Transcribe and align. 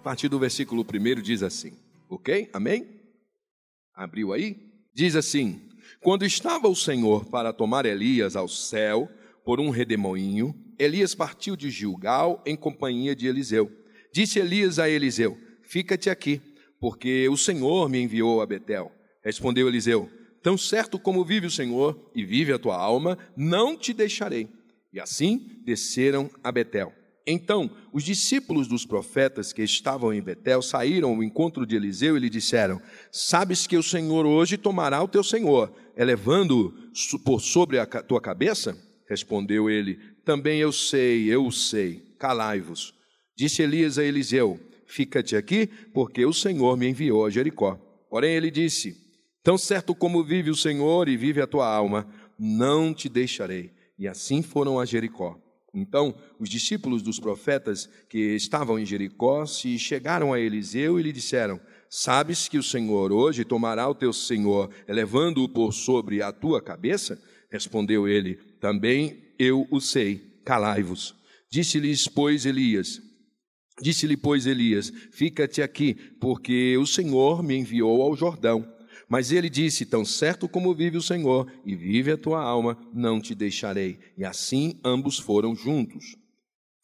a 0.00 0.02
partir 0.02 0.30
do 0.30 0.38
versículo 0.38 0.82
1 0.82 1.20
diz 1.20 1.42
assim, 1.42 1.74
ok? 2.08 2.48
Amém? 2.54 2.88
Abriu 3.94 4.32
aí? 4.32 4.56
Diz 4.94 5.14
assim: 5.14 5.60
Quando 6.02 6.24
estava 6.24 6.68
o 6.68 6.74
Senhor 6.74 7.26
para 7.26 7.52
tomar 7.52 7.84
Elias 7.84 8.34
ao 8.34 8.48
céu 8.48 9.10
por 9.44 9.60
um 9.60 9.68
redemoinho, 9.68 10.54
Elias 10.78 11.14
partiu 11.14 11.54
de 11.54 11.68
Gilgal 11.68 12.42
em 12.46 12.56
companhia 12.56 13.14
de 13.14 13.26
Eliseu. 13.26 13.70
Disse 14.10 14.38
Elias 14.38 14.78
a 14.78 14.88
Eliseu: 14.88 15.36
Fica-te 15.62 16.08
aqui, 16.08 16.40
porque 16.80 17.28
o 17.28 17.36
Senhor 17.36 17.86
me 17.90 18.00
enviou 18.00 18.40
a 18.40 18.46
Betel. 18.46 18.90
Respondeu 19.22 19.68
Eliseu: 19.68 20.08
Tão 20.42 20.56
certo 20.56 20.98
como 20.98 21.26
vive 21.26 21.46
o 21.46 21.50
Senhor 21.50 22.10
e 22.14 22.24
vive 22.24 22.54
a 22.54 22.58
tua 22.58 22.78
alma, 22.78 23.18
não 23.36 23.76
te 23.76 23.92
deixarei. 23.92 24.48
E 24.94 24.98
assim 24.98 25.60
desceram 25.62 26.30
a 26.42 26.50
Betel. 26.50 26.90
Então, 27.30 27.70
os 27.92 28.02
discípulos 28.02 28.66
dos 28.66 28.84
profetas 28.84 29.52
que 29.52 29.62
estavam 29.62 30.12
em 30.12 30.20
Betel 30.20 30.60
saíram 30.60 31.10
ao 31.10 31.22
encontro 31.22 31.64
de 31.64 31.76
Eliseu 31.76 32.16
e 32.16 32.20
lhe 32.20 32.28
disseram: 32.28 32.82
Sabes 33.12 33.66
que 33.66 33.76
o 33.76 33.82
Senhor 33.82 34.26
hoje 34.26 34.56
tomará 34.56 35.00
o 35.02 35.08
teu 35.08 35.22
senhor, 35.22 35.72
elevando 35.96 36.74
por 37.24 37.40
sobre 37.40 37.78
a 37.78 37.86
tua 37.86 38.20
cabeça? 38.20 38.76
Respondeu 39.08 39.70
ele: 39.70 39.98
Também 40.24 40.58
eu 40.58 40.72
sei, 40.72 41.32
eu 41.32 41.50
sei. 41.52 42.02
Calai-vos. 42.18 42.92
Disse 43.36 43.62
Elias 43.62 43.96
a 43.96 44.04
Eliseu: 44.04 44.58
Fica-te 44.86 45.36
aqui, 45.36 45.68
porque 45.94 46.26
o 46.26 46.32
Senhor 46.32 46.76
me 46.76 46.88
enviou 46.88 47.24
a 47.24 47.30
Jericó. 47.30 47.78
Porém 48.10 48.34
ele 48.34 48.50
disse: 48.50 48.96
Tão 49.42 49.56
certo 49.56 49.94
como 49.94 50.24
vive 50.24 50.50
o 50.50 50.56
Senhor 50.56 51.08
e 51.08 51.16
vive 51.16 51.40
a 51.40 51.46
tua 51.46 51.72
alma, 51.72 52.08
não 52.36 52.92
te 52.92 53.08
deixarei. 53.08 53.70
E 53.96 54.08
assim 54.08 54.42
foram 54.42 54.80
a 54.80 54.84
Jericó. 54.84 55.38
Então, 55.72 56.14
os 56.38 56.48
discípulos 56.48 57.02
dos 57.02 57.20
profetas 57.20 57.88
que 58.08 58.34
estavam 58.34 58.78
em 58.78 58.84
Jericó 58.84 59.46
se 59.46 59.78
chegaram 59.78 60.32
a 60.32 60.40
Eliseu 60.40 60.98
e 60.98 61.02
lhe 61.02 61.12
disseram: 61.12 61.60
Sabes 61.88 62.48
que 62.48 62.58
o 62.58 62.62
Senhor 62.62 63.12
hoje 63.12 63.44
tomará 63.44 63.88
o 63.88 63.94
teu 63.94 64.12
senhor, 64.12 64.70
elevando-o 64.88 65.48
por 65.48 65.72
sobre 65.72 66.22
a 66.22 66.32
tua 66.32 66.60
cabeça? 66.60 67.20
Respondeu 67.50 68.08
ele: 68.08 68.36
Também 68.60 69.22
eu 69.38 69.66
o 69.70 69.80
sei. 69.80 70.28
Calai-vos. 70.44 71.14
Disse-lhes, 71.50 72.08
pois, 72.08 72.46
Elias: 72.46 73.00
Disse-lhe, 73.80 74.16
pois, 74.16 74.46
Elias: 74.46 74.92
Fica-te 75.12 75.62
aqui, 75.62 75.94
porque 76.20 76.76
o 76.76 76.86
Senhor 76.86 77.42
me 77.42 77.56
enviou 77.56 78.02
ao 78.02 78.16
Jordão. 78.16 78.66
Mas 79.10 79.32
ele 79.32 79.50
disse: 79.50 79.84
Tão 79.84 80.04
certo 80.04 80.48
como 80.48 80.72
vive 80.72 80.96
o 80.96 81.02
Senhor 81.02 81.52
e 81.66 81.74
vive 81.74 82.12
a 82.12 82.16
tua 82.16 82.40
alma, 82.40 82.78
não 82.94 83.20
te 83.20 83.34
deixarei. 83.34 83.98
E 84.16 84.24
assim 84.24 84.78
ambos 84.84 85.18
foram 85.18 85.56
juntos. 85.56 86.16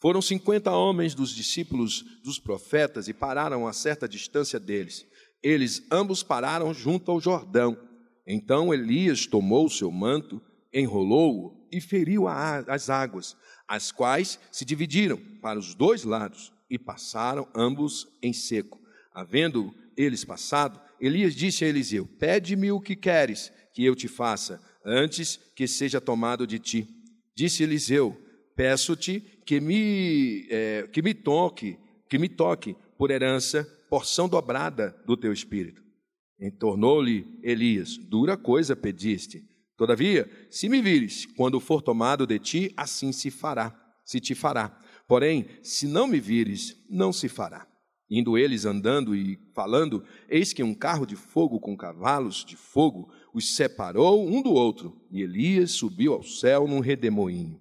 Foram 0.02 0.20
cinquenta 0.20 0.72
homens 0.72 1.14
dos 1.14 1.30
discípulos 1.30 2.04
dos 2.24 2.40
profetas 2.40 3.06
e 3.06 3.14
pararam 3.14 3.66
a 3.66 3.72
certa 3.72 4.08
distância 4.08 4.58
deles. 4.58 5.06
Eles 5.40 5.86
ambos 5.90 6.24
pararam 6.24 6.74
junto 6.74 7.12
ao 7.12 7.20
Jordão. 7.20 7.78
Então 8.26 8.74
Elias 8.74 9.24
tomou 9.26 9.66
o 9.66 9.70
seu 9.70 9.92
manto, 9.92 10.42
enrolou-o 10.74 11.68
e 11.70 11.80
feriu 11.80 12.26
as 12.26 12.90
águas, 12.90 13.36
as 13.68 13.92
quais 13.92 14.38
se 14.50 14.64
dividiram 14.64 15.16
para 15.40 15.58
os 15.58 15.74
dois 15.76 16.02
lados 16.02 16.52
e 16.68 16.76
passaram 16.76 17.46
ambos 17.54 18.08
em 18.20 18.32
seco. 18.32 18.80
Havendo 19.14 19.72
eles 19.96 20.24
passado, 20.24 20.80
Elias 21.00 21.34
disse 21.34 21.64
a 21.64 21.68
Eliseu: 21.68 22.06
Pede-me 22.06 22.72
o 22.72 22.80
que 22.80 22.96
queres 22.96 23.52
que 23.72 23.84
eu 23.84 23.94
te 23.94 24.08
faça, 24.08 24.60
antes 24.84 25.38
que 25.54 25.66
seja 25.66 26.00
tomado 26.00 26.46
de 26.46 26.58
ti. 26.58 26.88
Disse 27.34 27.62
Eliseu: 27.62 28.16
Peço-te 28.54 29.20
que 29.44 29.60
me 29.60 30.46
é, 30.50 30.88
que 30.92 31.02
me 31.02 31.12
toque, 31.12 31.78
que 32.08 32.18
me 32.18 32.28
toque 32.28 32.76
por 32.96 33.10
herança 33.10 33.64
porção 33.90 34.28
dobrada 34.28 34.96
do 35.06 35.16
teu 35.16 35.32
espírito. 35.32 35.82
Entornou-lhe 36.40 37.26
Elias: 37.42 37.96
Dura 37.96 38.36
coisa 38.36 38.74
pediste. 38.74 39.42
Todavia, 39.76 40.28
se 40.50 40.68
me 40.70 40.80
vires, 40.80 41.26
quando 41.36 41.60
for 41.60 41.82
tomado 41.82 42.26
de 42.26 42.38
ti, 42.38 42.72
assim 42.76 43.12
se 43.12 43.30
fará, 43.30 43.78
se 44.04 44.18
te 44.20 44.34
fará. 44.34 44.70
Porém, 45.06 45.46
se 45.62 45.86
não 45.86 46.06
me 46.06 46.18
vires, 46.18 46.74
não 46.88 47.12
se 47.12 47.28
fará. 47.28 47.66
Indo 48.08 48.38
eles 48.38 48.64
andando 48.64 49.16
e 49.16 49.38
falando, 49.52 50.04
eis 50.28 50.52
que 50.52 50.62
um 50.62 50.74
carro 50.74 51.04
de 51.04 51.16
fogo 51.16 51.58
com 51.58 51.76
cavalos 51.76 52.44
de 52.44 52.56
fogo 52.56 53.12
os 53.34 53.56
separou 53.56 54.26
um 54.26 54.40
do 54.40 54.52
outro, 54.52 54.96
e 55.10 55.22
Elias 55.22 55.72
subiu 55.72 56.14
ao 56.14 56.22
céu 56.22 56.68
num 56.68 56.78
redemoinho. 56.78 57.60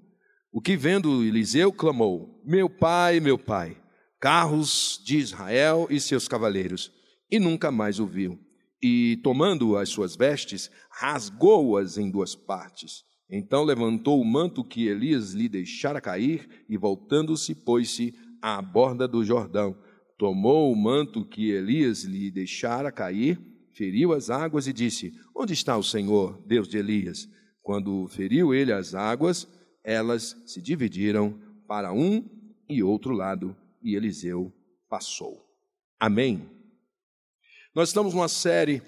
O 0.52 0.62
que 0.62 0.78
vendo 0.78 1.24
Eliseu 1.24 1.74
clamou: 1.74 2.42
Meu 2.46 2.70
pai, 2.70 3.20
meu 3.20 3.40
pai, 3.40 3.76
carros 4.20 5.02
de 5.04 5.18
Israel 5.18 5.88
e 5.90 6.00
seus 6.00 6.28
cavaleiros, 6.28 6.92
e 7.30 7.40
nunca 7.40 7.72
mais 7.72 8.00
o 8.00 8.06
viu. 8.06 8.40
E 8.82 9.18
tomando 9.24 9.76
as 9.76 9.90
suas 9.90 10.16
vestes, 10.16 10.70
rasgou-as 10.92 11.98
em 11.98 12.12
duas 12.12 12.36
partes. 12.36 13.04
Então 13.28 13.64
levantou 13.64 14.22
o 14.22 14.26
manto 14.26 14.64
que 14.64 14.88
Elias 14.88 15.34
lhe 15.34 15.50
deixara 15.50 16.00
cair 16.00 16.48
e 16.70 16.78
voltando-se, 16.78 17.56
pôs-se 17.56 18.14
à 18.40 18.62
borda 18.62 19.08
do 19.08 19.26
Jordão 19.26 19.76
tomou 20.18 20.72
o 20.72 20.76
manto 20.76 21.26
que 21.26 21.52
Elias 21.52 22.04
lhe 22.04 22.32
deixara 22.32 22.92
cair, 22.92 23.40
feriu 23.74 24.14
as 24.14 24.30
águas 24.30 24.68
e 24.68 24.74
disse: 24.74 25.14
Onde 25.36 25.54
está 25.54 25.78
o 25.78 25.84
Senhor, 25.84 26.42
Deus 26.46 26.68
de 26.68 26.78
Elias? 26.78 27.28
Quando 27.62 28.08
feriu 28.08 28.54
ele 28.54 28.72
as 28.72 28.94
águas, 28.94 29.48
elas 29.84 30.36
se 30.46 30.62
dividiram 30.62 31.40
para 31.68 31.92
um 31.92 32.24
e 32.70 32.82
outro 32.84 33.14
lado, 33.14 33.56
e 33.82 33.96
Eliseu 33.96 34.54
passou. 34.90 35.46
Amém. 36.00 36.50
Nós 37.74 37.90
estamos 37.90 38.14
numa 38.14 38.28
série 38.28 38.82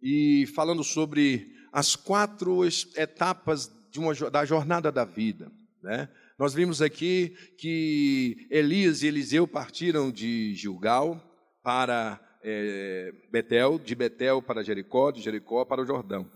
e 0.00 0.46
falando 0.54 0.82
sobre 0.82 1.52
as 1.72 1.96
quatro 1.96 2.64
etapas 2.64 3.70
uma, 3.96 4.14
da 4.30 4.44
jornada 4.44 4.90
da 4.90 5.04
vida, 5.04 5.50
né? 5.82 6.08
Nós 6.38 6.52
vimos 6.52 6.82
aqui 6.82 7.30
que 7.58 8.48
Elias 8.50 9.02
e 9.02 9.06
Eliseu 9.06 9.46
partiram 9.46 10.10
de 10.10 10.52
Gilgal 10.54 11.22
para 11.62 12.20
é, 12.42 13.12
Betel, 13.30 13.78
de 13.78 13.94
Betel 13.94 14.42
para 14.42 14.64
Jericó, 14.64 15.12
de 15.12 15.22
Jericó 15.22 15.64
para 15.64 15.82
o 15.82 15.86
Jordão. 15.86 16.28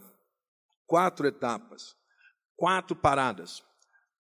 Quatro 0.86 1.26
etapas, 1.26 1.96
quatro 2.56 2.94
paradas, 2.94 3.60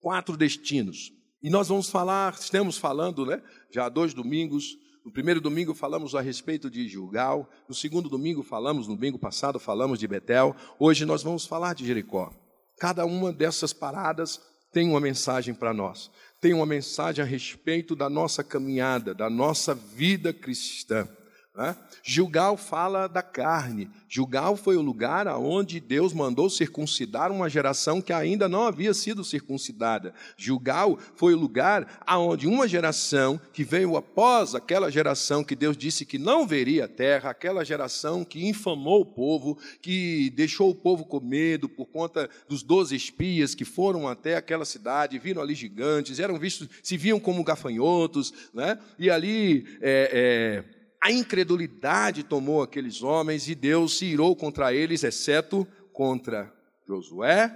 quatro 0.02 0.35
destinos. 0.35 1.12
E 1.41 1.50
nós 1.50 1.69
vamos 1.69 1.90
falar, 1.90 2.34
estamos 2.34 2.78
falando, 2.78 3.25
né? 3.25 3.41
Já 3.72 3.85
há 3.85 3.90
dois 3.90 4.13
domingos. 4.13 4.66
No 5.06 5.13
primeiro 5.13 5.40
domingo 5.40 5.73
falamos 5.73 6.13
a 6.13 6.19
respeito 6.19 6.69
de 6.69 6.90
Gilgal. 6.90 7.50
No 7.69 7.75
segundo 7.75 8.09
domingo 8.09 8.44
falamos, 8.44 8.88
no 8.88 8.96
domingo 8.96 9.18
passado 9.18 9.59
falamos 9.59 9.97
de 9.97 10.07
Betel. 10.07 10.56
Hoje 10.78 11.06
nós 11.06 11.23
vamos 11.23 11.46
falar 11.46 11.73
de 11.73 11.85
Jericó. 11.85 12.34
Cada 12.78 13.06
uma 13.06 13.31
dessas 13.31 13.72
paradas 13.72 14.41
tem 14.73 14.89
uma 14.89 15.00
mensagem 15.00 15.53
para 15.53 15.73
nós. 15.73 16.09
Tem 16.41 16.53
uma 16.53 16.66
mensagem 16.66 17.23
a 17.23 17.28
respeito 17.28 17.95
da 17.95 18.09
nossa 18.09 18.44
caminhada, 18.44 19.13
da 19.13 19.29
nossa 19.29 19.73
vida 19.73 20.34
cristã. 20.34 21.08
Né? 21.55 21.76
Gilgal 22.02 22.58
fala 22.58 23.08
da 23.08 23.22
carne. 23.22 23.88
Gilgal 24.09 24.55
foi 24.58 24.76
o 24.76 24.82
lugar 24.82 25.28
aonde 25.28 25.79
Deus 25.79 26.11
mandou 26.11 26.50
circuncidar 26.50 27.32
uma 27.32 27.47
geração 27.47 28.02
que 28.02 28.11
ainda 28.11 28.50
não 28.50 28.64
havia 28.64 28.91
sido 28.91 29.23
circuncidada. 29.23 30.16
Gilgal 30.35 30.97
foi 31.16 31.35
o 31.35 31.40
lugar 31.40 32.02
aonde 32.08 32.47
uma 32.47 32.67
geração 32.67 33.40
que 33.53 33.64
veio 33.64 33.96
após 33.96 34.55
aquela 34.55 34.91
geração 34.91 35.44
que 35.44 35.55
Deus 35.55 35.78
disse 35.78 36.08
que 36.08 36.17
não 36.17 36.47
veria 36.47 36.85
a 36.85 36.88
terra, 36.88 37.29
aquela 37.29 37.64
geração 37.64 38.26
que 38.26 38.47
infamou 38.47 39.02
o 39.02 39.05
povo, 39.05 39.55
que 39.79 40.32
deixou 40.32 40.72
o 40.72 40.76
povo 40.76 41.05
com 41.05 41.20
medo 41.20 41.70
por 41.70 41.85
conta 41.85 42.28
dos 42.50 42.64
doze 42.64 42.96
espias 42.96 43.53
que 43.53 43.64
foram 43.64 44.08
até 44.08 44.35
aquela 44.35 44.66
cidade, 44.66 45.20
viram 45.20 45.41
ali 45.41 45.53
gigantes, 45.53 46.20
eram 46.20 46.40
vistos, 46.40 46.67
se 46.82 46.97
viam 46.97 47.20
como 47.20 47.44
gafanhotos, 47.44 48.34
né? 48.52 48.79
e 48.97 49.11
ali 49.11 49.78
é, 49.82 50.64
é, 50.67 50.83
a 51.03 51.11
incredulidade 51.11 52.23
tomou 52.23 52.61
aqueles 52.64 53.03
homens 53.03 53.50
e 53.50 53.53
Deus 53.53 53.97
se 53.97 54.05
irou 54.05 54.34
contra 54.38 54.73
eles, 54.73 55.03
exceto 55.03 55.67
contra 55.91 56.50
Josué 56.88 57.53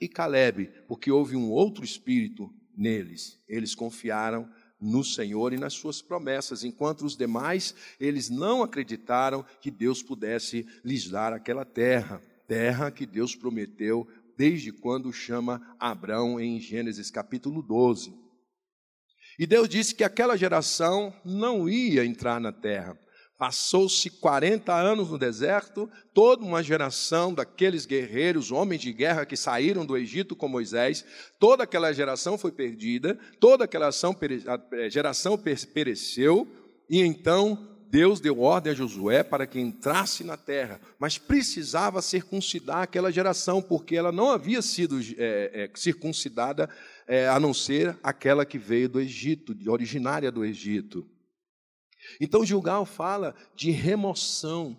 e 0.00 0.06
Caleb, 0.06 0.70
porque 0.86 1.10
houve 1.10 1.34
um 1.34 1.50
outro 1.50 1.84
espírito 1.84 2.48
neles. 2.76 3.36
Eles 3.48 3.74
confiaram 3.74 4.48
no 4.80 5.02
Senhor 5.02 5.52
e 5.52 5.58
nas 5.58 5.72
suas 5.72 6.00
promessas, 6.00 6.62
enquanto 6.62 7.04
os 7.04 7.16
demais, 7.16 7.74
eles 7.98 8.30
não 8.30 8.62
acreditaram 8.62 9.44
que 9.60 9.72
Deus 9.72 10.00
pudesse 10.00 10.64
lhes 10.84 11.10
dar 11.10 11.32
aquela 11.32 11.64
terra, 11.64 12.22
terra 12.46 12.92
que 12.92 13.06
Deus 13.06 13.34
prometeu 13.34 14.06
desde 14.36 14.70
quando 14.70 15.12
chama 15.12 15.74
Abraão 15.80 16.38
em 16.38 16.60
Gênesis 16.60 17.10
capítulo 17.10 17.60
12. 17.60 18.23
E 19.38 19.46
Deus 19.46 19.68
disse 19.68 19.94
que 19.94 20.04
aquela 20.04 20.36
geração 20.36 21.12
não 21.24 21.68
ia 21.68 22.04
entrar 22.04 22.40
na 22.40 22.52
terra. 22.52 22.98
Passou-se 23.36 24.08
40 24.08 24.72
anos 24.72 25.10
no 25.10 25.18
deserto, 25.18 25.90
toda 26.14 26.44
uma 26.44 26.62
geração 26.62 27.34
daqueles 27.34 27.84
guerreiros, 27.84 28.52
homens 28.52 28.80
de 28.80 28.92
guerra 28.92 29.26
que 29.26 29.36
saíram 29.36 29.84
do 29.84 29.96
Egito 29.96 30.36
com 30.36 30.46
Moisés, 30.46 31.04
toda 31.40 31.64
aquela 31.64 31.92
geração 31.92 32.38
foi 32.38 32.52
perdida, 32.52 33.18
toda 33.40 33.64
aquela 33.64 33.90
eh, 33.90 34.88
geração 34.88 35.36
pereceu, 35.36 36.46
e 36.88 37.00
então 37.00 37.74
Deus 37.94 38.18
deu 38.18 38.40
ordem 38.40 38.72
a 38.72 38.74
Josué 38.74 39.22
para 39.22 39.46
que 39.46 39.60
entrasse 39.60 40.24
na 40.24 40.36
terra, 40.36 40.80
mas 40.98 41.16
precisava 41.16 42.02
circuncidar 42.02 42.82
aquela 42.82 43.12
geração, 43.12 43.62
porque 43.62 43.94
ela 43.94 44.10
não 44.10 44.30
havia 44.30 44.60
sido 44.62 44.98
é, 45.16 45.50
é, 45.64 45.70
circuncidada 45.76 46.68
é, 47.06 47.28
a 47.28 47.38
não 47.38 47.52
ser 47.52 47.98
aquela 48.02 48.44
que 48.44 48.58
veio 48.58 48.88
do 48.88 49.00
Egito, 49.00 49.56
originária 49.68 50.30
do 50.30 50.44
Egito. 50.44 51.08
Então, 52.20 52.44
Gilgal 52.44 52.84
fala 52.84 53.34
de 53.54 53.70
remoção, 53.70 54.76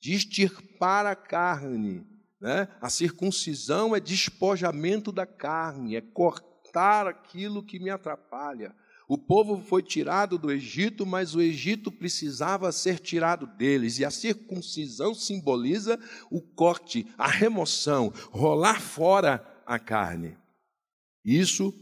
de 0.00 0.12
extirpar 0.12 1.06
a 1.06 1.16
carne. 1.16 2.06
Né? 2.40 2.68
A 2.80 2.88
circuncisão 2.88 3.94
é 3.94 4.00
despojamento 4.00 5.12
da 5.12 5.26
carne, 5.26 5.96
é 5.96 6.00
cortar 6.00 7.06
aquilo 7.06 7.62
que 7.62 7.78
me 7.78 7.90
atrapalha. 7.90 8.74
O 9.08 9.18
povo 9.18 9.60
foi 9.60 9.82
tirado 9.82 10.38
do 10.38 10.52
Egito, 10.52 11.04
mas 11.04 11.34
o 11.34 11.40
Egito 11.40 11.90
precisava 11.90 12.70
ser 12.70 13.00
tirado 13.00 13.44
deles, 13.44 13.98
e 13.98 14.04
a 14.04 14.10
circuncisão 14.10 15.12
simboliza 15.14 15.98
o 16.30 16.40
corte, 16.40 17.04
a 17.18 17.26
remoção, 17.26 18.12
rolar 18.30 18.80
fora 18.80 19.44
a 19.66 19.80
carne. 19.80 20.38
Isso 21.24 21.72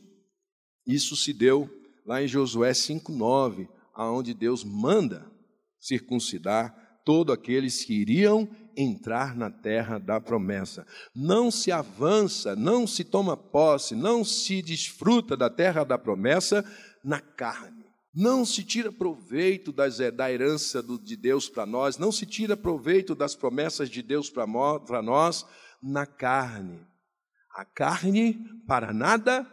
isso 0.89 1.15
se 1.17 1.35
deu 1.35 1.69
lá 2.07 2.23
em 2.23 2.27
Josué 2.27 2.73
5:9 2.73 3.69
aonde 3.95 4.33
Deus 4.33 4.65
manda 4.65 5.31
circuncidar 5.79 6.75
todos 7.05 7.35
aqueles 7.35 7.85
que 7.85 7.93
iriam 7.93 8.49
entrar 8.77 9.37
na 9.37 9.51
terra 9.51 9.99
da 9.99 10.21
promessa. 10.21 10.87
Não 11.15 11.51
se 11.51 11.71
avança, 11.71 12.57
não 12.57 12.87
se 12.87 13.05
toma 13.05 13.37
posse, 13.37 13.95
não 13.95 14.25
se 14.25 14.63
desfruta 14.63 15.37
da 15.37 15.51
terra 15.51 15.85
da 15.85 15.99
promessa 15.99 16.65
na 17.05 17.21
carne. 17.21 17.85
Não 18.15 18.45
se 18.47 18.65
tira 18.65 18.91
proveito 18.91 19.73
das, 19.73 20.01
eh, 20.01 20.11
da 20.11 20.33
herança 20.33 20.83
do, 20.83 20.99
de 20.99 21.17
Deus 21.17 21.49
para 21.49 21.67
nós, 21.67 21.99
não 21.99 22.11
se 22.11 22.25
tira 22.25 22.57
proveito 22.57 23.15
das 23.15 23.35
promessas 23.35 23.91
de 23.91 24.03
Deus 24.03 24.31
para 24.31 25.03
nós 25.03 25.45
na 25.83 26.07
carne. 26.07 26.81
A 27.59 27.65
carne 27.65 28.39
para 28.69 28.93
nada 28.93 29.45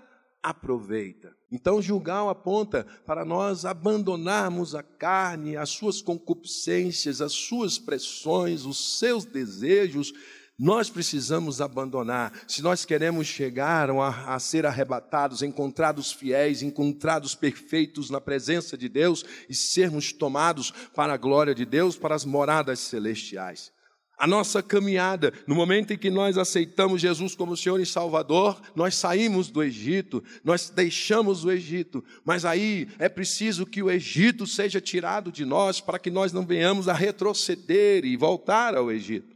aproveita. 0.43 1.35
Então, 1.51 1.81
Gilgal 1.81 2.29
aponta 2.29 2.85
para 3.03 3.25
nós 3.25 3.65
abandonarmos 3.65 4.75
a 4.75 4.83
carne, 4.83 5.57
as 5.57 5.71
suas 5.71 6.03
concupiscências, 6.03 7.19
as 7.19 7.33
suas 7.33 7.79
pressões, 7.79 8.63
os 8.63 8.99
seus 8.99 9.25
desejos. 9.25 10.13
Nós 10.55 10.87
precisamos 10.87 11.59
abandonar. 11.61 12.31
Se 12.47 12.61
nós 12.61 12.85
queremos 12.85 13.25
chegar 13.25 13.89
a, 13.89 14.35
a 14.35 14.39
ser 14.39 14.67
arrebatados, 14.67 15.41
encontrados 15.41 16.11
fiéis, 16.11 16.61
encontrados 16.61 17.33
perfeitos 17.33 18.11
na 18.11 18.21
presença 18.21 18.77
de 18.77 18.87
Deus 18.87 19.25
e 19.49 19.55
sermos 19.55 20.13
tomados 20.13 20.69
para 20.93 21.13
a 21.13 21.17
glória 21.17 21.55
de 21.55 21.65
Deus, 21.65 21.97
para 21.97 22.13
as 22.13 22.23
moradas 22.23 22.77
celestiais. 22.81 23.73
A 24.17 24.25
nossa 24.25 24.63
caminhada, 24.63 25.33
no 25.45 25.53
momento 25.53 25.91
em 25.91 25.97
que 25.97 26.09
nós 26.09 26.37
aceitamos 26.37 27.01
Jesus 27.01 27.35
como 27.35 27.57
Senhor 27.57 27.79
e 27.81 27.85
Salvador, 27.85 28.61
nós 28.73 28.95
saímos 28.95 29.49
do 29.49 29.61
Egito, 29.61 30.23
nós 30.41 30.69
deixamos 30.69 31.43
o 31.43 31.51
Egito, 31.51 32.03
mas 32.23 32.45
aí 32.45 32.87
é 32.97 33.09
preciso 33.09 33.65
que 33.65 33.83
o 33.83 33.91
Egito 33.91 34.47
seja 34.47 34.79
tirado 34.79 35.31
de 35.31 35.43
nós 35.43 35.81
para 35.81 35.99
que 35.99 36.09
nós 36.09 36.31
não 36.31 36.45
venhamos 36.45 36.87
a 36.87 36.93
retroceder 36.93 38.05
e 38.05 38.15
voltar 38.15 38.75
ao 38.75 38.89
Egito. 38.89 39.35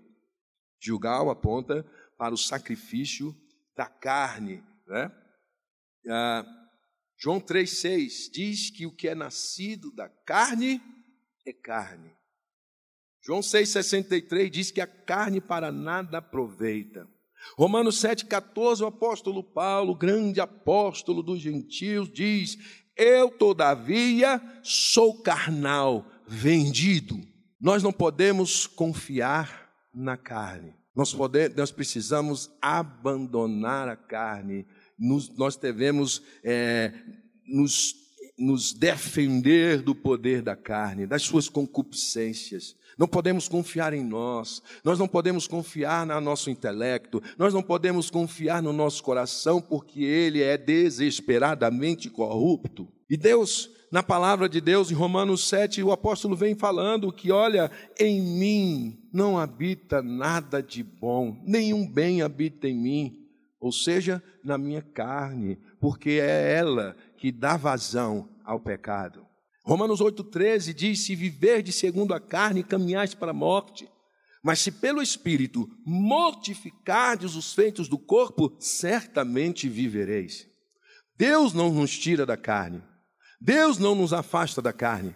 Gilgal 0.82 1.30
aponta 1.30 1.86
para 2.18 2.34
o 2.34 2.38
sacrifício 2.38 3.36
da 3.76 3.86
carne. 3.86 4.64
Né? 4.88 5.12
Ah, 6.10 6.46
João 7.18 7.42
3,6 7.42 8.32
diz 8.32 8.70
que 8.70 8.86
o 8.86 8.96
que 8.96 9.10
é 9.10 9.16
nascido 9.16 9.92
da 9.94 10.08
carne 10.08 10.82
é 11.46 11.52
carne 11.52 12.19
João 13.22 13.42
6,63 13.42 14.50
diz 14.50 14.72
que 14.72 14.82
a 14.82 14.88
carne 14.88 15.42
para 15.42 15.72
nada 15.72 16.20
aproveita. 16.20 17.08
Romanos 17.58 18.02
7,14, 18.02 18.82
o 18.82 18.88
apóstolo 18.88 19.44
Paulo, 19.44 19.96
grande 19.96 20.40
apóstolo 20.40 21.24
dos 21.24 21.40
gentios, 21.40 22.12
diz: 22.12 22.58
Eu, 22.96 23.30
todavia, 23.30 24.42
sou 24.64 25.22
carnal, 25.22 26.06
vendido. 26.28 27.20
Nós 27.60 27.84
não 27.84 27.92
podemos 27.92 28.66
confiar 28.68 29.70
na 29.94 30.16
carne. 30.16 30.74
Nós, 30.96 31.14
podemos, 31.14 31.56
nós 31.56 31.72
precisamos 31.72 32.52
abandonar 32.62 33.88
a 33.88 33.96
carne. 33.96 34.66
Nos, 34.98 35.30
nós 35.38 35.56
devemos 35.56 36.22
é, 36.44 36.94
nos, 37.48 37.96
nos 38.38 38.74
defender 38.74 39.82
do 39.82 39.96
poder 39.96 40.42
da 40.42 40.56
carne, 40.56 41.08
das 41.08 41.24
suas 41.24 41.50
concupiscências. 41.50 42.76
Não 43.00 43.08
podemos 43.08 43.48
confiar 43.48 43.94
em 43.94 44.04
nós, 44.04 44.62
nós 44.84 45.00
não 45.00 45.08
podemos 45.08 45.48
confiar 45.48 46.06
no 46.06 46.20
nosso 46.20 46.50
intelecto, 46.50 47.24
nós 47.38 47.54
não 47.54 47.64
podemos 47.64 48.10
confiar 48.10 48.62
no 48.62 48.74
nosso 48.74 49.02
coração, 49.02 49.62
porque 49.62 50.04
ele 50.04 50.44
é 50.44 50.58
desesperadamente 50.58 52.10
corrupto. 52.10 52.90
E 53.10 53.16
Deus, 53.16 53.70
na 53.90 54.04
palavra 54.04 54.50
de 54.50 54.60
Deus, 54.60 54.92
em 54.92 54.96
Romanos 54.96 55.48
7, 55.48 55.82
o 55.82 55.94
apóstolo 55.94 56.36
vem 56.36 56.56
falando 56.56 57.10
que, 57.10 57.32
olha, 57.32 57.72
em 57.98 58.22
mim 58.22 59.00
não 59.14 59.40
habita 59.40 60.02
nada 60.02 60.62
de 60.62 60.84
bom, 60.84 61.42
nenhum 61.48 61.88
bem 61.88 62.22
habita 62.22 62.68
em 62.68 62.76
mim, 62.76 63.30
ou 63.62 63.72
seja, 63.72 64.22
na 64.44 64.58
minha 64.58 64.82
carne, 64.82 65.58
porque 65.80 66.20
é 66.22 66.54
ela 66.54 66.98
que 67.16 67.32
dá 67.32 67.56
vazão 67.56 68.28
ao 68.44 68.60
pecado. 68.60 69.29
Romanos 69.70 70.00
8,13 70.00 70.74
diz: 70.74 71.06
Se 71.06 71.14
viverdes 71.14 71.76
segundo 71.76 72.16
a 72.16 72.20
carne, 72.20 72.64
caminhais 72.64 73.14
para 73.14 73.30
a 73.30 73.36
morte. 73.36 73.88
Mas 74.44 74.62
se 74.62 74.72
pelo 74.72 75.00
Espírito 75.00 75.70
mortificardes 75.86 77.36
os 77.36 77.54
feitos 77.54 77.88
do 77.88 78.00
corpo, 78.00 78.58
certamente 78.60 79.70
vivereis. 79.70 80.48
Deus 81.16 81.54
não 81.54 81.72
nos 81.72 81.96
tira 81.96 82.26
da 82.26 82.36
carne. 82.36 82.82
Deus 83.40 83.78
não 83.78 83.94
nos 83.94 84.12
afasta 84.12 84.60
da 84.60 84.74
carne. 84.74 85.16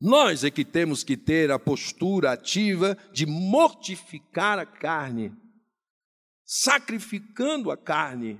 Nós 0.00 0.44
é 0.44 0.52
que 0.52 0.64
temos 0.64 1.02
que 1.02 1.16
ter 1.16 1.50
a 1.50 1.58
postura 1.58 2.30
ativa 2.30 2.96
de 3.12 3.26
mortificar 3.26 4.56
a 4.56 4.66
carne, 4.66 5.32
sacrificando 6.44 7.72
a 7.72 7.76
carne, 7.76 8.38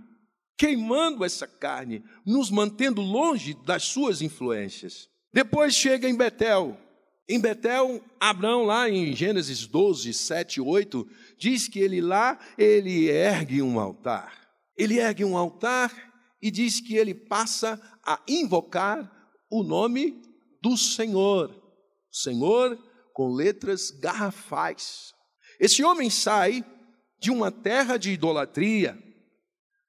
queimando 0.56 1.24
essa 1.24 1.48
carne, 1.48 2.04
nos 2.24 2.52
mantendo 2.52 3.00
longe 3.00 3.54
das 3.64 3.82
suas 3.82 4.22
influências. 4.22 5.12
Depois 5.34 5.74
chega 5.74 6.08
em 6.08 6.14
Betel. 6.14 6.78
Em 7.28 7.40
Betel, 7.40 8.00
Abraão, 8.20 8.62
lá 8.62 8.88
em 8.88 9.16
Gênesis 9.16 9.66
12, 9.66 10.14
7 10.14 10.58
e 10.58 10.60
8, 10.60 11.04
diz 11.36 11.66
que 11.66 11.80
ele 11.80 12.00
lá, 12.00 12.38
ele 12.56 13.08
ergue 13.10 13.60
um 13.60 13.80
altar. 13.80 14.32
Ele 14.78 15.00
ergue 15.00 15.24
um 15.24 15.36
altar 15.36 15.92
e 16.40 16.52
diz 16.52 16.80
que 16.80 16.94
ele 16.94 17.12
passa 17.12 17.82
a 18.06 18.22
invocar 18.28 19.10
o 19.50 19.64
nome 19.64 20.22
do 20.62 20.76
Senhor. 20.76 21.52
Senhor 22.12 22.78
com 23.12 23.34
letras 23.34 23.90
garrafais. 23.90 25.12
Esse 25.58 25.82
homem 25.82 26.10
sai 26.10 26.64
de 27.18 27.32
uma 27.32 27.50
terra 27.50 27.96
de 27.96 28.12
idolatria. 28.12 28.96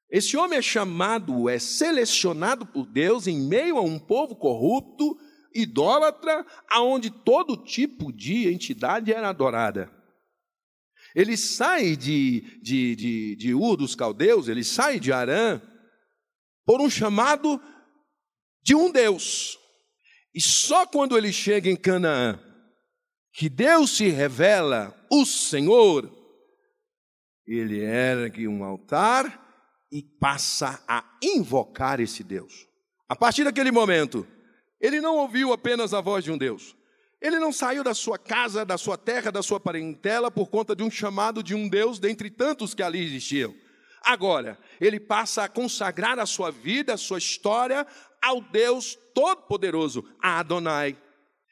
Esse 0.09 0.37
homem 0.37 0.57
é 0.57 0.61
chamado, 0.63 1.47
é 1.47 1.59
selecionado 1.59 2.65
por 2.65 2.87
Deus 2.87 3.27
em 3.27 3.39
meio 3.39 3.77
a 3.77 3.81
um 3.81 3.99
povo 3.99 4.35
corrupto 4.35 5.15
idólatra, 5.55 6.45
aonde 6.69 7.09
todo 7.09 7.55
tipo 7.55 8.11
de 8.11 8.47
entidade 8.51 9.13
era 9.13 9.29
adorada. 9.29 9.89
Ele 11.15 11.37
sai 11.37 11.95
de, 11.95 12.59
de, 12.61 12.95
de, 12.95 13.35
de 13.37 13.53
Ur 13.53 13.77
dos 13.77 13.95
Caldeus, 13.95 14.49
ele 14.49 14.63
sai 14.63 14.99
de 14.99 15.13
Arã, 15.13 15.61
por 16.65 16.81
um 16.81 16.89
chamado 16.89 17.61
de 18.61 18.75
um 18.75 18.91
Deus. 18.91 19.57
E 20.33 20.41
só 20.41 20.85
quando 20.85 21.17
ele 21.17 21.31
chega 21.31 21.69
em 21.69 21.77
Canaã, 21.77 22.37
que 23.33 23.47
Deus 23.47 23.95
se 23.95 24.09
revela, 24.09 24.93
o 25.09 25.25
Senhor, 25.25 26.11
ele 27.47 27.79
ergue 27.79 28.47
um 28.47 28.63
altar 28.63 29.41
e 29.91 30.01
passa 30.01 30.83
a 30.87 31.17
invocar 31.23 31.99
esse 32.01 32.23
Deus. 32.23 32.67
A 33.07 33.15
partir 33.15 33.43
daquele 33.43 33.71
momento, 33.71 34.27
Ele 34.79 35.01
não 35.01 35.17
ouviu 35.17 35.53
apenas 35.53 35.93
a 35.93 36.01
voz 36.01 36.23
de 36.23 36.31
um 36.31 36.37
Deus. 36.37 36.75
Ele 37.21 37.39
não 37.39 37.51
saiu 37.51 37.83
da 37.83 37.93
sua 37.93 38.17
casa, 38.17 38.65
da 38.65 38.77
sua 38.77 38.97
terra, 38.97 39.31
da 39.31 39.41
sua 39.41 39.59
parentela 39.59 40.29
por 40.29 40.47
conta 40.47 40.75
de 40.75 40.83
um 40.83 40.91
chamado 40.91 41.41
de 41.41 41.55
um 41.55 41.67
Deus 41.67 41.97
dentre 41.97 42.29
tantos 42.29 42.73
que 42.73 42.83
ali 42.83 43.03
existiam. 43.03 43.53
Agora, 44.03 44.59
ele 44.79 44.99
passa 44.99 45.43
a 45.43 45.49
consagrar 45.49 46.19
a 46.19 46.25
sua 46.27 46.51
vida, 46.51 46.93
a 46.93 46.97
sua 46.97 47.17
história 47.17 47.87
ao 48.21 48.39
Deus 48.41 48.97
Todo-Poderoso, 49.13 50.05
a 50.21 50.39
Adonai. 50.39 50.95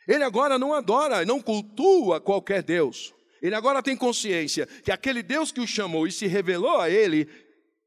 Ele 0.07 0.23
agora 0.23 0.59
não 0.59 0.73
adora, 0.73 1.25
não 1.25 1.41
cultua 1.41 2.21
qualquer 2.21 2.61
Deus. 2.61 3.13
Ele 3.41 3.55
agora 3.55 3.81
tem 3.81 3.97
consciência 3.97 4.65
que 4.65 4.91
aquele 4.91 5.23
Deus 5.23 5.51
que 5.51 5.59
o 5.59 5.67
chamou 5.67 6.07
e 6.07 6.11
se 6.11 6.27
revelou 6.27 6.79
a 6.79 6.89
ele 6.89 7.27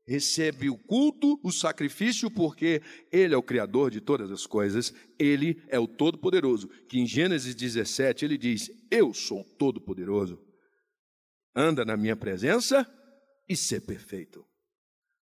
recebe 0.07 0.71
o 0.71 0.79
culto, 0.79 1.39
o 1.43 1.51
sacrifício, 1.51 2.31
porque 2.31 2.81
Ele 3.11 3.35
é 3.35 3.37
o 3.37 3.43
Criador 3.43 3.91
de 3.91 4.01
todas 4.01 4.31
as 4.31 4.47
coisas, 4.47 4.95
Ele 5.19 5.61
é 5.69 5.79
o 5.79 5.89
Todo-Poderoso. 5.89 6.69
Que 6.89 6.99
em 6.99 7.07
Gênesis 7.07 7.55
17 7.55 8.25
ele 8.25 8.39
diz: 8.39 8.71
Eu 8.91 9.13
sou 9.13 9.43
Todo-Poderoso. 9.59 10.39
Anda 11.55 11.85
na 11.85 11.97
minha 11.97 12.15
presença 12.15 12.87
e 13.49 13.57
ser 13.57 13.81
perfeito. 13.81 14.45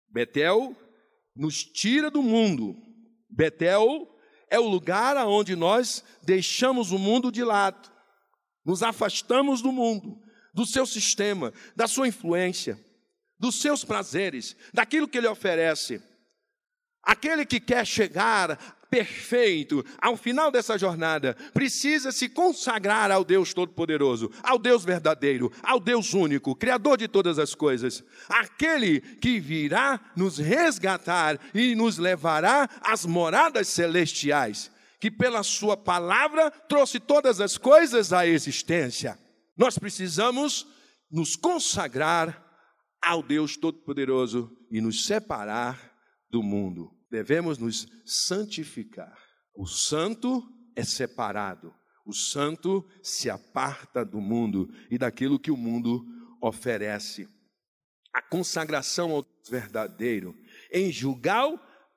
Betel 0.08 0.76
nos 1.34 1.64
tira 1.64 2.10
do 2.10 2.22
mundo. 2.22 2.76
Betel 3.30 4.08
é 4.50 4.58
o 4.60 4.68
lugar 4.68 5.16
aonde 5.16 5.56
nós 5.56 6.04
deixamos 6.22 6.92
o 6.92 6.98
mundo 6.98 7.32
de 7.32 7.42
lado, 7.42 7.90
nos 8.64 8.82
afastamos 8.82 9.60
do 9.62 9.72
mundo, 9.72 10.20
do 10.52 10.66
seu 10.66 10.86
sistema, 10.86 11.52
da 11.74 11.88
sua 11.88 12.06
influência 12.06 12.78
dos 13.44 13.56
seus 13.56 13.84
prazeres, 13.84 14.56
daquilo 14.72 15.06
que 15.06 15.18
ele 15.18 15.26
oferece. 15.26 16.00
Aquele 17.02 17.44
que 17.44 17.60
quer 17.60 17.86
chegar 17.86 18.56
perfeito 18.88 19.84
ao 20.00 20.16
final 20.16 20.50
dessa 20.50 20.78
jornada 20.78 21.36
precisa 21.52 22.10
se 22.10 22.26
consagrar 22.30 23.10
ao 23.10 23.22
Deus 23.22 23.52
Todo-Poderoso, 23.52 24.30
ao 24.42 24.58
Deus 24.58 24.82
verdadeiro, 24.82 25.52
ao 25.62 25.78
Deus 25.78 26.14
único, 26.14 26.56
Criador 26.56 26.96
de 26.96 27.06
todas 27.06 27.38
as 27.38 27.54
coisas, 27.54 28.02
aquele 28.30 29.02
que 29.02 29.38
virá 29.38 30.00
nos 30.16 30.38
resgatar 30.38 31.38
e 31.54 31.74
nos 31.74 31.98
levará 31.98 32.66
às 32.80 33.04
moradas 33.04 33.68
celestiais, 33.68 34.70
que 34.98 35.10
pela 35.10 35.42
Sua 35.42 35.76
palavra 35.76 36.50
trouxe 36.50 36.98
todas 36.98 37.42
as 37.42 37.58
coisas 37.58 38.10
à 38.10 38.26
existência. 38.26 39.18
Nós 39.54 39.78
precisamos 39.78 40.66
nos 41.10 41.36
consagrar 41.36 42.43
ao 43.04 43.22
Deus 43.22 43.56
Todo-Poderoso 43.56 44.50
e 44.70 44.80
nos 44.80 45.04
separar 45.04 45.92
do 46.30 46.42
mundo. 46.42 46.90
Devemos 47.10 47.58
nos 47.58 47.86
santificar. 48.04 49.16
O 49.54 49.66
santo 49.66 50.42
é 50.74 50.82
separado. 50.82 51.72
O 52.06 52.12
santo 52.12 52.84
se 53.02 53.30
aparta 53.30 54.04
do 54.04 54.20
mundo 54.20 54.68
e 54.90 54.98
daquilo 54.98 55.38
que 55.38 55.50
o 55.50 55.56
mundo 55.56 56.04
oferece. 56.40 57.28
A 58.12 58.20
consagração 58.20 59.12
ao 59.12 59.26
verdadeiro. 59.48 60.34
Em 60.72 60.90
Jugal, 60.90 61.54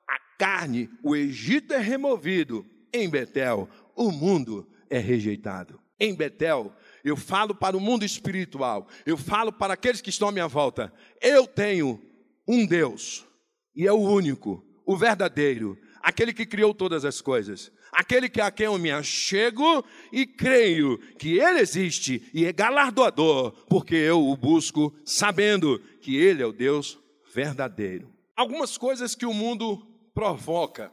a 0.08 0.18
carne, 0.38 0.88
o 1.02 1.16
Egito 1.16 1.72
é 1.74 1.78
removido. 1.78 2.64
Em 2.92 3.08
Betel, 3.08 3.68
o 3.94 4.10
mundo 4.10 4.68
é 4.88 4.98
rejeitado. 4.98 5.80
Em 6.00 6.14
Betel, 6.14 6.74
eu 7.04 7.16
falo 7.16 7.54
para 7.54 7.76
o 7.76 7.80
mundo 7.80 8.04
espiritual, 8.04 8.88
eu 9.06 9.16
falo 9.16 9.52
para 9.52 9.74
aqueles 9.74 10.00
que 10.00 10.10
estão 10.10 10.28
à 10.28 10.32
minha 10.32 10.48
volta. 10.48 10.92
Eu 11.20 11.46
tenho 11.46 12.00
um 12.46 12.66
Deus, 12.66 13.26
e 13.74 13.86
é 13.86 13.92
o 13.92 14.00
único, 14.00 14.64
o 14.86 14.96
verdadeiro, 14.96 15.78
aquele 16.02 16.32
que 16.32 16.46
criou 16.46 16.74
todas 16.74 17.04
as 17.04 17.20
coisas, 17.20 17.70
aquele 17.92 18.28
que 18.28 18.40
a 18.40 18.50
quem 18.50 18.66
eu 18.66 18.78
me 18.78 18.90
achego 18.90 19.84
e 20.12 20.26
creio 20.26 20.98
que 21.18 21.38
ele 21.38 21.60
existe 21.60 22.28
e 22.32 22.44
é 22.44 22.52
galardoador, 22.52 23.52
porque 23.68 23.94
eu 23.94 24.26
o 24.26 24.36
busco 24.36 24.94
sabendo 25.04 25.78
que 26.00 26.16
ele 26.16 26.42
é 26.42 26.46
o 26.46 26.52
Deus 26.52 26.98
verdadeiro. 27.34 28.12
Algumas 28.36 28.78
coisas 28.78 29.14
que 29.14 29.26
o 29.26 29.34
mundo 29.34 29.86
provoca 30.14 30.92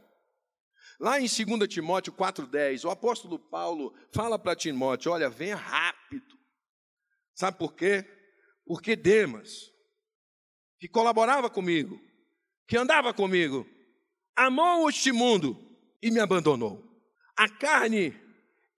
Lá 0.99 1.19
em 1.19 1.27
2 1.27 1.67
Timóteo 1.67 2.13
4,10, 2.13 2.85
o 2.85 2.89
apóstolo 2.89 3.37
Paulo 3.37 3.93
fala 4.11 4.39
para 4.39 4.55
Timóteo: 4.55 5.11
olha, 5.11 5.29
venha 5.29 5.55
rápido. 5.55 6.37
Sabe 7.33 7.57
por 7.57 7.73
quê? 7.73 8.05
Porque 8.65 8.95
Demas, 8.95 9.71
que 10.79 10.87
colaborava 10.87 11.49
comigo, 11.49 11.99
que 12.67 12.77
andava 12.77 13.13
comigo, 13.13 13.67
amou 14.35 14.89
este 14.89 15.11
mundo 15.11 15.57
e 16.01 16.09
me 16.09 16.19
abandonou. 16.19 16.83
A 17.37 17.49
carne 17.49 18.17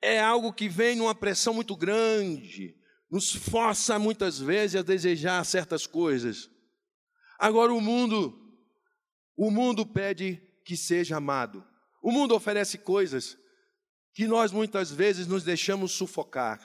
é 0.01 0.19
algo 0.19 0.51
que 0.51 0.67
vem 0.67 0.95
numa 0.95 1.13
pressão 1.13 1.53
muito 1.53 1.75
grande, 1.75 2.75
nos 3.09 3.33
força 3.33 3.97
muitas 3.99 4.39
vezes 4.39 4.75
a 4.75 4.81
desejar 4.81 5.43
certas 5.45 5.85
coisas. 5.85 6.49
Agora 7.39 7.73
o 7.73 7.79
mundo, 7.79 8.37
o 9.35 9.51
mundo 9.51 9.85
pede 9.85 10.41
que 10.65 10.75
seja 10.75 11.17
amado. 11.17 11.63
O 12.07 12.11
mundo 12.13 12.33
oferece 12.33 12.77
coisas 12.77 13.37
que 14.13 14.27
nós 14.27 14.53
muitas 14.53 14.89
vezes 14.89 15.27
nos 15.27 15.43
deixamos 15.43 15.91
sufocar. 15.91 16.57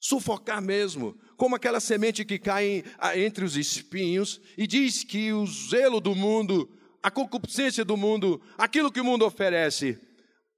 Sufocar 0.00 0.62
mesmo, 0.62 1.14
como 1.36 1.54
aquela 1.54 1.78
semente 1.78 2.24
que 2.24 2.38
cai 2.38 2.82
entre 3.16 3.44
os 3.44 3.54
espinhos 3.54 4.40
e 4.56 4.66
diz 4.66 5.04
que 5.04 5.30
o 5.30 5.46
zelo 5.46 6.00
do 6.00 6.14
mundo, 6.14 6.74
a 7.02 7.10
concupiscência 7.10 7.84
do 7.84 7.98
mundo, 7.98 8.40
aquilo 8.56 8.90
que 8.90 8.98
o 8.98 9.04
mundo 9.04 9.26
oferece, 9.26 10.00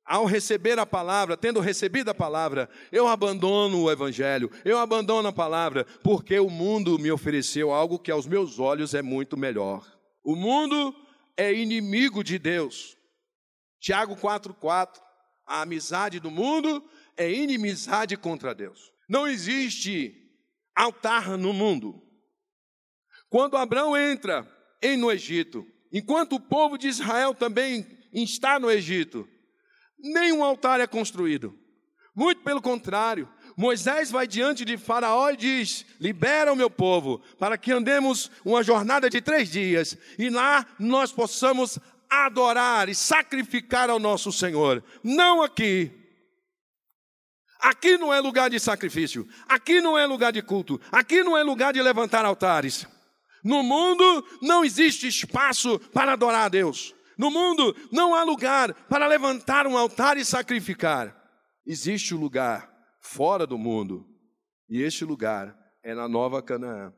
ao 0.04 0.26
receber 0.26 0.78
a 0.78 0.86
palavra, 0.86 1.36
tendo 1.36 1.58
recebido 1.58 2.08
a 2.08 2.14
palavra, 2.14 2.70
eu 2.92 3.08
abandono 3.08 3.82
o 3.82 3.90
evangelho, 3.90 4.48
eu 4.64 4.78
abandono 4.78 5.26
a 5.26 5.32
palavra, 5.32 5.84
porque 6.04 6.38
o 6.38 6.48
mundo 6.48 7.00
me 7.00 7.10
ofereceu 7.10 7.72
algo 7.72 7.98
que 7.98 8.12
aos 8.12 8.28
meus 8.28 8.60
olhos 8.60 8.94
é 8.94 9.02
muito 9.02 9.36
melhor. 9.36 9.84
O 10.22 10.36
mundo 10.36 10.94
é 11.36 11.52
inimigo 11.52 12.22
de 12.22 12.38
Deus. 12.38 12.96
Tiago 13.80 14.16
4,4: 14.16 15.00
A 15.46 15.62
amizade 15.62 16.20
do 16.20 16.30
mundo 16.30 16.82
é 17.16 17.30
inimizade 17.30 18.16
contra 18.16 18.54
Deus. 18.54 18.92
Não 19.08 19.26
existe 19.26 20.14
altar 20.74 21.36
no 21.36 21.52
mundo. 21.52 22.02
Quando 23.28 23.56
Abraão 23.56 23.96
entra 23.96 24.46
em 24.82 24.96
no 24.96 25.10
Egito, 25.10 25.66
enquanto 25.92 26.36
o 26.36 26.40
povo 26.40 26.78
de 26.78 26.88
Israel 26.88 27.34
também 27.34 27.86
está 28.12 28.58
no 28.58 28.70
Egito, 28.70 29.28
nenhum 29.98 30.42
altar 30.42 30.80
é 30.80 30.86
construído. 30.86 31.58
Muito 32.14 32.42
pelo 32.42 32.60
contrário, 32.60 33.28
Moisés 33.56 34.10
vai 34.10 34.26
diante 34.26 34.64
de 34.64 34.76
Faraó 34.76 35.30
e 35.30 35.36
diz: 35.36 35.84
Libera 36.00 36.52
o 36.52 36.56
meu 36.56 36.70
povo, 36.70 37.20
para 37.38 37.58
que 37.58 37.72
andemos 37.72 38.30
uma 38.44 38.62
jornada 38.62 39.10
de 39.10 39.20
três 39.20 39.50
dias 39.50 39.96
e 40.18 40.30
lá 40.30 40.66
nós 40.78 41.12
possamos 41.12 41.78
adorar 42.10 42.88
e 42.88 42.94
sacrificar 42.94 43.90
ao 43.90 43.98
nosso 43.98 44.32
Senhor. 44.32 44.82
Não 45.02 45.42
aqui. 45.42 45.92
Aqui 47.60 47.98
não 47.98 48.14
é 48.14 48.20
lugar 48.20 48.50
de 48.50 48.60
sacrifício. 48.60 49.28
Aqui 49.48 49.80
não 49.80 49.98
é 49.98 50.06
lugar 50.06 50.32
de 50.32 50.42
culto. 50.42 50.80
Aqui 50.92 51.22
não 51.22 51.36
é 51.36 51.42
lugar 51.42 51.72
de 51.72 51.82
levantar 51.82 52.24
altares. 52.24 52.86
No 53.42 53.62
mundo 53.62 54.24
não 54.42 54.64
existe 54.64 55.06
espaço 55.06 55.78
para 55.92 56.12
adorar 56.12 56.46
a 56.46 56.48
Deus. 56.48 56.94
No 57.16 57.30
mundo 57.30 57.74
não 57.90 58.14
há 58.14 58.22
lugar 58.22 58.72
para 58.88 59.06
levantar 59.06 59.66
um 59.66 59.76
altar 59.76 60.16
e 60.16 60.24
sacrificar. 60.24 61.14
Existe 61.66 62.14
o 62.14 62.16
um 62.16 62.20
lugar 62.20 62.72
fora 63.00 63.46
do 63.46 63.58
mundo. 63.58 64.06
E 64.68 64.82
este 64.82 65.04
lugar 65.04 65.56
é 65.82 65.94
na 65.94 66.08
Nova 66.08 66.42
Canaã, 66.42 66.92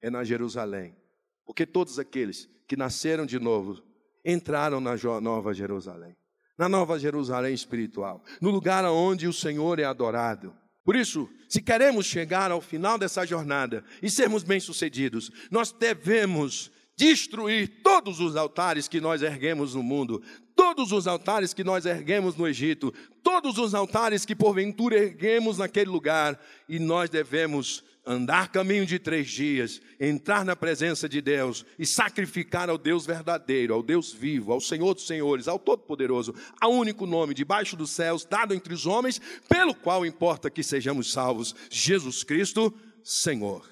é 0.00 0.10
na 0.10 0.22
Jerusalém. 0.22 0.96
Porque 1.44 1.66
todos 1.66 1.98
aqueles 1.98 2.48
que 2.68 2.76
nasceram 2.76 3.26
de 3.26 3.38
novo 3.38 3.82
entraram 4.24 4.80
na 4.80 4.96
Nova 5.20 5.52
Jerusalém, 5.52 6.16
na 6.56 6.68
Nova 6.68 6.98
Jerusalém 6.98 7.52
espiritual, 7.52 8.22
no 8.40 8.50
lugar 8.50 8.84
onde 8.86 9.28
o 9.28 9.32
Senhor 9.32 9.78
é 9.78 9.84
adorado. 9.84 10.54
Por 10.84 10.96
isso, 10.96 11.28
se 11.48 11.62
queremos 11.62 12.06
chegar 12.06 12.50
ao 12.50 12.60
final 12.60 12.98
dessa 12.98 13.24
jornada 13.26 13.84
e 14.02 14.10
sermos 14.10 14.42
bem-sucedidos, 14.42 15.30
nós 15.50 15.72
devemos 15.72 16.70
destruir 16.96 17.82
todos 17.82 18.20
os 18.20 18.36
altares 18.36 18.86
que 18.86 19.00
nós 19.00 19.22
erguemos 19.22 19.74
no 19.74 19.82
mundo, 19.82 20.22
todos 20.54 20.92
os 20.92 21.06
altares 21.06 21.52
que 21.52 21.64
nós 21.64 21.86
erguemos 21.86 22.36
no 22.36 22.46
Egito, 22.46 22.92
todos 23.22 23.58
os 23.58 23.74
altares 23.74 24.24
que 24.24 24.36
porventura 24.36 24.96
erguemos 24.96 25.58
naquele 25.58 25.90
lugar, 25.90 26.40
e 26.68 26.78
nós 26.78 27.10
devemos 27.10 27.82
andar 28.06 28.50
caminho 28.50 28.84
de 28.84 28.98
três 28.98 29.30
dias, 29.30 29.80
entrar 29.98 30.44
na 30.44 30.54
presença 30.54 31.08
de 31.08 31.20
Deus 31.20 31.64
e 31.78 31.86
sacrificar 31.86 32.68
ao 32.68 32.76
Deus 32.76 33.06
verdadeiro, 33.06 33.72
ao 33.72 33.82
Deus 33.82 34.12
vivo, 34.12 34.52
ao 34.52 34.60
Senhor 34.60 34.94
dos 34.94 35.06
Senhores, 35.06 35.48
ao 35.48 35.58
Todo-Poderoso, 35.58 36.34
ao 36.60 36.72
único 36.72 37.06
nome 37.06 37.32
debaixo 37.32 37.76
dos 37.76 37.90
céus, 37.90 38.24
dado 38.24 38.52
entre 38.52 38.74
os 38.74 38.86
homens, 38.86 39.20
pelo 39.48 39.74
qual 39.74 40.04
importa 40.04 40.50
que 40.50 40.62
sejamos 40.62 41.12
salvos, 41.12 41.54
Jesus 41.70 42.22
Cristo, 42.22 42.72
Senhor. 43.02 43.66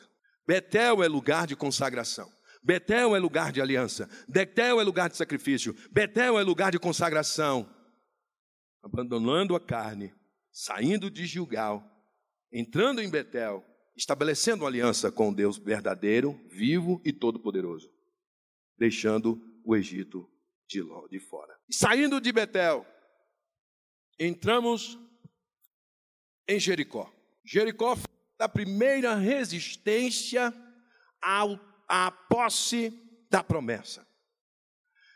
Betel 0.46 1.02
é 1.02 1.08
lugar 1.08 1.46
de 1.46 1.54
consagração. 1.54 2.30
Betel 2.64 3.14
é 3.16 3.18
lugar 3.18 3.52
de 3.52 3.60
aliança. 3.60 4.08
Betel 4.28 4.80
é 4.80 4.84
lugar 4.84 5.10
de 5.10 5.16
sacrifício. 5.16 5.74
Betel 5.90 6.38
é 6.38 6.42
lugar 6.42 6.70
de 6.70 6.78
consagração. 6.78 7.68
abandonando 8.84 9.54
a 9.54 9.60
carne, 9.60 10.12
saindo 10.50 11.08
de 11.08 11.24
Gilgal, 11.24 11.84
entrando 12.52 13.00
em 13.00 13.08
Betel, 13.08 13.64
estabelecendo 13.96 14.64
uma 14.64 14.68
aliança 14.68 15.10
com 15.10 15.32
Deus 15.32 15.58
verdadeiro, 15.58 16.40
vivo 16.48 17.00
e 17.04 17.12
todo-poderoso, 17.12 17.90
deixando 18.76 19.40
o 19.64 19.76
Egito 19.76 20.28
de, 20.68 20.82
de 21.10 21.20
fora. 21.20 21.54
E 21.68 21.74
saindo 21.74 22.20
de 22.20 22.32
Betel, 22.32 22.86
entramos 24.18 24.98
em 26.48 26.58
Jericó. 26.58 27.12
Jericó 27.44 27.96
foi 27.96 28.06
a 28.38 28.48
primeira 28.48 29.14
resistência 29.14 30.52
ao, 31.20 31.58
à 31.88 32.10
posse 32.10 32.92
da 33.30 33.42
promessa. 33.42 34.06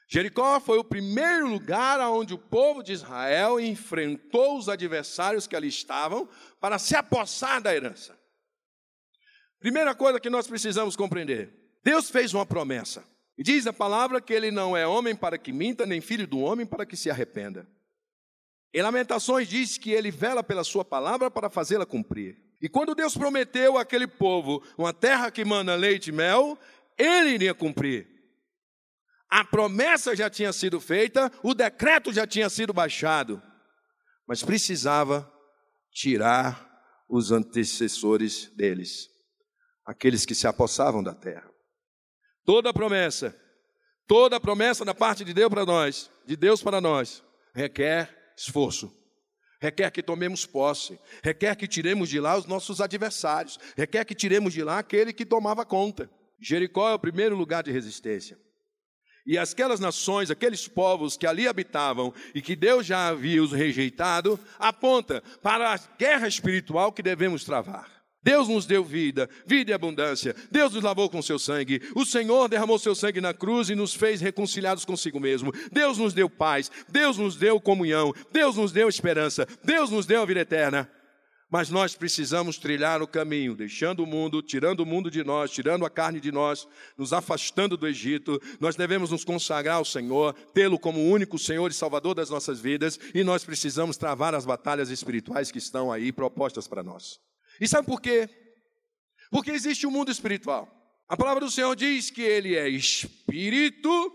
Jericó 0.08 0.60
foi 0.60 0.78
o 0.78 0.84
primeiro 0.84 1.48
lugar 1.48 2.00
onde 2.10 2.32
o 2.32 2.38
povo 2.38 2.82
de 2.82 2.92
Israel 2.92 3.58
enfrentou 3.58 4.56
os 4.56 4.68
adversários 4.68 5.48
que 5.48 5.56
ali 5.56 5.66
estavam 5.66 6.28
para 6.60 6.78
se 6.78 6.94
apossar 6.94 7.60
da 7.60 7.74
herança. 7.74 8.15
Primeira 9.58 9.94
coisa 9.94 10.20
que 10.20 10.30
nós 10.30 10.46
precisamos 10.46 10.96
compreender: 10.96 11.52
Deus 11.84 12.10
fez 12.10 12.34
uma 12.34 12.46
promessa. 12.46 13.04
E 13.38 13.42
diz 13.42 13.66
a 13.66 13.72
palavra 13.72 14.20
que 14.20 14.32
ele 14.32 14.50
não 14.50 14.76
é 14.76 14.86
homem 14.86 15.14
para 15.14 15.36
que 15.36 15.52
minta, 15.52 15.84
nem 15.84 16.00
filho 16.00 16.26
do 16.26 16.38
homem 16.38 16.64
para 16.64 16.86
que 16.86 16.96
se 16.96 17.10
arrependa. 17.10 17.68
Em 18.72 18.82
Lamentações 18.82 19.48
diz 19.48 19.76
que 19.76 19.90
ele 19.90 20.10
vela 20.10 20.42
pela 20.42 20.64
sua 20.64 20.84
palavra 20.84 21.30
para 21.30 21.50
fazê-la 21.50 21.84
cumprir. 21.84 22.36
E 22.60 22.68
quando 22.68 22.94
Deus 22.94 23.16
prometeu 23.16 23.76
àquele 23.76 24.06
povo 24.06 24.62
uma 24.76 24.92
terra 24.92 25.30
que 25.30 25.44
manda 25.44 25.74
leite 25.74 26.08
e 26.08 26.12
mel, 26.12 26.58
ele 26.96 27.30
iria 27.30 27.54
cumprir. 27.54 28.08
A 29.28 29.44
promessa 29.44 30.14
já 30.14 30.30
tinha 30.30 30.52
sido 30.52 30.80
feita, 30.80 31.30
o 31.42 31.52
decreto 31.52 32.12
já 32.12 32.26
tinha 32.26 32.48
sido 32.48 32.72
baixado, 32.72 33.42
mas 34.26 34.42
precisava 34.42 35.30
tirar 35.92 36.64
os 37.08 37.32
antecessores 37.32 38.50
deles, 38.56 39.08
aqueles 39.86 40.26
que 40.26 40.34
se 40.34 40.46
apossavam 40.46 41.02
da 41.02 41.14
terra. 41.14 41.48
Toda 42.44 42.74
promessa, 42.74 43.34
toda 44.06 44.40
promessa 44.40 44.84
da 44.84 44.94
parte 44.94 45.24
de 45.24 45.32
Deus 45.32 45.48
para 45.48 45.64
nós, 45.64 46.10
de 46.26 46.36
Deus 46.36 46.62
para 46.62 46.80
nós, 46.80 47.22
requer 47.54 48.32
esforço. 48.36 48.92
Requer 49.58 49.90
que 49.90 50.02
tomemos 50.02 50.44
posse, 50.44 50.98
requer 51.22 51.56
que 51.56 51.66
tiremos 51.66 52.10
de 52.10 52.20
lá 52.20 52.36
os 52.36 52.44
nossos 52.44 52.80
adversários, 52.80 53.58
requer 53.74 54.04
que 54.04 54.14
tiremos 54.14 54.52
de 54.52 54.62
lá 54.62 54.78
aquele 54.78 55.14
que 55.14 55.24
tomava 55.24 55.64
conta. 55.64 56.10
Jericó 56.38 56.90
é 56.90 56.94
o 56.94 56.98
primeiro 56.98 57.34
lugar 57.34 57.62
de 57.62 57.72
resistência. 57.72 58.38
E 59.26 59.38
aquelas 59.38 59.80
nações, 59.80 60.30
aqueles 60.30 60.68
povos 60.68 61.16
que 61.16 61.26
ali 61.26 61.48
habitavam 61.48 62.12
e 62.34 62.42
que 62.42 62.54
Deus 62.54 62.84
já 62.84 63.08
havia 63.08 63.42
os 63.42 63.50
rejeitado, 63.50 64.38
aponta 64.58 65.22
para 65.42 65.74
a 65.74 65.78
guerra 65.98 66.28
espiritual 66.28 66.92
que 66.92 67.02
devemos 67.02 67.42
travar. 67.42 67.95
Deus 68.26 68.48
nos 68.48 68.66
deu 68.66 68.82
vida, 68.82 69.30
vida 69.46 69.70
e 69.70 69.72
abundância. 69.72 70.34
Deus 70.50 70.72
nos 70.72 70.82
lavou 70.82 71.08
com 71.08 71.22
seu 71.22 71.38
sangue. 71.38 71.80
O 71.94 72.04
Senhor 72.04 72.48
derramou 72.48 72.76
seu 72.76 72.92
sangue 72.92 73.20
na 73.20 73.32
cruz 73.32 73.70
e 73.70 73.76
nos 73.76 73.94
fez 73.94 74.20
reconciliados 74.20 74.84
consigo 74.84 75.20
mesmo. 75.20 75.52
Deus 75.70 75.96
nos 75.96 76.12
deu 76.12 76.28
paz. 76.28 76.68
Deus 76.88 77.16
nos 77.18 77.36
deu 77.36 77.60
comunhão. 77.60 78.12
Deus 78.32 78.56
nos 78.56 78.72
deu 78.72 78.88
esperança. 78.88 79.46
Deus 79.62 79.92
nos 79.92 80.06
deu 80.06 80.22
a 80.22 80.26
vida 80.26 80.40
eterna. 80.40 80.90
Mas 81.48 81.70
nós 81.70 81.94
precisamos 81.94 82.58
trilhar 82.58 83.00
o 83.00 83.06
caminho, 83.06 83.54
deixando 83.54 84.02
o 84.02 84.06
mundo, 84.06 84.42
tirando 84.42 84.80
o 84.80 84.86
mundo 84.86 85.08
de 85.08 85.22
nós, 85.22 85.52
tirando 85.52 85.86
a 85.86 85.90
carne 85.90 86.18
de 86.18 86.32
nós, 86.32 86.66
nos 86.98 87.12
afastando 87.12 87.76
do 87.76 87.86
Egito. 87.86 88.42
Nós 88.58 88.74
devemos 88.74 89.12
nos 89.12 89.24
consagrar 89.24 89.76
ao 89.76 89.84
Senhor, 89.84 90.34
tê-lo 90.52 90.80
como 90.80 91.08
único 91.08 91.38
Senhor 91.38 91.70
e 91.70 91.74
Salvador 91.74 92.16
das 92.16 92.28
nossas 92.28 92.58
vidas, 92.58 92.98
e 93.14 93.22
nós 93.22 93.44
precisamos 93.44 93.96
travar 93.96 94.34
as 94.34 94.44
batalhas 94.44 94.90
espirituais 94.90 95.52
que 95.52 95.58
estão 95.58 95.92
aí 95.92 96.10
propostas 96.10 96.66
para 96.66 96.82
nós. 96.82 97.24
E 97.60 97.68
sabe 97.68 97.86
por 97.86 98.00
quê? 98.00 98.28
Porque 99.30 99.50
existe 99.50 99.86
um 99.86 99.90
mundo 99.90 100.10
espiritual. 100.10 100.70
A 101.08 101.16
palavra 101.16 101.44
do 101.44 101.50
Senhor 101.50 101.74
diz 101.76 102.10
que 102.10 102.22
ele 102.22 102.56
é 102.56 102.68
espírito 102.68 104.12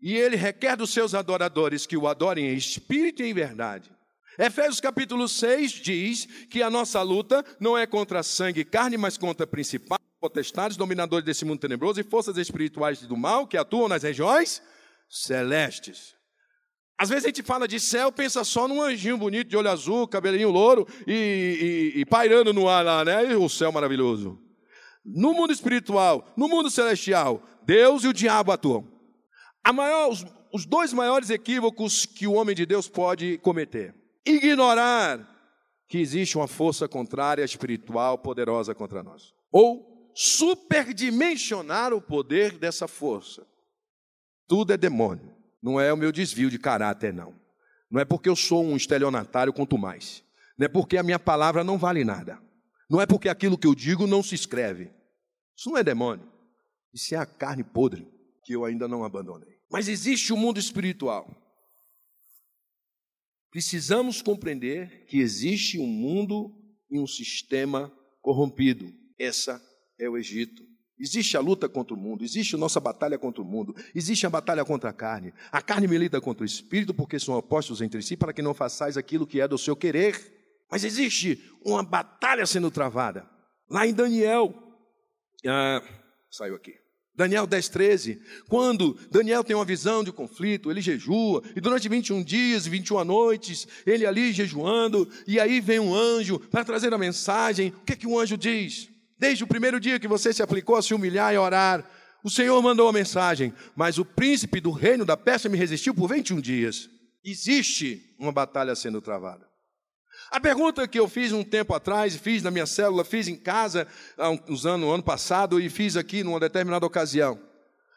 e 0.00 0.14
ele 0.16 0.36
requer 0.36 0.76
dos 0.76 0.90
seus 0.90 1.14
adoradores 1.14 1.86
que 1.86 1.96
o 1.96 2.06
adorem 2.06 2.46
em 2.46 2.56
espírito 2.56 3.22
e 3.22 3.26
em 3.26 3.34
verdade. 3.34 3.90
Efésios 4.38 4.80
capítulo 4.80 5.28
6 5.28 5.72
diz 5.72 6.26
que 6.48 6.62
a 6.62 6.70
nossa 6.70 7.02
luta 7.02 7.44
não 7.58 7.76
é 7.76 7.86
contra 7.86 8.22
sangue 8.22 8.60
e 8.60 8.64
carne, 8.64 8.96
mas 8.96 9.18
contra 9.18 9.46
principais, 9.46 10.00
potestades, 10.20 10.76
dominadores 10.76 11.24
desse 11.24 11.44
mundo 11.44 11.58
tenebroso 11.58 12.00
e 12.00 12.04
forças 12.04 12.36
espirituais 12.36 13.00
do 13.00 13.16
mal 13.16 13.48
que 13.48 13.56
atuam 13.56 13.88
nas 13.88 14.04
regiões 14.04 14.62
celestes. 15.08 16.17
Às 16.98 17.08
vezes 17.08 17.24
a 17.24 17.28
gente 17.28 17.42
fala 17.42 17.68
de 17.68 17.78
céu, 17.78 18.10
pensa 18.10 18.42
só 18.42 18.66
num 18.66 18.82
anjinho 18.82 19.16
bonito 19.16 19.48
de 19.48 19.56
olho 19.56 19.70
azul, 19.70 20.08
cabelinho 20.08 20.50
louro 20.50 20.86
e, 21.06 21.92
e, 21.94 22.00
e 22.00 22.04
pairando 22.04 22.52
no 22.52 22.68
ar 22.68 22.84
lá, 22.84 23.04
né? 23.04 23.32
E 23.32 23.36
o 23.36 23.48
céu 23.48 23.70
maravilhoso. 23.70 24.38
No 25.04 25.32
mundo 25.32 25.52
espiritual, 25.52 26.26
no 26.36 26.48
mundo 26.48 26.70
celestial, 26.70 27.42
Deus 27.64 28.02
e 28.02 28.08
o 28.08 28.12
diabo 28.12 28.50
atuam. 28.50 28.86
Maior, 29.72 30.10
os, 30.10 30.24
os 30.52 30.66
dois 30.66 30.92
maiores 30.92 31.30
equívocos 31.30 32.04
que 32.04 32.26
o 32.26 32.32
homem 32.32 32.54
de 32.54 32.66
Deus 32.66 32.88
pode 32.88 33.38
cometer 33.38 33.94
ignorar 34.28 35.26
que 35.88 35.98
existe 35.98 36.36
uma 36.36 36.46
força 36.46 36.86
contrária 36.86 37.42
espiritual 37.42 38.18
poderosa 38.18 38.74
contra 38.74 39.02
nós, 39.02 39.34
ou 39.50 40.12
superdimensionar 40.14 41.94
o 41.94 42.02
poder 42.02 42.58
dessa 42.58 42.86
força. 42.86 43.46
Tudo 44.46 44.72
é 44.72 44.76
demônio, 44.76 45.34
não 45.62 45.80
é 45.80 45.92
o 45.92 45.96
meu 45.96 46.12
desvio 46.12 46.50
de 46.50 46.58
caráter, 46.58 47.12
não. 47.12 47.34
Não 47.90 48.00
é 48.00 48.04
porque 48.04 48.28
eu 48.28 48.36
sou 48.36 48.64
um 48.64 48.76
estelionatário, 48.76 49.52
quanto 49.52 49.78
mais. 49.78 50.22
Não 50.56 50.66
é 50.66 50.68
porque 50.68 50.96
a 50.96 51.02
minha 51.02 51.18
palavra 51.18 51.64
não 51.64 51.78
vale 51.78 52.04
nada. 52.04 52.38
Não 52.90 53.00
é 53.00 53.06
porque 53.06 53.28
aquilo 53.28 53.58
que 53.58 53.66
eu 53.66 53.74
digo 53.74 54.06
não 54.06 54.22
se 54.22 54.34
escreve. 54.34 54.90
Isso 55.56 55.70
não 55.70 55.78
é 55.78 55.84
demônio. 55.84 56.30
Isso 56.92 57.14
é 57.14 57.18
a 57.18 57.26
carne 57.26 57.64
podre 57.64 58.08
que 58.44 58.52
eu 58.52 58.64
ainda 58.64 58.88
não 58.88 59.04
abandonei. 59.04 59.58
Mas 59.70 59.88
existe 59.88 60.32
o 60.32 60.36
um 60.36 60.38
mundo 60.38 60.58
espiritual 60.58 61.28
precisamos 63.50 64.22
compreender 64.22 65.06
que 65.06 65.18
existe 65.18 65.78
um 65.78 65.86
mundo 65.86 66.54
e 66.90 66.98
um 66.98 67.06
sistema 67.06 67.92
corrompido. 68.20 68.92
Essa 69.18 69.62
é 69.98 70.08
o 70.08 70.16
Egito. 70.16 70.66
Existe 71.00 71.36
a 71.36 71.40
luta 71.40 71.68
contra 71.68 71.94
o 71.94 71.96
mundo, 71.96 72.24
existe 72.24 72.56
a 72.56 72.58
nossa 72.58 72.80
batalha 72.80 73.16
contra 73.16 73.40
o 73.40 73.44
mundo, 73.44 73.74
existe 73.94 74.26
a 74.26 74.30
batalha 74.30 74.64
contra 74.64 74.90
a 74.90 74.92
carne. 74.92 75.32
A 75.52 75.62
carne 75.62 75.86
milita 75.86 76.20
contra 76.20 76.42
o 76.42 76.46
espírito, 76.46 76.92
porque 76.92 77.20
são 77.20 77.34
opostos 77.34 77.80
entre 77.80 78.02
si, 78.02 78.16
para 78.16 78.32
que 78.32 78.42
não 78.42 78.52
façais 78.52 78.96
aquilo 78.96 79.26
que 79.26 79.40
é 79.40 79.46
do 79.46 79.56
seu 79.56 79.76
querer. 79.76 80.64
Mas 80.70 80.84
existe 80.84 81.40
uma 81.64 81.82
batalha 81.82 82.44
sendo 82.46 82.70
travada. 82.70 83.28
Lá 83.70 83.86
em 83.86 83.94
Daniel, 83.94 84.52
ah, 85.46 85.82
saiu 86.30 86.56
aqui. 86.56 86.74
Daniel 87.14 87.46
10, 87.46 87.68
13. 87.68 88.22
Quando 88.48 88.96
Daniel 89.10 89.42
tem 89.42 89.56
uma 89.56 89.64
visão 89.64 90.04
de 90.04 90.12
conflito, 90.12 90.70
ele 90.70 90.80
jejua, 90.80 91.42
e 91.56 91.60
durante 91.60 91.88
21 91.88 92.22
dias 92.22 92.66
e 92.66 92.70
21 92.70 93.04
noites, 93.04 93.66
ele 93.84 94.06
ali 94.06 94.32
jejuando, 94.32 95.08
e 95.26 95.40
aí 95.40 95.60
vem 95.60 95.80
um 95.80 95.92
anjo 95.92 96.38
para 96.38 96.64
trazer 96.64 96.94
a 96.94 96.98
mensagem. 96.98 97.70
O 97.70 97.84
que, 97.84 97.94
é 97.94 97.96
que 97.96 98.06
o 98.06 98.18
anjo 98.18 98.36
diz? 98.36 98.88
Desde 99.18 99.44
o 99.44 99.46
primeiro 99.46 99.80
dia 99.80 99.98
que 99.98 100.06
você 100.06 100.32
se 100.32 100.42
aplicou 100.42 100.76
a 100.76 100.82
se 100.82 100.94
humilhar 100.94 101.34
e 101.34 101.38
orar, 101.38 101.84
o 102.22 102.30
Senhor 102.30 102.60
mandou 102.62 102.88
a 102.88 102.92
mensagem, 102.92 103.52
mas 103.74 103.98
o 103.98 104.04
príncipe 104.04 104.60
do 104.60 104.70
reino 104.70 105.04
da 105.04 105.16
Pérsia 105.16 105.50
me 105.50 105.56
resistiu 105.58 105.94
por 105.94 106.08
21 106.08 106.40
dias. 106.40 106.88
Existe 107.24 108.14
uma 108.18 108.32
batalha 108.32 108.74
sendo 108.74 109.00
travada. 109.00 109.48
A 110.30 110.40
pergunta 110.40 110.86
que 110.86 110.98
eu 110.98 111.08
fiz 111.08 111.32
um 111.32 111.42
tempo 111.42 111.74
atrás, 111.74 112.16
fiz 112.16 112.42
na 112.42 112.50
minha 112.50 112.66
célula, 112.66 113.04
fiz 113.04 113.28
em 113.28 113.36
casa, 113.36 113.86
há 114.16 114.30
uns 114.30 114.66
anos, 114.66 114.92
ano 114.92 115.02
passado, 115.02 115.60
e 115.60 115.70
fiz 115.70 115.96
aqui 115.96 116.22
numa 116.22 116.40
determinada 116.40 116.84
ocasião. 116.84 117.40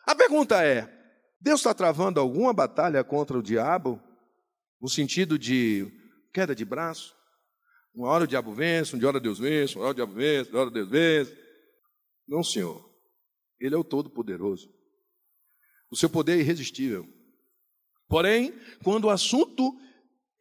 A 0.06 0.16
pergunta 0.16 0.64
é: 0.64 0.90
Deus 1.40 1.60
está 1.60 1.74
travando 1.74 2.20
alguma 2.20 2.54
batalha 2.54 3.04
contra 3.04 3.38
o 3.38 3.44
diabo? 3.44 4.02
No 4.82 4.88
sentido 4.88 5.38
de 5.38 5.92
queda 6.34 6.56
de 6.56 6.64
braço? 6.64 7.16
Uma 7.94 8.08
hora 8.10 8.24
o 8.24 8.28
diabo 8.28 8.54
vence, 8.54 8.96
uma 8.96 9.08
hora 9.08 9.20
Deus 9.20 9.40
vence, 9.40 9.76
uma 9.76 9.84
hora 9.86 9.92
o 9.92 9.96
diabo 9.96 10.14
vence, 10.14 10.50
uma 10.50 10.62
hora 10.62 10.72
Deus 10.72 10.90
vence. 10.90 11.38
Não, 12.28 12.44
Senhor. 12.44 12.90
Ele 13.60 13.76
é 13.76 13.78
o 13.78 13.84
Todo-Poderoso. 13.84 14.74
O 15.92 15.96
seu 15.96 16.10
poder 16.10 16.38
é 16.38 16.40
irresistível. 16.40 17.06
Porém, 18.08 18.54
quando 18.84 19.06
o 19.06 19.10
assunto 19.10 19.78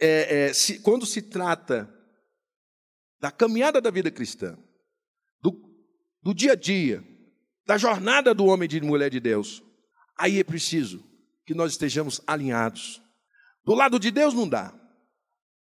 é, 0.00 0.46
é, 0.46 0.54
se, 0.54 0.78
quando 0.80 1.04
se 1.04 1.20
trata 1.20 1.92
da 3.20 3.30
caminhada 3.30 3.80
da 3.80 3.90
vida 3.90 4.10
cristã, 4.10 4.56
do, 5.42 5.52
do 6.22 6.32
dia 6.32 6.52
a 6.52 6.56
dia, 6.56 7.04
da 7.66 7.76
jornada 7.76 8.32
do 8.32 8.46
homem 8.46 8.64
e 8.64 8.68
de 8.68 8.80
mulher 8.80 9.10
de 9.10 9.20
Deus, 9.20 9.62
aí 10.16 10.38
é 10.38 10.44
preciso 10.44 11.04
que 11.44 11.54
nós 11.54 11.72
estejamos 11.72 12.20
alinhados. 12.26 13.02
Do 13.64 13.74
lado 13.74 13.98
de 13.98 14.10
Deus 14.10 14.32
não 14.32 14.48
dá, 14.48 14.72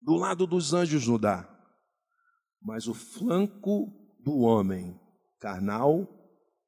do 0.01 0.15
lado 0.15 0.47
dos 0.47 0.75
anjos 0.75 1.07
não 1.07 1.19
dá, 1.19 1.58
mas 2.61 2.87
o 2.87 2.95
flanco 2.95 3.93
do 4.21 4.41
homem 4.41 4.99
carnal 5.41 6.07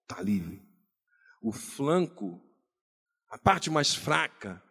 está 0.03 0.23
livre. 0.23 0.63
O 1.43 1.53
flanco, 1.53 2.41
a 3.29 3.39
parte 3.39 3.71
mais 3.71 3.95
fraca, 3.95 4.63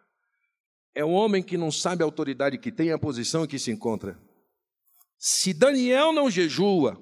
é 0.94 1.04
o 1.04 1.10
homem 1.10 1.42
que 1.42 1.56
não 1.56 1.70
sabe 1.70 2.02
a 2.02 2.06
autoridade 2.06 2.58
que 2.58 2.72
tem, 2.72 2.92
a 2.92 2.98
posição 2.98 3.44
em 3.44 3.46
que 3.46 3.58
se 3.58 3.70
encontra. 3.70 4.20
Se 5.18 5.52
Daniel 5.52 6.12
não 6.12 6.30
jejua, 6.30 7.00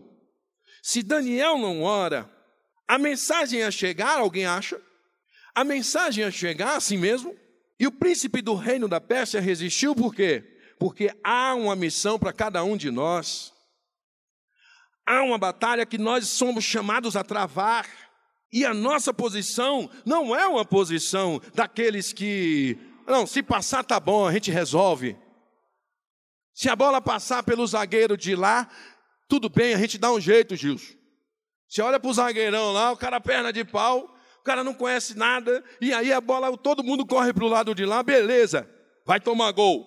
se 0.82 1.02
Daniel 1.02 1.58
não 1.58 1.82
ora, 1.82 2.30
a 2.86 2.98
mensagem 2.98 3.62
a 3.62 3.70
chegar, 3.70 4.18
alguém 4.18 4.46
acha? 4.46 4.80
A 5.54 5.64
mensagem 5.64 6.24
a 6.24 6.30
chegar 6.30 6.76
assim 6.76 6.96
mesmo? 6.96 7.36
E 7.78 7.86
o 7.86 7.92
príncipe 7.92 8.42
do 8.42 8.54
reino 8.54 8.88
da 8.88 9.00
Pérsia 9.00 9.40
resistiu 9.40 9.94
por 9.94 10.14
quê? 10.14 10.42
Porque 10.78 11.14
há 11.22 11.54
uma 11.54 11.76
missão 11.76 12.18
para 12.18 12.32
cada 12.32 12.62
um 12.64 12.76
de 12.76 12.90
nós. 12.90 13.52
Há 15.08 15.22
uma 15.22 15.38
batalha 15.38 15.86
que 15.86 15.96
nós 15.96 16.28
somos 16.28 16.64
chamados 16.64 17.16
a 17.16 17.24
travar. 17.24 17.88
E 18.52 18.62
a 18.66 18.74
nossa 18.74 19.12
posição 19.12 19.88
não 20.04 20.36
é 20.36 20.46
uma 20.46 20.66
posição 20.66 21.40
daqueles 21.54 22.12
que, 22.12 22.76
não, 23.06 23.26
se 23.26 23.42
passar 23.42 23.82
tá 23.82 23.98
bom, 23.98 24.26
a 24.26 24.32
gente 24.34 24.50
resolve. 24.50 25.16
Se 26.52 26.68
a 26.68 26.76
bola 26.76 27.00
passar 27.00 27.42
pelo 27.42 27.66
zagueiro 27.66 28.18
de 28.18 28.36
lá, 28.36 28.68
tudo 29.26 29.48
bem, 29.48 29.72
a 29.72 29.78
gente 29.78 29.96
dá 29.96 30.12
um 30.12 30.20
jeito, 30.20 30.54
Gilson. 30.54 30.92
Você 31.66 31.80
olha 31.80 31.98
para 31.98 32.10
o 32.10 32.14
zagueirão 32.14 32.72
lá, 32.72 32.92
o 32.92 32.96
cara 32.96 33.18
perna 33.18 33.50
de 33.50 33.64
pau, 33.64 34.14
o 34.40 34.42
cara 34.42 34.62
não 34.62 34.74
conhece 34.74 35.16
nada, 35.16 35.64
e 35.80 35.90
aí 35.94 36.12
a 36.12 36.20
bola, 36.20 36.54
todo 36.58 36.84
mundo 36.84 37.06
corre 37.06 37.32
para 37.32 37.44
o 37.44 37.48
lado 37.48 37.74
de 37.74 37.86
lá, 37.86 38.02
beleza, 38.02 38.68
vai 39.06 39.18
tomar 39.18 39.52
gol. 39.52 39.86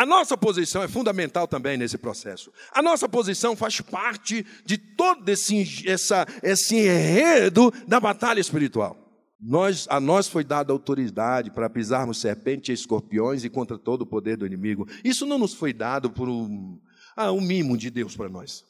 A 0.00 0.06
nossa 0.06 0.34
posição 0.34 0.82
é 0.82 0.88
fundamental 0.88 1.46
também 1.46 1.76
nesse 1.76 1.98
processo. 1.98 2.50
A 2.72 2.80
nossa 2.80 3.06
posição 3.06 3.54
faz 3.54 3.82
parte 3.82 4.46
de 4.64 4.78
todo 4.78 5.28
esse, 5.28 5.86
essa, 5.86 6.26
esse 6.42 6.74
enredo 6.74 7.70
da 7.86 8.00
batalha 8.00 8.40
espiritual. 8.40 8.96
Nós, 9.38 9.86
a 9.90 10.00
nós 10.00 10.26
foi 10.26 10.42
dada 10.42 10.72
autoridade 10.72 11.50
para 11.50 11.68
pisarmos 11.68 12.18
serpentes 12.18 12.70
e 12.70 12.72
escorpiões 12.72 13.44
e 13.44 13.50
contra 13.50 13.78
todo 13.78 14.00
o 14.00 14.06
poder 14.06 14.38
do 14.38 14.46
inimigo. 14.46 14.88
Isso 15.04 15.26
não 15.26 15.38
nos 15.38 15.52
foi 15.52 15.70
dado 15.70 16.08
por 16.08 16.30
um, 16.30 16.80
ah, 17.14 17.30
um 17.30 17.42
mimo 17.42 17.76
de 17.76 17.90
Deus 17.90 18.16
para 18.16 18.30
nós. 18.30 18.64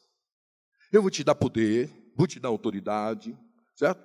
Eu 0.92 1.00
vou 1.00 1.12
te 1.12 1.22
dar 1.22 1.36
poder, 1.36 1.88
vou 2.16 2.26
te 2.26 2.40
dar 2.40 2.48
autoridade, 2.48 3.38
certo? 3.76 4.02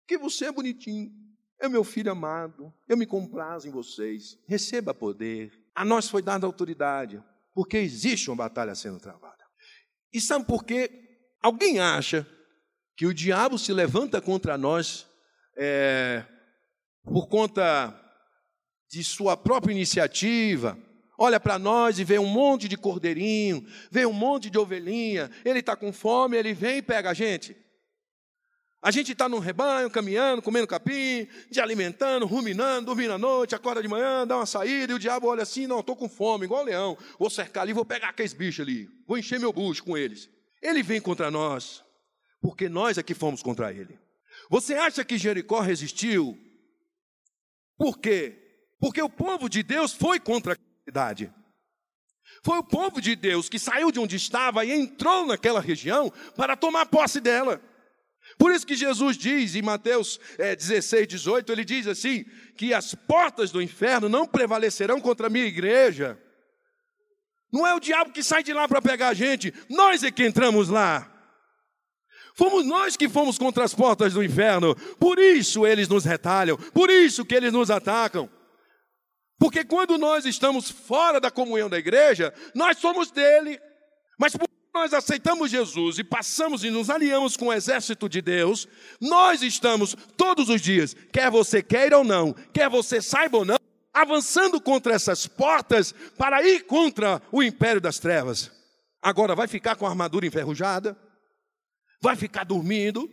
Porque 0.00 0.18
você 0.18 0.44
é 0.44 0.52
bonitinho, 0.52 1.10
é 1.58 1.70
meu 1.70 1.84
filho 1.84 2.12
amado, 2.12 2.70
eu 2.86 2.98
me 2.98 3.06
comprazo 3.06 3.66
em 3.66 3.70
vocês. 3.70 4.38
Receba 4.46 4.92
poder. 4.92 5.63
A 5.74 5.84
nós 5.84 6.08
foi 6.08 6.22
dada 6.22 6.46
autoridade, 6.46 7.22
porque 7.52 7.76
existe 7.76 8.30
uma 8.30 8.36
batalha 8.36 8.74
sendo 8.74 9.00
travada. 9.00 9.44
E 10.12 10.20
sabe 10.20 10.44
por 10.44 10.64
quê? 10.64 10.90
Alguém 11.42 11.80
acha 11.80 12.26
que 12.96 13.06
o 13.06 13.14
diabo 13.14 13.58
se 13.58 13.72
levanta 13.72 14.20
contra 14.20 14.56
nós 14.56 15.06
é, 15.56 16.24
por 17.02 17.26
conta 17.28 18.00
de 18.88 19.02
sua 19.02 19.36
própria 19.36 19.72
iniciativa, 19.72 20.78
olha 21.18 21.40
para 21.40 21.58
nós 21.58 21.98
e 21.98 22.04
vê 22.04 22.18
um 22.18 22.26
monte 22.26 22.68
de 22.68 22.76
cordeirinho, 22.76 23.66
vê 23.90 24.06
um 24.06 24.12
monte 24.12 24.48
de 24.48 24.58
ovelhinha, 24.58 25.30
ele 25.44 25.58
está 25.58 25.74
com 25.74 25.92
fome, 25.92 26.36
ele 26.36 26.54
vem 26.54 26.78
e 26.78 26.82
pega 26.82 27.10
a 27.10 27.14
gente. 27.14 27.56
A 28.84 28.90
gente 28.90 29.12
está 29.12 29.30
num 29.30 29.38
rebanho, 29.38 29.88
caminhando, 29.88 30.42
comendo 30.42 30.66
capim, 30.66 31.26
de 31.50 31.58
alimentando, 31.58 32.26
ruminando, 32.26 32.84
dormindo 32.84 33.14
à 33.14 33.18
noite, 33.18 33.54
acorda 33.54 33.80
de 33.80 33.88
manhã, 33.88 34.26
dá 34.26 34.36
uma 34.36 34.44
saída, 34.44 34.92
e 34.92 34.96
o 34.96 34.98
diabo 34.98 35.26
olha 35.26 35.42
assim, 35.42 35.66
não, 35.66 35.80
estou 35.80 35.96
com 35.96 36.06
fome, 36.06 36.44
igual 36.44 36.62
leão, 36.62 36.94
vou 37.18 37.30
cercar 37.30 37.62
ali, 37.62 37.72
vou 37.72 37.86
pegar 37.86 38.10
aqueles 38.10 38.34
bichos 38.34 38.60
ali, 38.60 38.86
vou 39.08 39.16
encher 39.16 39.40
meu 39.40 39.54
bucho 39.54 39.82
com 39.82 39.96
eles. 39.96 40.28
Ele 40.60 40.82
vem 40.82 41.00
contra 41.00 41.30
nós, 41.30 41.82
porque 42.42 42.68
nós 42.68 42.98
é 42.98 43.02
que 43.02 43.14
fomos 43.14 43.42
contra 43.42 43.72
ele. 43.72 43.98
Você 44.50 44.74
acha 44.74 45.02
que 45.02 45.16
Jericó 45.16 45.60
resistiu? 45.60 46.36
Por 47.78 47.98
quê? 47.98 48.38
Porque 48.78 49.00
o 49.00 49.08
povo 49.08 49.48
de 49.48 49.62
Deus 49.62 49.94
foi 49.94 50.20
contra 50.20 50.52
a 50.52 50.56
cidade. 50.84 51.32
Foi 52.42 52.58
o 52.58 52.64
povo 52.64 53.00
de 53.00 53.16
Deus 53.16 53.48
que 53.48 53.58
saiu 53.58 53.90
de 53.90 53.98
onde 53.98 54.16
estava 54.16 54.62
e 54.62 54.72
entrou 54.72 55.24
naquela 55.24 55.62
região 55.62 56.12
para 56.36 56.54
tomar 56.54 56.84
posse 56.84 57.18
dela. 57.18 57.62
Por 58.38 58.52
isso 58.52 58.66
que 58.66 58.74
Jesus 58.74 59.16
diz 59.16 59.54
em 59.54 59.62
Mateus 59.62 60.18
é, 60.38 60.56
16, 60.56 61.06
18, 61.06 61.52
ele 61.52 61.64
diz 61.64 61.86
assim: 61.86 62.24
que 62.56 62.74
as 62.74 62.94
portas 62.94 63.50
do 63.50 63.62
inferno 63.62 64.08
não 64.08 64.26
prevalecerão 64.26 65.00
contra 65.00 65.26
a 65.26 65.30
minha 65.30 65.46
igreja. 65.46 66.18
Não 67.52 67.66
é 67.66 67.74
o 67.74 67.80
diabo 67.80 68.10
que 68.10 68.22
sai 68.22 68.42
de 68.42 68.52
lá 68.52 68.66
para 68.66 68.82
pegar 68.82 69.08
a 69.08 69.14
gente, 69.14 69.54
nós 69.68 70.02
é 70.02 70.10
que 70.10 70.26
entramos 70.26 70.68
lá. 70.68 71.10
Fomos 72.36 72.66
nós 72.66 72.96
que 72.96 73.08
fomos 73.08 73.38
contra 73.38 73.62
as 73.62 73.72
portas 73.72 74.14
do 74.14 74.24
inferno. 74.24 74.74
Por 74.98 75.20
isso 75.20 75.64
eles 75.64 75.88
nos 75.88 76.04
retalham, 76.04 76.56
por 76.56 76.90
isso 76.90 77.24
que 77.24 77.34
eles 77.34 77.52
nos 77.52 77.70
atacam. 77.70 78.28
Porque 79.38 79.64
quando 79.64 79.96
nós 79.96 80.24
estamos 80.24 80.70
fora 80.70 81.20
da 81.20 81.30
comunhão 81.30 81.68
da 81.68 81.78
igreja, 81.78 82.34
nós 82.54 82.78
somos 82.78 83.10
dele. 83.10 83.60
Mas 84.18 84.34
por 84.36 84.48
nós 84.74 84.92
aceitamos 84.92 85.50
Jesus 85.50 85.98
e 85.98 86.04
passamos 86.04 86.64
e 86.64 86.70
nos 86.70 86.90
aliamos 86.90 87.36
com 87.36 87.46
o 87.46 87.52
exército 87.52 88.08
de 88.08 88.20
Deus, 88.20 88.66
nós 89.00 89.40
estamos 89.42 89.96
todos 90.16 90.48
os 90.48 90.60
dias, 90.60 90.94
quer 91.12 91.30
você 91.30 91.62
queira 91.62 91.96
ou 91.96 92.04
não, 92.04 92.32
quer 92.52 92.68
você 92.68 93.00
saiba 93.00 93.38
ou 93.38 93.44
não, 93.44 93.56
avançando 93.92 94.60
contra 94.60 94.92
essas 94.92 95.26
portas 95.26 95.94
para 96.18 96.42
ir 96.42 96.66
contra 96.66 97.22
o 97.30 97.42
império 97.42 97.80
das 97.80 97.98
trevas. 97.98 98.50
Agora 99.00 99.34
vai 99.34 99.46
ficar 99.46 99.76
com 99.76 99.86
a 99.86 99.90
armadura 99.90 100.26
enferrujada? 100.26 100.98
vai 102.04 102.16
ficar 102.16 102.44
dormindo, 102.44 103.10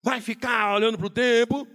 vai 0.00 0.20
ficar 0.20 0.76
olhando 0.76 0.96
para 0.96 1.06
o 1.08 1.10
tempo, 1.10 1.66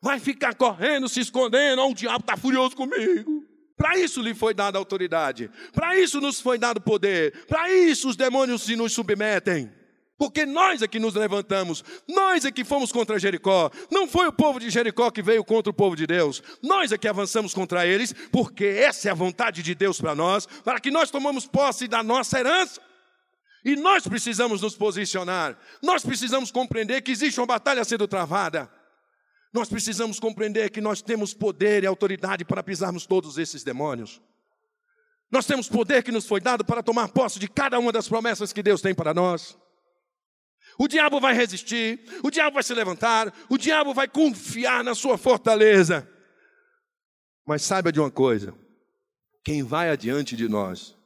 vai 0.00 0.20
ficar 0.20 0.54
correndo, 0.54 1.08
se 1.08 1.18
escondendo, 1.18 1.82
oh, 1.82 1.90
o 1.90 1.94
diabo 1.94 2.20
está 2.20 2.36
furioso 2.36 2.76
comigo. 2.76 3.37
Para 3.78 3.96
isso 3.96 4.20
lhe 4.20 4.34
foi 4.34 4.52
dada 4.52 4.76
autoridade, 4.76 5.48
para 5.72 5.96
isso 5.96 6.20
nos 6.20 6.40
foi 6.40 6.58
dado 6.58 6.80
poder, 6.80 7.46
para 7.46 7.72
isso 7.72 8.08
os 8.08 8.16
demônios 8.16 8.62
se 8.62 8.74
nos 8.74 8.92
submetem. 8.92 9.72
Porque 10.18 10.44
nós 10.44 10.82
é 10.82 10.88
que 10.88 10.98
nos 10.98 11.14
levantamos, 11.14 11.84
nós 12.08 12.44
é 12.44 12.50
que 12.50 12.64
fomos 12.64 12.90
contra 12.90 13.20
Jericó. 13.20 13.70
Não 13.88 14.08
foi 14.08 14.26
o 14.26 14.32
povo 14.32 14.58
de 14.58 14.68
Jericó 14.68 15.12
que 15.12 15.22
veio 15.22 15.44
contra 15.44 15.70
o 15.70 15.74
povo 15.74 15.94
de 15.94 16.08
Deus. 16.08 16.42
Nós 16.60 16.90
é 16.90 16.98
que 16.98 17.06
avançamos 17.06 17.54
contra 17.54 17.86
eles, 17.86 18.12
porque 18.32 18.64
essa 18.64 19.08
é 19.08 19.12
a 19.12 19.14
vontade 19.14 19.62
de 19.62 19.76
Deus 19.76 20.00
para 20.00 20.16
nós, 20.16 20.44
para 20.64 20.80
que 20.80 20.90
nós 20.90 21.08
tomamos 21.08 21.46
posse 21.46 21.86
da 21.86 22.02
nossa 22.02 22.40
herança. 22.40 22.80
E 23.64 23.76
nós 23.76 24.08
precisamos 24.08 24.60
nos 24.60 24.74
posicionar, 24.74 25.56
nós 25.80 26.04
precisamos 26.04 26.50
compreender 26.50 27.00
que 27.02 27.12
existe 27.12 27.38
uma 27.38 27.46
batalha 27.46 27.84
sendo 27.84 28.08
travada. 28.08 28.68
Nós 29.52 29.68
precisamos 29.68 30.20
compreender 30.20 30.70
que 30.70 30.80
nós 30.80 31.00
temos 31.00 31.32
poder 31.32 31.82
e 31.82 31.86
autoridade 31.86 32.44
para 32.44 32.62
pisarmos 32.62 33.06
todos 33.06 33.38
esses 33.38 33.64
demônios. 33.64 34.20
Nós 35.30 35.46
temos 35.46 35.68
poder 35.68 36.02
que 36.02 36.12
nos 36.12 36.26
foi 36.26 36.40
dado 36.40 36.64
para 36.64 36.82
tomar 36.82 37.08
posse 37.08 37.38
de 37.38 37.48
cada 37.48 37.78
uma 37.78 37.92
das 37.92 38.08
promessas 38.08 38.52
que 38.52 38.62
Deus 38.62 38.80
tem 38.80 38.94
para 38.94 39.14
nós. 39.14 39.58
O 40.78 40.86
diabo 40.86 41.20
vai 41.20 41.34
resistir, 41.34 42.00
o 42.22 42.30
diabo 42.30 42.54
vai 42.54 42.62
se 42.62 42.74
levantar, 42.74 43.34
o 43.48 43.58
diabo 43.58 43.92
vai 43.94 44.06
confiar 44.06 44.84
na 44.84 44.94
sua 44.94 45.18
fortaleza. 45.18 46.08
Mas 47.46 47.62
saiba 47.62 47.90
de 47.90 47.98
uma 47.98 48.10
coisa: 48.10 48.54
quem 49.42 49.62
vai 49.62 49.90
adiante 49.90 50.36
de 50.36 50.48
nós 50.48 50.96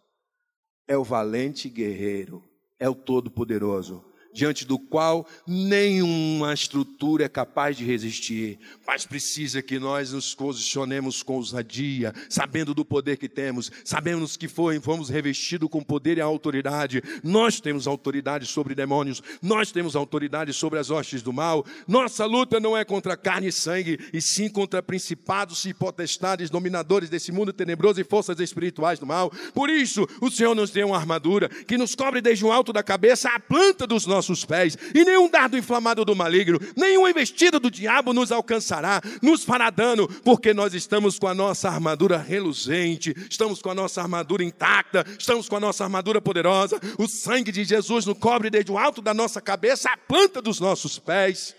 é 0.87 0.97
o 0.97 1.05
valente 1.05 1.69
guerreiro, 1.69 2.45
é 2.79 2.89
o 2.89 2.95
todo-poderoso 2.95 4.12
diante 4.33 4.65
do 4.65 4.79
qual 4.79 5.27
nenhuma 5.47 6.55
estrutura 6.55 7.25
é 7.25 7.29
capaz 7.29 7.77
de 7.77 7.85
resistir, 7.85 8.59
mas 8.87 9.05
precisa 9.05 9.61
que 9.61 9.79
nós 9.79 10.13
nos 10.13 10.35
posicionemos 10.35 11.23
com 11.23 11.35
ousadia, 11.35 12.15
sabendo 12.29 12.75
do 12.75 12.85
poder 12.85 13.17
que 13.19 13.29
temos, 13.29 13.71
sabemos 13.85 14.37
que 14.37 14.49
foi, 14.49 14.81
fomos 14.81 15.09
revestidos 15.09 15.69
com 15.69 15.83
poder 15.83 16.19
e 16.19 16.21
autoridade. 16.21 17.03
Nós 17.23 17.61
temos 17.61 17.87
autoridade 17.87 18.47
sobre 18.47 18.75
demônios, 18.75 19.23
nós 19.43 19.71
temos 19.71 19.95
autoridade 19.95 20.53
sobre 20.53 20.79
as 20.79 20.91
hostes 20.91 21.23
do 21.23 21.33
mal. 21.33 21.65
Nossa 21.87 22.25
luta 22.25 22.59
não 22.59 22.77
é 22.77 22.85
contra 22.85 23.17
carne 23.17 23.49
e 23.49 23.53
sangue, 23.53 23.99
e 24.13 24.21
sim 24.21 24.49
contra 24.49 24.83
principados 24.83 25.65
e 25.65 25.75
potestades, 25.75 26.51
dominadores 26.51 27.11
desse 27.11 27.31
mundo 27.31 27.53
tenebroso 27.53 28.01
e 28.01 28.05
forças 28.05 28.41
espirituais 28.41 28.99
do 28.99 29.07
mal. 29.07 29.31
Por 29.55 29.69
isso, 29.69 30.09
o 30.21 30.31
Senhor 30.31 30.55
nos 30.55 30.71
deu 30.71 30.89
uma 30.89 30.97
armadura 30.97 31.49
que 31.49 31.77
nos 31.77 31.95
cobre 31.95 32.21
desde 32.21 32.45
o 32.45 32.53
alto 32.53 32.73
da 32.73 32.83
cabeça 32.83 33.29
à 33.29 33.39
planta 33.39 33.87
dos 33.87 34.07
nossos 34.07 34.22
nossos 34.23 34.45
pés, 34.45 34.79
e 34.95 35.05
nenhum 35.05 35.29
dardo 35.29 35.59
inflamado 35.59 36.05
do 36.05 36.15
maligno, 36.15 36.61
nenhuma 36.77 37.11
investida 37.11 37.59
do 37.59 37.69
diabo 37.69 38.13
nos 38.13 38.31
alcançará, 38.31 39.03
nos 39.21 39.43
fará 39.43 39.69
dano, 39.69 40.07
porque 40.23 40.55
nós 40.55 40.75
estamos 40.75 41.19
com 41.19 41.27
a 41.27 41.35
nossa 41.35 41.69
armadura 41.69 42.17
reluzente, 42.19 43.13
estamos 43.29 43.61
com 43.61 43.71
a 43.71 43.75
nossa 43.75 44.01
armadura 44.01 44.45
intacta, 44.45 45.05
estamos 45.19 45.49
com 45.49 45.57
a 45.57 45.61
nossa 45.61 45.83
armadura 45.83 46.21
poderosa. 46.21 46.79
O 46.99 47.09
sangue 47.09 47.51
de 47.51 47.65
Jesus 47.65 48.07
nos 48.07 48.17
cobre 48.17 48.49
desde 48.49 48.71
o 48.71 48.79
alto 48.79 49.03
da 49.03 49.13
nossa 49.13 49.41
cabeça 49.41 49.91
à 49.91 49.97
planta 49.97 50.41
dos 50.41 50.61
nossos 50.61 50.99
pés. 50.99 51.57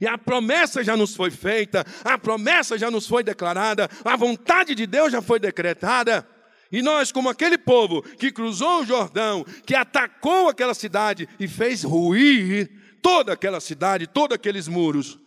E 0.00 0.06
a 0.06 0.16
promessa 0.16 0.84
já 0.84 0.96
nos 0.96 1.16
foi 1.16 1.30
feita, 1.30 1.84
a 2.04 2.16
promessa 2.16 2.78
já 2.78 2.90
nos 2.90 3.06
foi 3.06 3.24
declarada, 3.24 3.90
a 4.04 4.16
vontade 4.16 4.74
de 4.76 4.86
Deus 4.86 5.10
já 5.10 5.20
foi 5.20 5.40
decretada. 5.40 6.26
E 6.72 6.82
nós, 6.82 7.10
como 7.10 7.28
aquele 7.28 7.58
povo 7.58 8.02
que 8.02 8.30
cruzou 8.30 8.82
o 8.82 8.86
Jordão, 8.86 9.44
que 9.66 9.74
atacou 9.74 10.48
aquela 10.48 10.74
cidade 10.74 11.28
e 11.38 11.48
fez 11.48 11.82
ruir 11.82 12.70
toda 13.02 13.32
aquela 13.32 13.60
cidade, 13.60 14.06
todos 14.06 14.34
aqueles 14.34 14.68
muros, 14.68 15.18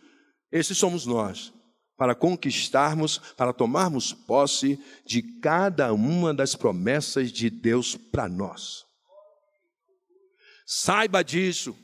esses 0.50 0.78
somos 0.78 1.04
nós. 1.04 1.52
para 1.96 2.14
conquistarmos, 2.14 3.18
para 3.36 3.52
tomarmos 3.52 4.12
posse 4.12 4.78
de 5.06 5.22
cada 5.40 5.92
uma 5.92 6.34
das 6.34 6.56
promessas 6.56 7.30
de 7.30 7.48
Deus 7.48 7.94
para 7.94 8.28
nós. 8.28 8.84
Saiba 10.66 11.22
disso. 11.22 11.76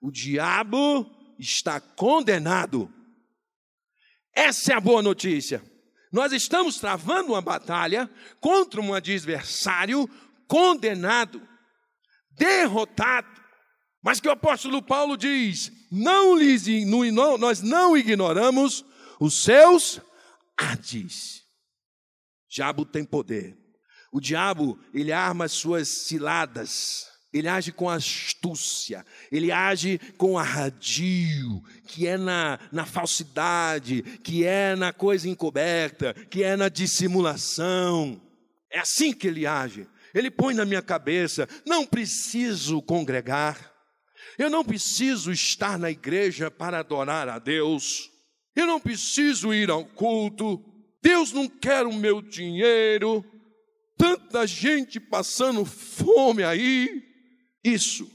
O 0.00 0.10
diabo 0.10 1.06
está 1.38 1.80
condenado. 1.80 2.90
Essa 4.34 4.72
é 4.72 4.76
a 4.76 4.80
boa 4.80 5.02
notícia. 5.02 5.62
Nós 6.12 6.32
estamos 6.32 6.78
travando 6.78 7.32
uma 7.32 7.40
batalha 7.40 8.10
contra 8.38 8.80
um 8.80 8.92
adversário 8.92 10.08
condenado, 10.46 11.40
derrotado. 12.30 13.40
Mas 14.02 14.20
que 14.20 14.28
o 14.28 14.32
apóstolo 14.32 14.82
Paulo 14.82 15.16
diz: 15.16 15.72
não 15.90 16.36
lhes, 16.36 16.66
não, 16.86 17.38
nós 17.38 17.62
não 17.62 17.96
ignoramos 17.96 18.84
os 19.18 19.42
seus 19.42 20.00
adis. 20.56 21.42
Diabo 22.48 22.84
tem 22.84 23.04
poder. 23.04 23.56
O 24.12 24.20
diabo, 24.20 24.78
ele 24.92 25.10
arma 25.12 25.46
as 25.46 25.52
suas 25.52 25.88
ciladas, 25.88 27.11
ele 27.32 27.48
age 27.48 27.72
com 27.72 27.88
astúcia, 27.88 29.04
ele 29.30 29.50
age 29.50 29.98
com 30.18 30.38
arradio, 30.38 31.62
que 31.86 32.06
é 32.06 32.16
na, 32.18 32.58
na 32.70 32.84
falsidade, 32.84 34.02
que 34.22 34.44
é 34.44 34.76
na 34.76 34.92
coisa 34.92 35.28
encoberta, 35.28 36.14
que 36.28 36.42
é 36.42 36.56
na 36.56 36.68
dissimulação. 36.68 38.20
É 38.70 38.80
assim 38.80 39.12
que 39.12 39.26
ele 39.26 39.46
age. 39.46 39.86
Ele 40.14 40.30
põe 40.30 40.54
na 40.54 40.64
minha 40.64 40.82
cabeça: 40.82 41.48
não 41.64 41.86
preciso 41.86 42.82
congregar, 42.82 43.72
eu 44.38 44.50
não 44.50 44.64
preciso 44.64 45.30
estar 45.30 45.78
na 45.78 45.90
igreja 45.90 46.50
para 46.50 46.78
adorar 46.80 47.28
a 47.28 47.38
Deus. 47.38 48.10
Eu 48.54 48.66
não 48.66 48.80
preciso 48.80 49.52
ir 49.52 49.70
ao 49.70 49.84
culto. 49.84 50.62
Deus 51.02 51.32
não 51.32 51.48
quer 51.48 51.86
o 51.86 51.92
meu 51.92 52.20
dinheiro. 52.20 53.24
Tanta 53.96 54.46
gente 54.46 55.00
passando 55.00 55.64
fome 55.64 56.42
aí. 56.42 57.11
Isso 57.64 58.10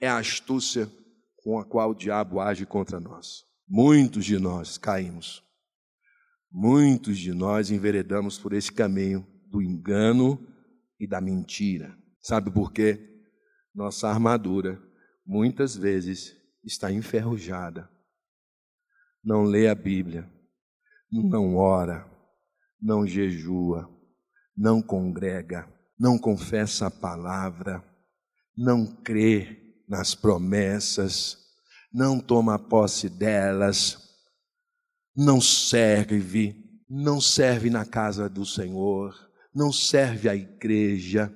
é 0.00 0.08
a 0.08 0.18
astúcia 0.18 0.90
com 1.36 1.58
a 1.58 1.64
qual 1.64 1.90
o 1.90 1.94
diabo 1.94 2.40
age 2.40 2.66
contra 2.66 3.00
nós. 3.00 3.44
Muitos 3.66 4.24
de 4.24 4.38
nós 4.38 4.76
caímos. 4.76 5.42
Muitos 6.50 7.18
de 7.18 7.32
nós 7.32 7.70
enveredamos 7.70 8.38
por 8.38 8.52
esse 8.52 8.72
caminho 8.72 9.26
do 9.46 9.62
engano 9.62 10.38
e 10.98 11.06
da 11.06 11.20
mentira. 11.20 11.96
Sabe 12.20 12.50
por 12.50 12.72
quê? 12.72 13.22
Nossa 13.74 14.08
armadura 14.08 14.82
muitas 15.24 15.76
vezes 15.76 16.36
está 16.64 16.90
enferrujada. 16.92 17.88
Não 19.22 19.44
lê 19.44 19.68
a 19.68 19.74
Bíblia, 19.74 20.30
não 21.10 21.56
ora, 21.56 22.06
não 22.80 23.06
jejua, 23.06 23.88
não 24.56 24.82
congrega, 24.82 25.68
não 25.98 26.18
confessa 26.18 26.86
a 26.86 26.90
palavra, 26.90 27.84
não 28.58 28.84
crê 28.84 29.56
nas 29.88 30.16
promessas, 30.16 31.38
não 31.92 32.18
toma 32.18 32.58
posse 32.58 33.08
delas, 33.08 33.96
não 35.16 35.40
serve, 35.40 36.56
não 36.90 37.20
serve 37.20 37.70
na 37.70 37.86
casa 37.86 38.28
do 38.28 38.44
Senhor, 38.44 39.14
não 39.54 39.72
serve 39.72 40.28
à 40.28 40.34
igreja. 40.34 41.32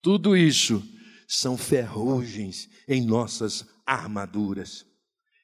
Tudo 0.00 0.36
isso 0.36 0.80
são 1.26 1.58
ferrugens 1.58 2.68
em 2.88 3.04
nossas 3.04 3.66
armaduras. 3.84 4.86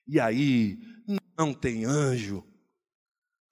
E 0.07 0.21
aí 0.21 0.79
não 1.37 1.53
tem 1.53 1.85
anjo, 1.85 2.45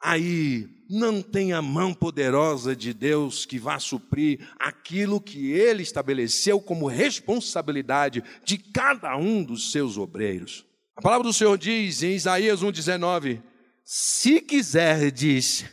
aí 0.01 0.69
não 0.89 1.21
tem 1.21 1.53
a 1.53 1.61
mão 1.61 1.93
poderosa 1.93 2.75
de 2.75 2.95
Deus 2.95 3.45
que 3.45 3.59
vá 3.59 3.79
suprir 3.79 4.49
aquilo 4.59 5.21
que 5.21 5.51
ele 5.51 5.83
estabeleceu 5.83 6.61
como 6.61 6.87
responsabilidade 6.87 8.23
de 8.45 8.57
cada 8.59 9.17
um 9.17 9.43
dos 9.43 9.71
seus 9.71 9.99
obreiros. 9.99 10.65
A 10.97 11.03
palavra 11.03 11.29
do 11.29 11.33
Senhor 11.33 11.57
diz 11.59 12.03
em 12.03 12.15
Isaías 12.15 12.63
1,19: 12.63 13.43
Se 13.85 14.41
quiserdes 14.41 15.65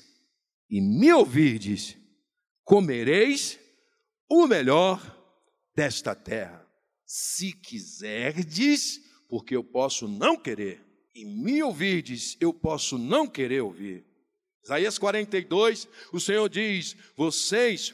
e 0.70 0.82
me 0.82 1.12
ouvirdes, 1.14 1.98
comereis 2.64 3.60
o 4.30 4.46
melhor 4.48 5.02
desta 5.76 6.14
terra. 6.14 6.66
Se 7.06 7.54
quiserdes, 7.54 9.00
porque 9.30 9.56
eu 9.56 9.64
posso 9.64 10.08
não 10.08 10.36
querer, 10.36 10.84
e 11.14 11.24
me 11.24 11.64
ouvirdes, 11.64 12.36
eu 12.42 12.54
posso 12.54 12.98
não 12.98 13.28
querer 13.28 13.62
ouvir. 13.62 14.06
Isaías 14.66 14.98
42, 14.98 15.88
o 16.12 16.20
Senhor 16.20 16.50
diz: 16.50 16.98
Vocês 17.16 17.94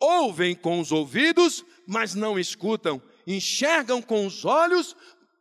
ouvem 0.00 0.54
com 0.54 0.80
os 0.80 0.90
ouvidos, 0.90 1.64
mas 1.86 2.12
não 2.12 2.36
escutam, 2.36 3.00
enxergam 3.24 4.02
com 4.02 4.26
os 4.26 4.44
olhos, 4.44 4.96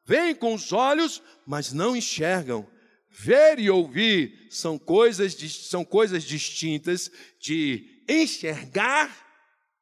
veem 0.05 0.35
com 0.35 0.53
os 0.53 0.71
olhos, 0.71 1.21
mas 1.47 1.73
não 1.73 1.95
enxergam. 1.95 2.67
Ver 3.09 3.57
e 3.57 3.67
ouvir 3.71 4.47
são 4.51 4.77
coisas, 4.77 5.33
são 5.67 5.83
coisas 5.83 6.23
distintas 6.23 7.09
de 7.41 8.03
enxergar 8.07 9.11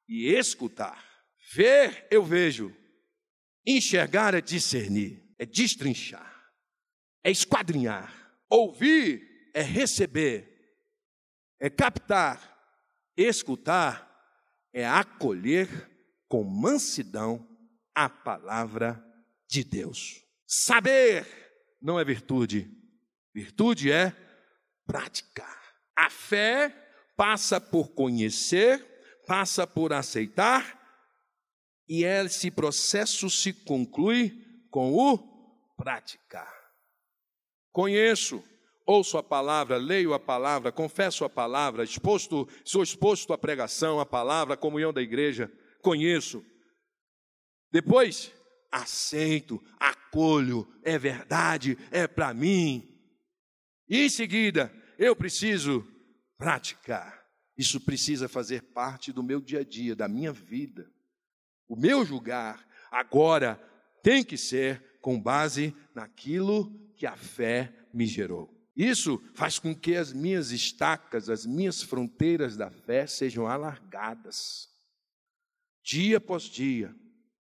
e 0.07 0.29
escutar. 0.29 1.03
Ver, 1.53 2.07
eu 2.09 2.23
vejo. 2.23 2.73
Enxergar 3.67 4.33
é 4.33 4.39
discernir, 4.39 5.21
é 5.37 5.45
destrinchar, 5.45 6.49
é 7.21 7.31
esquadrinhar. 7.31 8.13
Ouvir 8.49 9.51
é 9.53 9.61
receber, 9.61 10.54
é 11.65 11.69
captar. 11.69 12.53
Escutar 13.17 14.05
é 14.71 14.85
acolher 14.85 15.67
com 16.27 16.43
mansidão 16.43 17.47
a 17.95 18.07
palavra 18.07 19.03
de 19.47 19.63
Deus. 19.63 20.21
Saber 20.45 21.25
não 21.81 21.99
é 21.99 22.05
virtude, 22.05 22.69
virtude 23.33 23.91
é 23.91 24.15
praticar. 24.85 25.75
A 25.95 26.07
fé 26.07 26.69
passa 27.15 27.59
por 27.59 27.95
conhecer, 27.95 28.79
passa 29.25 29.65
por 29.65 29.91
aceitar 29.91 30.79
e 31.89 32.03
esse 32.03 32.51
processo 32.51 33.27
se 33.27 33.51
conclui 33.51 34.67
com 34.69 34.93
o 34.93 35.17
praticar. 35.75 36.53
Conheço, 37.71 38.43
ouço 38.85 39.17
a 39.17 39.23
palavra, 39.23 39.77
leio 39.77 40.13
a 40.13 40.19
palavra, 40.19 40.71
confesso 40.71 41.25
a 41.25 41.29
palavra, 41.29 41.83
exposto, 41.83 42.47
sou 42.63 42.83
exposto 42.83 43.33
à 43.33 43.37
pregação, 43.37 43.99
à 43.99 44.05
palavra, 44.05 44.53
à 44.53 44.57
comunhão 44.57 44.93
da 44.93 45.01
igreja, 45.01 45.51
conheço. 45.81 46.45
Depois, 47.71 48.31
aceito, 48.71 49.61
acolho, 49.79 50.67
é 50.83 50.97
verdade, 50.97 51.77
é 51.91 52.07
para 52.07 52.33
mim. 52.33 52.87
E 53.89 54.05
em 54.05 54.09
seguida, 54.09 54.71
eu 54.97 55.15
preciso 55.15 55.85
praticar. 56.37 57.25
Isso 57.57 57.79
precisa 57.79 58.27
fazer 58.27 58.61
parte 58.73 59.11
do 59.11 59.23
meu 59.23 59.39
dia 59.39 59.61
a 59.61 59.63
dia, 59.63 59.95
da 59.95 60.07
minha 60.07 60.31
vida. 60.31 60.91
O 61.67 61.75
meu 61.75 62.05
julgar 62.05 62.67
agora 62.91 63.55
tem 64.03 64.23
que 64.23 64.37
ser 64.37 64.99
com 65.01 65.19
base 65.19 65.75
naquilo 65.93 66.69
que 66.95 67.05
a 67.05 67.15
fé 67.15 67.73
me 67.93 68.05
gerou. 68.05 68.54
Isso 68.75 69.23
faz 69.33 69.57
com 69.57 69.73
que 69.73 69.95
as 69.95 70.11
minhas 70.11 70.51
estacas, 70.51 71.29
as 71.29 71.45
minhas 71.45 71.81
fronteiras 71.81 72.57
da 72.57 72.69
fé 72.69 73.07
sejam 73.07 73.47
alargadas. 73.47 74.67
Dia 75.83 76.17
após 76.17 76.43
dia. 76.43 76.93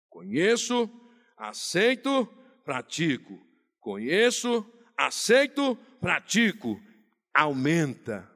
Conheço, 0.08 0.90
aceito, 1.36 2.28
pratico. 2.64 3.40
Conheço, 3.80 4.66
aceito, 4.96 5.76
pratico. 6.00 6.80
Aumenta 7.34 8.30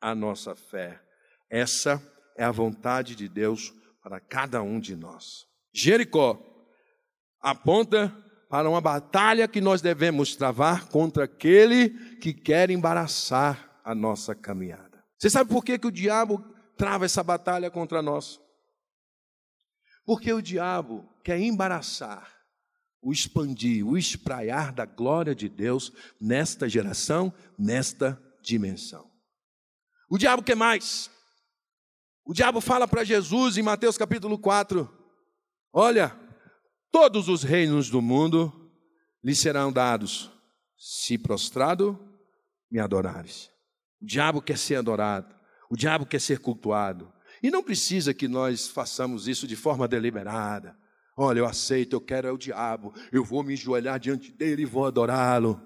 a 0.00 0.14
nossa 0.14 0.54
fé. 0.54 1.00
Essa 1.48 2.02
é 2.36 2.44
a 2.44 2.50
vontade 2.50 3.14
de 3.14 3.28
Deus 3.28 3.72
para 4.02 4.20
cada 4.20 4.62
um 4.62 4.78
de 4.78 4.94
nós. 4.94 5.46
Jericó 5.72 6.40
aponta 7.40 8.14
para 8.48 8.68
uma 8.68 8.80
batalha 8.80 9.48
que 9.48 9.60
nós 9.60 9.82
devemos 9.82 10.36
travar 10.36 10.88
contra 10.88 11.24
aquele 11.24 11.90
que 12.18 12.32
quer 12.32 12.70
embaraçar 12.70 13.80
a 13.84 13.94
nossa 13.94 14.34
caminhada. 14.34 15.04
Você 15.18 15.30
sabe 15.30 15.50
por 15.50 15.64
que, 15.64 15.78
que 15.78 15.86
o 15.86 15.92
diabo 15.92 16.44
trava 16.76 17.04
essa 17.04 17.22
batalha 17.22 17.70
contra 17.70 18.02
nós? 18.02 18.40
Porque 20.04 20.32
o 20.32 20.42
diabo 20.42 21.08
quer 21.24 21.40
embaraçar, 21.40 22.32
o 23.02 23.12
expandir, 23.12 23.84
o 23.84 23.98
espraiar 23.98 24.72
da 24.72 24.84
glória 24.84 25.34
de 25.34 25.48
Deus 25.48 25.92
nesta 26.20 26.68
geração, 26.68 27.32
nesta 27.58 28.22
dimensão. 28.42 29.10
O 30.08 30.16
diabo 30.16 30.42
quer 30.42 30.54
mais. 30.54 31.10
O 32.24 32.32
diabo 32.32 32.60
fala 32.60 32.86
para 32.86 33.04
Jesus 33.04 33.56
em 33.56 33.62
Mateus 33.62 33.98
capítulo 33.98 34.38
4: 34.38 34.88
Olha, 35.72 36.16
todos 36.98 37.28
os 37.28 37.42
reinos 37.42 37.90
do 37.90 38.00
mundo 38.00 38.50
lhe 39.22 39.34
serão 39.34 39.70
dados, 39.70 40.30
se 40.78 41.18
prostrado 41.18 42.00
me 42.70 42.80
adorares. 42.80 43.50
O 44.00 44.06
diabo 44.06 44.40
quer 44.40 44.56
ser 44.56 44.76
adorado, 44.76 45.34
o 45.70 45.76
diabo 45.76 46.06
quer 46.06 46.22
ser 46.22 46.38
cultuado. 46.38 47.12
E 47.42 47.50
não 47.50 47.62
precisa 47.62 48.14
que 48.14 48.26
nós 48.26 48.66
façamos 48.66 49.28
isso 49.28 49.46
de 49.46 49.54
forma 49.54 49.86
deliberada. 49.86 50.74
Olha, 51.18 51.40
eu 51.40 51.44
aceito, 51.44 51.92
eu 51.92 52.00
quero 52.00 52.28
é 52.28 52.32
o 52.32 52.38
diabo, 52.38 52.94
eu 53.12 53.22
vou 53.22 53.42
me 53.42 53.52
enjoelhar 53.52 54.00
diante 54.00 54.32
dele 54.32 54.62
e 54.62 54.66
vou 54.66 54.86
adorá-lo. 54.86 55.60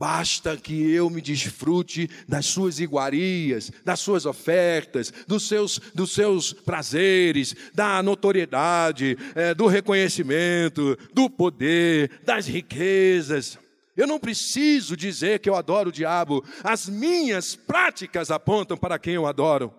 Basta 0.00 0.56
que 0.56 0.90
eu 0.94 1.10
me 1.10 1.20
desfrute 1.20 2.08
das 2.26 2.46
suas 2.46 2.80
iguarias, 2.80 3.70
das 3.84 4.00
suas 4.00 4.24
ofertas, 4.24 5.12
dos 5.28 5.46
seus, 5.46 5.78
dos 5.94 6.14
seus 6.14 6.54
prazeres, 6.54 7.54
da 7.74 8.02
notoriedade, 8.02 9.18
é, 9.34 9.52
do 9.52 9.66
reconhecimento, 9.66 10.96
do 11.12 11.28
poder, 11.28 12.22
das 12.24 12.46
riquezas. 12.46 13.58
Eu 13.94 14.06
não 14.06 14.18
preciso 14.18 14.96
dizer 14.96 15.38
que 15.38 15.50
eu 15.50 15.54
adoro 15.54 15.90
o 15.90 15.92
diabo, 15.92 16.42
as 16.64 16.88
minhas 16.88 17.54
práticas 17.54 18.30
apontam 18.30 18.78
para 18.78 18.98
quem 18.98 19.16
eu 19.16 19.26
adoro, 19.26 19.70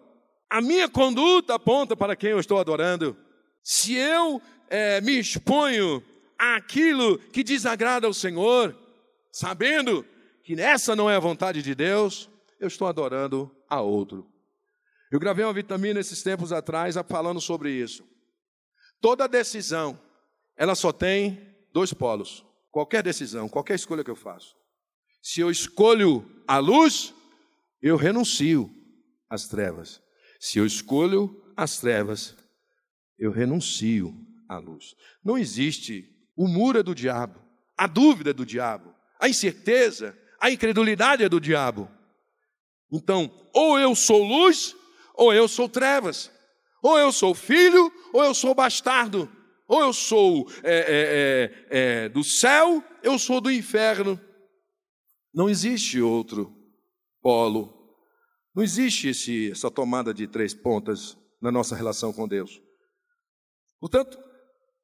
a 0.47 0.61
minha 0.61 0.87
conduta 0.87 1.55
aponta 1.55 1.97
para 1.97 2.15
quem 2.15 2.29
eu 2.29 2.39
estou 2.39 2.59
adorando. 2.59 3.17
Se 3.63 3.95
eu 3.95 4.39
é, 4.69 5.01
me 5.01 5.17
exponho 5.17 6.03
àquilo 6.37 7.17
que 7.17 7.43
desagrada 7.43 8.05
ao 8.05 8.13
Senhor, 8.13 8.77
sabendo 9.31 10.05
que 10.43 10.59
essa 10.59 10.95
não 10.95 11.09
é 11.09 11.15
a 11.15 11.19
vontade 11.19 11.61
de 11.61 11.75
Deus, 11.75 12.29
eu 12.59 12.67
estou 12.67 12.87
adorando 12.87 13.49
a 13.69 13.81
outro. 13.81 14.27
Eu 15.11 15.19
gravei 15.19 15.43
uma 15.43 15.53
vitamina 15.53 15.99
esses 15.99 16.23
tempos 16.23 16.51
atrás 16.51 16.95
falando 17.07 17.41
sobre 17.41 17.71
isso. 17.71 18.07
Toda 19.01 19.27
decisão, 19.27 19.99
ela 20.55 20.75
só 20.75 20.91
tem 20.91 21.55
dois 21.73 21.93
polos. 21.93 22.45
Qualquer 22.71 23.03
decisão, 23.03 23.49
qualquer 23.49 23.75
escolha 23.75 24.03
que 24.03 24.11
eu 24.11 24.15
faço. 24.15 24.55
Se 25.21 25.41
eu 25.41 25.51
escolho 25.51 26.25
a 26.47 26.57
luz, 26.59 27.13
eu 27.81 27.97
renuncio 27.97 28.69
às 29.29 29.47
trevas. 29.47 30.01
Se 30.39 30.59
eu 30.59 30.65
escolho 30.65 31.43
as 31.57 31.79
trevas, 31.79 32.35
eu 33.19 33.31
renuncio 33.31 34.15
à 34.47 34.57
luz. 34.57 34.95
Não 35.23 35.37
existe 35.37 36.07
o 36.35 36.47
muro 36.47 36.79
é 36.79 36.83
do 36.83 36.95
diabo, 36.95 37.39
a 37.77 37.85
dúvida 37.85 38.31
é 38.31 38.33
do 38.33 38.45
diabo, 38.45 38.95
a 39.19 39.29
incerteza, 39.29 40.17
a 40.41 40.49
incredulidade 40.49 41.23
é 41.23 41.29
do 41.29 41.39
diabo. 41.39 41.87
Então, 42.91 43.31
ou 43.53 43.79
eu 43.79 43.95
sou 43.95 44.23
luz, 44.23 44.75
ou 45.13 45.31
eu 45.31 45.47
sou 45.47 45.69
trevas. 45.69 46.31
Ou 46.81 46.97
eu 46.97 47.11
sou 47.11 47.35
filho, 47.35 47.93
ou 48.11 48.23
eu 48.23 48.33
sou 48.33 48.55
bastardo. 48.55 49.31
Ou 49.67 49.81
eu 49.81 49.93
sou 49.93 50.51
é, 50.63 50.73
é, 50.73 51.77
é, 51.79 52.05
é, 52.05 52.09
do 52.09 52.23
céu, 52.23 52.83
eu 53.03 53.19
sou 53.19 53.39
do 53.39 53.51
inferno. 53.51 54.19
Não 55.31 55.47
existe 55.47 56.01
outro 56.01 56.51
polo. 57.21 57.95
Não 58.53 58.63
existe 58.63 59.09
esse, 59.09 59.51
essa 59.51 59.69
tomada 59.69 60.11
de 60.11 60.27
três 60.27 60.55
pontas 60.55 61.15
na 61.39 61.51
nossa 61.51 61.75
relação 61.75 62.11
com 62.11 62.27
Deus. 62.27 62.59
Portanto, 63.79 64.17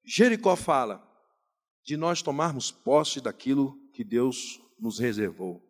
Jericó 0.06 0.56
fala 0.56 1.04
de 1.84 1.98
nós 1.98 2.22
tomarmos 2.22 2.72
posse 2.72 3.20
daquilo 3.20 3.76
que 3.91 4.04
Deus 4.04 4.62
nos 4.80 5.00
reservou. 5.00 5.62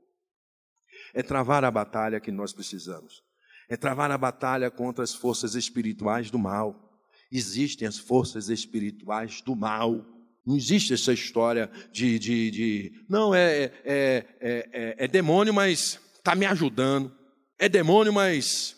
É 1.13 1.23
travar 1.23 1.63
a 1.63 1.71
batalha 1.71 2.19
que 2.19 2.31
nós 2.31 2.53
precisamos. 2.53 3.23
É 3.69 3.75
travar 3.75 4.09
a 4.11 4.17
batalha 4.17 4.71
contra 4.71 5.03
as 5.03 5.13
forças 5.13 5.55
espirituais 5.55 6.31
do 6.31 6.39
mal. 6.39 7.01
Existem 7.31 7.87
as 7.87 7.97
forças 7.97 8.49
espirituais 8.49 9.41
do 9.41 9.55
mal. 9.55 10.05
Não 10.45 10.55
existe 10.55 10.93
essa 10.93 11.11
história 11.11 11.69
de, 11.91 12.17
de, 12.17 12.51
de 12.51 13.05
não, 13.09 13.35
é, 13.35 13.63
é, 13.63 13.71
é, 13.83 14.25
é, 14.39 14.95
é 14.99 15.07
demônio, 15.07 15.53
mas 15.53 15.99
está 16.15 16.33
me 16.35 16.45
ajudando. 16.45 17.13
É 17.59 17.67
demônio, 17.67 18.13
mas 18.13 18.77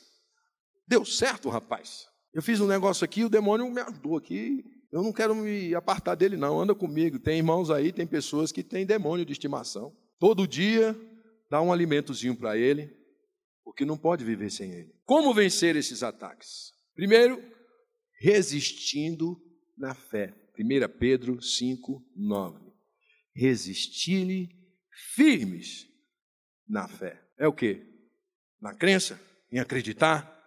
deu 0.87 1.05
certo, 1.05 1.49
rapaz. 1.49 2.07
Eu 2.33 2.41
fiz 2.41 2.59
um 2.59 2.67
negócio 2.67 3.03
aqui, 3.03 3.23
o 3.23 3.29
demônio 3.29 3.69
me 3.69 3.81
ajudou 3.81 4.17
aqui. 4.17 4.63
Eu 4.91 5.03
não 5.03 5.13
quero 5.13 5.35
me 5.35 5.75
apartar 5.75 6.15
dele, 6.15 6.35
não. 6.35 6.59
Anda 6.59 6.73
comigo. 6.73 7.19
Tem 7.19 7.37
irmãos 7.37 7.69
aí, 7.69 7.91
tem 7.91 8.07
pessoas 8.07 8.51
que 8.51 8.63
têm 8.63 8.85
demônio 8.85 9.25
de 9.25 9.31
estimação. 9.31 9.95
Todo 10.19 10.45
dia 10.47 10.95
dá 11.49 11.61
um 11.61 11.71
alimentozinho 11.71 12.35
para 12.35 12.57
ele, 12.57 12.93
porque 13.63 13.85
não 13.85 13.97
pode 13.97 14.25
viver 14.25 14.51
sem 14.51 14.71
ele. 14.71 14.93
Como 15.05 15.33
vencer 15.33 15.75
esses 15.77 16.03
ataques? 16.03 16.73
Primeiro, 16.93 17.41
resistindo 18.19 19.41
na 19.77 19.95
fé. 19.95 20.35
1 20.59 20.99
Pedro 20.99 21.41
5, 21.41 22.05
9. 22.15 22.73
Resistir-lhe 23.33 24.49
firmes 25.15 25.87
na 26.67 26.87
fé. 26.87 27.23
É 27.37 27.47
o 27.47 27.53
que? 27.53 27.81
Na 28.59 28.73
crença? 28.73 29.19
Em 29.49 29.59
acreditar? 29.59 30.37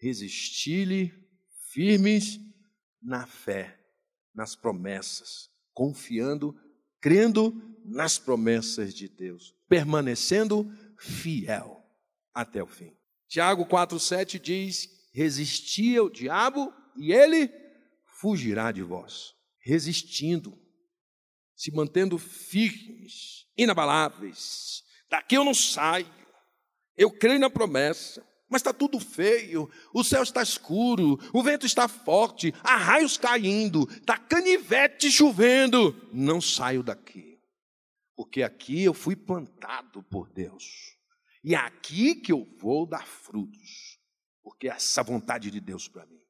Resistir-lhe 0.00 1.12
firmes 1.72 2.40
na 3.02 3.26
fé, 3.26 3.78
nas 4.34 4.56
promessas, 4.56 5.50
confiando 5.74 6.58
crendo 7.00 7.52
nas 7.90 8.18
promessas 8.18 8.94
de 8.94 9.08
Deus, 9.08 9.54
permanecendo 9.68 10.70
fiel 10.98 11.84
até 12.32 12.62
o 12.62 12.66
fim. 12.66 12.92
Tiago 13.28 13.66
4,7 13.66 14.40
diz: 14.40 14.88
Resisti 15.12 15.96
ao 15.96 16.08
diabo 16.08 16.72
e 16.96 17.12
ele 17.12 17.50
fugirá 18.20 18.72
de 18.72 18.82
vós. 18.82 19.34
Resistindo, 19.58 20.56
se 21.54 21.70
mantendo 21.72 22.18
firmes, 22.18 23.46
inabaláveis. 23.56 24.82
Daqui 25.10 25.36
eu 25.36 25.44
não 25.44 25.54
saio, 25.54 26.06
eu 26.96 27.10
creio 27.10 27.38
na 27.38 27.50
promessa, 27.50 28.24
mas 28.48 28.60
está 28.60 28.72
tudo 28.72 28.98
feio, 28.98 29.70
o 29.94 30.02
céu 30.02 30.22
está 30.22 30.42
escuro, 30.42 31.18
o 31.32 31.42
vento 31.42 31.66
está 31.66 31.86
forte, 31.86 32.52
há 32.62 32.76
raios 32.76 33.16
caindo, 33.16 33.88
está 33.90 34.16
canivete 34.18 35.10
chovendo. 35.10 35.94
Não 36.12 36.40
saio 36.40 36.82
daqui, 36.82 37.39
porque 38.20 38.42
aqui 38.42 38.84
eu 38.84 38.92
fui 38.92 39.16
plantado 39.16 40.02
por 40.02 40.28
Deus, 40.28 40.94
e 41.42 41.54
é 41.54 41.56
aqui 41.56 42.14
que 42.14 42.30
eu 42.30 42.46
vou 42.58 42.84
dar 42.84 43.06
frutos, 43.06 43.98
porque 44.42 44.68
é 44.68 44.72
essa 44.72 45.02
vontade 45.02 45.50
de 45.50 45.58
Deus 45.58 45.88
para 45.88 46.04
mim. 46.04 46.20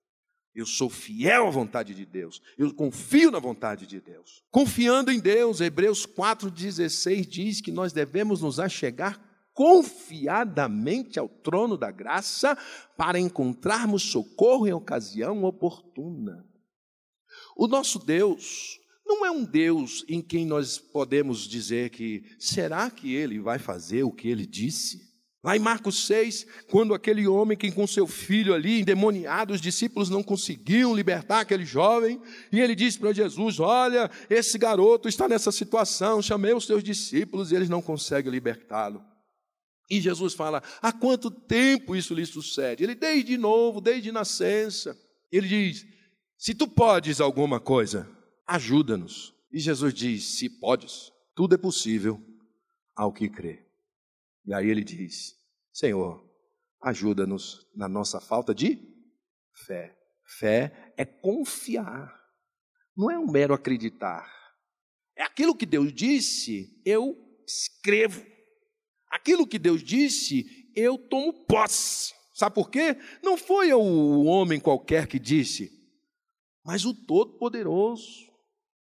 Eu 0.55 0.67
sou 0.67 0.89
fiel 0.89 1.49
à 1.49 1.51
vontade 1.51 1.93
de 1.93 2.07
Deus. 2.07 2.41
Eu 2.57 2.73
confio 2.73 3.33
na 3.33 3.41
vontade 3.41 3.89
de 3.89 4.01
Deus. 4.01 4.41
Confiando 4.53 5.11
em 5.11 5.19
Deus, 5.19 5.61
Hebreus 5.61 6.07
4,16 6.07 7.27
diz 7.27 7.61
que 7.61 7.73
nós 7.73 7.93
devemos 7.93 8.41
nos 8.41 8.61
achegar 8.61 9.21
confiadamente 9.53 11.19
ao 11.19 11.29
trono 11.29 11.77
da 11.77 11.91
graça 11.91 12.57
para 12.97 13.19
encontrarmos 13.19 14.05
socorro 14.05 14.69
em 14.69 14.73
ocasião 14.73 15.43
oportuna. 15.43 16.49
O 17.57 17.67
nosso 17.67 17.99
Deus 17.99 18.80
não 19.11 19.27
é 19.27 19.31
um 19.31 19.45
Deus 19.45 20.05
em 20.09 20.23
quem 20.23 20.47
nós 20.47 20.79
podemos 20.79 21.41
dizer 21.49 21.91
que 21.91 22.25
será 22.39 22.89
que 22.89 23.13
ele 23.13 23.41
vai 23.41 23.59
fazer 23.59 24.05
o 24.05 24.13
que 24.13 24.29
ele 24.29 24.47
disse? 24.47 25.11
Lá 25.43 25.57
em 25.57 25.61
Marcos 25.61 26.07
6, 26.07 26.47
quando 26.71 26.95
aquele 26.95 27.27
homem 27.27 27.57
que 27.57 27.73
com 27.73 27.87
seu 27.87 28.07
filho 28.07 28.55
ali 28.55 28.81
endemoniado, 28.81 29.55
os 29.55 29.61
discípulos 29.61 30.11
não 30.11 30.23
conseguiam 30.23 30.95
libertar 30.95 31.41
aquele 31.41 31.65
jovem, 31.65 32.21
e 32.53 32.61
ele 32.61 32.75
disse 32.75 32.99
para 32.99 33.13
Jesus: 33.13 33.59
Olha, 33.59 34.11
esse 34.29 34.59
garoto 34.59 35.09
está 35.09 35.27
nessa 35.27 35.51
situação, 35.51 36.23
chamei 36.23 36.53
os 36.53 36.67
seus 36.67 36.85
discípulos 36.85 37.51
e 37.51 37.57
eles 37.57 37.71
não 37.71 37.83
conseguem 37.83 38.31
libertá-lo. 38.31 39.03
E 39.91 40.01
Jesus 40.01 40.35
fala: 40.35 40.63
há 40.81 40.93
quanto 40.93 41.31
tempo 41.31 41.97
isso 41.97 42.15
lhe 42.15 42.27
sucede? 42.27 42.85
Ele, 42.85 42.95
desde 42.95 43.37
novo, 43.37 43.81
desde 43.81 44.13
nascença. 44.13 44.97
Ele 45.33 45.49
diz: 45.49 45.87
se 46.39 46.55
tu 46.55 46.69
podes 46.69 47.21
alguma 47.21 47.59
coisa, 47.59 48.09
ajuda-nos. 48.51 49.35
E 49.53 49.59
Jesus 49.59 49.95
diz: 49.95 50.39
se 50.39 50.49
podes, 50.49 51.13
tudo 51.35 51.55
é 51.55 51.59
possível 51.59 52.21
ao 52.95 53.13
que 53.13 53.29
crê. 53.29 53.65
E 54.45 54.53
aí 54.53 54.69
ele 54.69 54.83
diz: 54.83 55.37
Senhor, 55.73 56.29
ajuda-nos 56.83 57.67
na 57.75 57.89
nossa 57.89 58.21
falta 58.21 58.55
de 58.55 58.79
fé. 59.67 59.97
Fé 60.39 60.93
é 60.97 61.05
confiar, 61.05 62.15
não 62.97 63.11
é 63.11 63.19
um 63.19 63.31
mero 63.31 63.55
acreditar. 63.55 64.29
É 65.17 65.23
aquilo 65.23 65.57
que 65.57 65.67
Deus 65.67 65.93
disse, 65.93 66.81
eu 66.85 67.17
escrevo. 67.47 68.25
Aquilo 69.11 69.47
que 69.47 69.59
Deus 69.59 69.83
disse, 69.83 70.71
eu 70.75 70.97
tomo 70.97 71.33
posse. 71.47 72.15
Sabe 72.33 72.55
por 72.55 72.71
quê? 72.71 72.97
Não 73.23 73.37
foi 73.37 73.73
o 73.73 74.25
homem 74.25 74.61
qualquer 74.61 75.07
que 75.09 75.19
disse, 75.19 75.71
mas 76.65 76.85
o 76.85 76.95
Todo-Poderoso, 76.95 78.30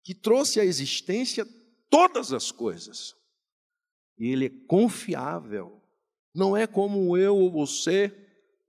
que 0.09 0.15
trouxe 0.15 0.59
à 0.59 0.65
existência 0.65 1.47
todas 1.91 2.33
as 2.33 2.51
coisas. 2.51 3.15
Ele 4.17 4.47
é 4.47 4.67
confiável. 4.67 5.83
Não 6.35 6.57
é 6.57 6.67
como 6.67 7.15
eu 7.15 7.37
ou 7.37 7.51
você, 7.51 8.09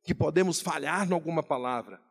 que 0.04 0.14
podemos 0.14 0.60
falhar 0.60 1.08
em 1.08 1.14
alguma 1.14 1.42
palavra. 1.42 2.04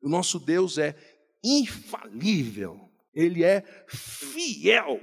O 0.00 0.08
nosso 0.08 0.40
Deus 0.40 0.78
é 0.78 0.96
infalível. 1.44 2.90
Ele 3.12 3.44
é 3.44 3.60
fiel. 3.86 5.02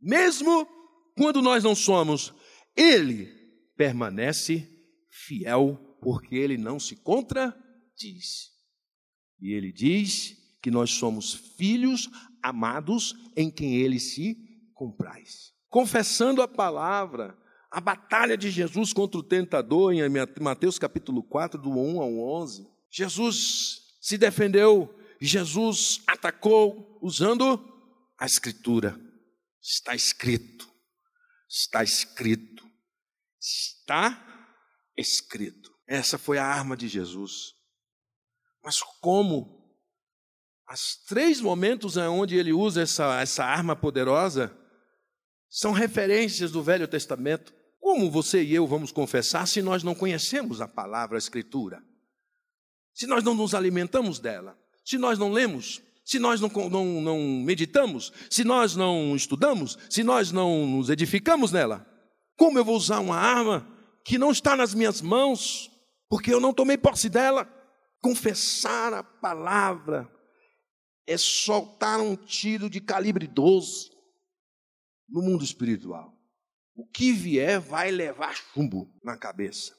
Mesmo 0.00 0.66
quando 1.14 1.42
nós 1.42 1.62
não 1.62 1.74
somos, 1.74 2.32
ele 2.74 3.26
permanece 3.76 4.66
fiel, 5.10 5.98
porque 6.00 6.36
ele 6.36 6.56
não 6.56 6.80
se 6.80 6.96
contradiz. 6.96 8.50
E 9.38 9.52
ele 9.52 9.70
diz 9.70 10.38
que 10.62 10.70
nós 10.70 10.90
somos 10.92 11.34
filhos 11.34 12.08
amados 12.42 13.14
em 13.36 13.50
quem 13.50 13.76
ele 13.76 14.00
se 14.00 14.36
compraz. 14.74 15.52
Confessando 15.68 16.42
a 16.42 16.48
palavra, 16.48 17.38
a 17.70 17.80
batalha 17.80 18.36
de 18.36 18.50
Jesus 18.50 18.92
contra 18.92 19.18
o 19.18 19.22
tentador, 19.22 19.92
em 19.92 20.02
Mateus 20.40 20.78
capítulo 20.78 21.22
4, 21.22 21.60
do 21.60 21.70
1 21.70 22.00
ao 22.00 22.18
11. 22.42 22.68
Jesus 22.90 23.96
se 24.00 24.18
defendeu, 24.18 24.94
Jesus 25.20 26.02
atacou 26.06 26.98
usando 27.00 27.58
a 28.18 28.26
Escritura. 28.26 29.00
Está 29.62 29.94
escrito, 29.94 30.68
está 31.48 31.84
escrito, 31.84 32.68
está 33.40 34.50
escrito. 34.96 35.72
Essa 35.86 36.18
foi 36.18 36.36
a 36.38 36.44
arma 36.44 36.76
de 36.76 36.88
Jesus. 36.88 37.54
Mas 38.64 38.82
como 39.00 39.61
os 40.72 40.96
três 41.06 41.40
momentos 41.40 41.96
onde 41.96 42.36
ele 42.36 42.52
usa 42.52 42.82
essa, 42.82 43.20
essa 43.20 43.44
arma 43.44 43.76
poderosa 43.76 44.56
são 45.50 45.72
referências 45.72 46.50
do 46.50 46.62
Velho 46.62 46.88
Testamento. 46.88 47.52
Como 47.78 48.10
você 48.10 48.42
e 48.42 48.54
eu 48.54 48.66
vamos 48.66 48.90
confessar 48.90 49.46
se 49.46 49.60
nós 49.60 49.82
não 49.82 49.94
conhecemos 49.94 50.60
a 50.60 50.68
palavra, 50.68 51.16
a 51.16 51.18
Escritura? 51.18 51.82
Se 52.94 53.06
nós 53.06 53.22
não 53.22 53.34
nos 53.34 53.54
alimentamos 53.54 54.18
dela? 54.18 54.58
Se 54.84 54.96
nós 54.96 55.18
não 55.18 55.30
lemos? 55.30 55.82
Se 56.04 56.18
nós 56.18 56.40
não, 56.40 56.48
não, 56.70 57.00
não 57.00 57.18
meditamos? 57.44 58.12
Se 58.30 58.42
nós 58.42 58.74
não 58.74 59.14
estudamos? 59.14 59.78
Se 59.90 60.02
nós 60.02 60.32
não 60.32 60.66
nos 60.66 60.88
edificamos 60.88 61.52
nela? 61.52 61.86
Como 62.36 62.58
eu 62.58 62.64
vou 62.64 62.76
usar 62.76 63.00
uma 63.00 63.16
arma 63.16 63.68
que 64.04 64.18
não 64.18 64.30
está 64.30 64.56
nas 64.56 64.74
minhas 64.74 65.02
mãos, 65.02 65.70
porque 66.08 66.32
eu 66.32 66.40
não 66.40 66.52
tomei 66.52 66.78
posse 66.78 67.08
dela? 67.08 67.46
Confessar 68.00 68.92
a 68.94 69.02
palavra 69.02 70.10
é 71.06 71.16
soltar 71.16 72.00
um 72.00 72.16
tiro 72.16 72.70
de 72.70 72.80
calibre 72.80 73.26
12 73.26 73.90
no 75.08 75.22
mundo 75.22 75.44
espiritual. 75.44 76.12
O 76.74 76.86
que 76.86 77.12
vier 77.12 77.60
vai 77.60 77.90
levar 77.90 78.34
chumbo 78.34 78.90
na 79.04 79.16
cabeça. 79.16 79.74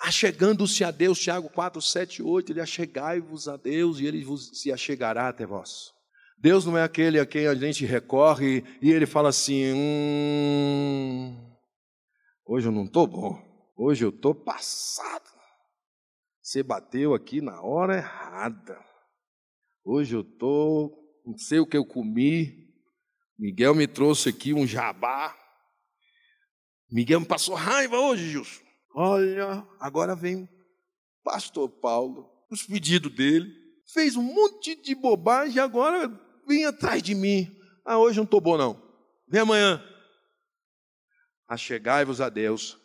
Achegando-se 0.00 0.82
a 0.82 0.90
Deus, 0.90 1.20
Tiago 1.20 1.48
4, 1.48 1.80
7, 1.80 2.22
8, 2.22 2.52
ele 2.52 2.60
achegai-vos 2.60 3.48
a 3.48 3.56
Deus 3.56 4.00
e 4.00 4.06
ele 4.06 4.24
vos 4.24 4.60
se 4.60 4.72
achegará 4.72 5.28
até 5.28 5.46
vós. 5.46 5.92
Deus 6.36 6.66
não 6.66 6.76
é 6.76 6.82
aquele 6.82 7.20
a 7.20 7.24
quem 7.24 7.46
a 7.46 7.54
gente 7.54 7.86
recorre 7.86 8.64
e 8.82 8.90
ele 8.90 9.06
fala 9.06 9.28
assim: 9.28 9.72
hum, 9.72 11.56
hoje 12.44 12.68
eu 12.68 12.72
não 12.72 12.84
estou 12.84 13.06
bom, 13.06 13.40
hoje 13.76 14.04
eu 14.04 14.10
estou 14.10 14.34
passado. 14.34 15.30
Você 16.42 16.62
bateu 16.62 17.14
aqui 17.14 17.40
na 17.40 17.62
hora 17.62 17.96
errada. 17.96 18.78
Hoje 19.84 20.16
eu 20.16 20.22
estou, 20.22 20.98
não 21.26 21.36
sei 21.36 21.58
o 21.58 21.66
que 21.66 21.76
eu 21.76 21.84
comi. 21.84 22.72
Miguel 23.38 23.74
me 23.74 23.86
trouxe 23.86 24.30
aqui 24.30 24.54
um 24.54 24.66
jabá. 24.66 25.36
Miguel 26.90 27.20
me 27.20 27.26
passou 27.26 27.54
raiva 27.54 27.98
hoje, 27.98 28.30
Gilson. 28.30 28.62
Olha, 28.94 29.66
agora 29.78 30.16
vem 30.16 30.44
o 30.44 30.48
pastor 31.22 31.68
Paulo, 31.68 32.30
os 32.50 32.62
pedidos 32.62 33.14
dele. 33.14 33.52
Fez 33.92 34.16
um 34.16 34.22
monte 34.22 34.74
de 34.80 34.94
bobagem 34.94 35.60
agora 35.60 36.08
vem 36.46 36.64
atrás 36.64 37.02
de 37.02 37.14
mim. 37.14 37.54
Ah, 37.84 37.98
hoje 37.98 38.16
não 38.16 38.24
estou 38.24 38.40
bom, 38.40 38.56
não. 38.56 38.82
Vem 39.28 39.42
amanhã. 39.42 39.84
Achegai-vos 41.46 42.22
a 42.22 42.30
Deus, 42.30 42.78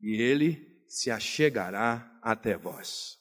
e 0.00 0.20
Ele 0.22 0.82
se 0.88 1.10
achegará 1.10 2.10
até 2.22 2.56
vós. 2.56 3.18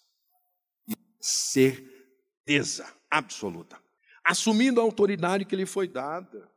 Certeza 1.19 2.97
absoluta, 3.10 3.82
assumindo 4.24 4.80
a 4.80 4.84
autoridade 4.84 5.45
que 5.45 5.55
lhe 5.55 5.66
foi 5.66 5.88
dada. 5.88 6.49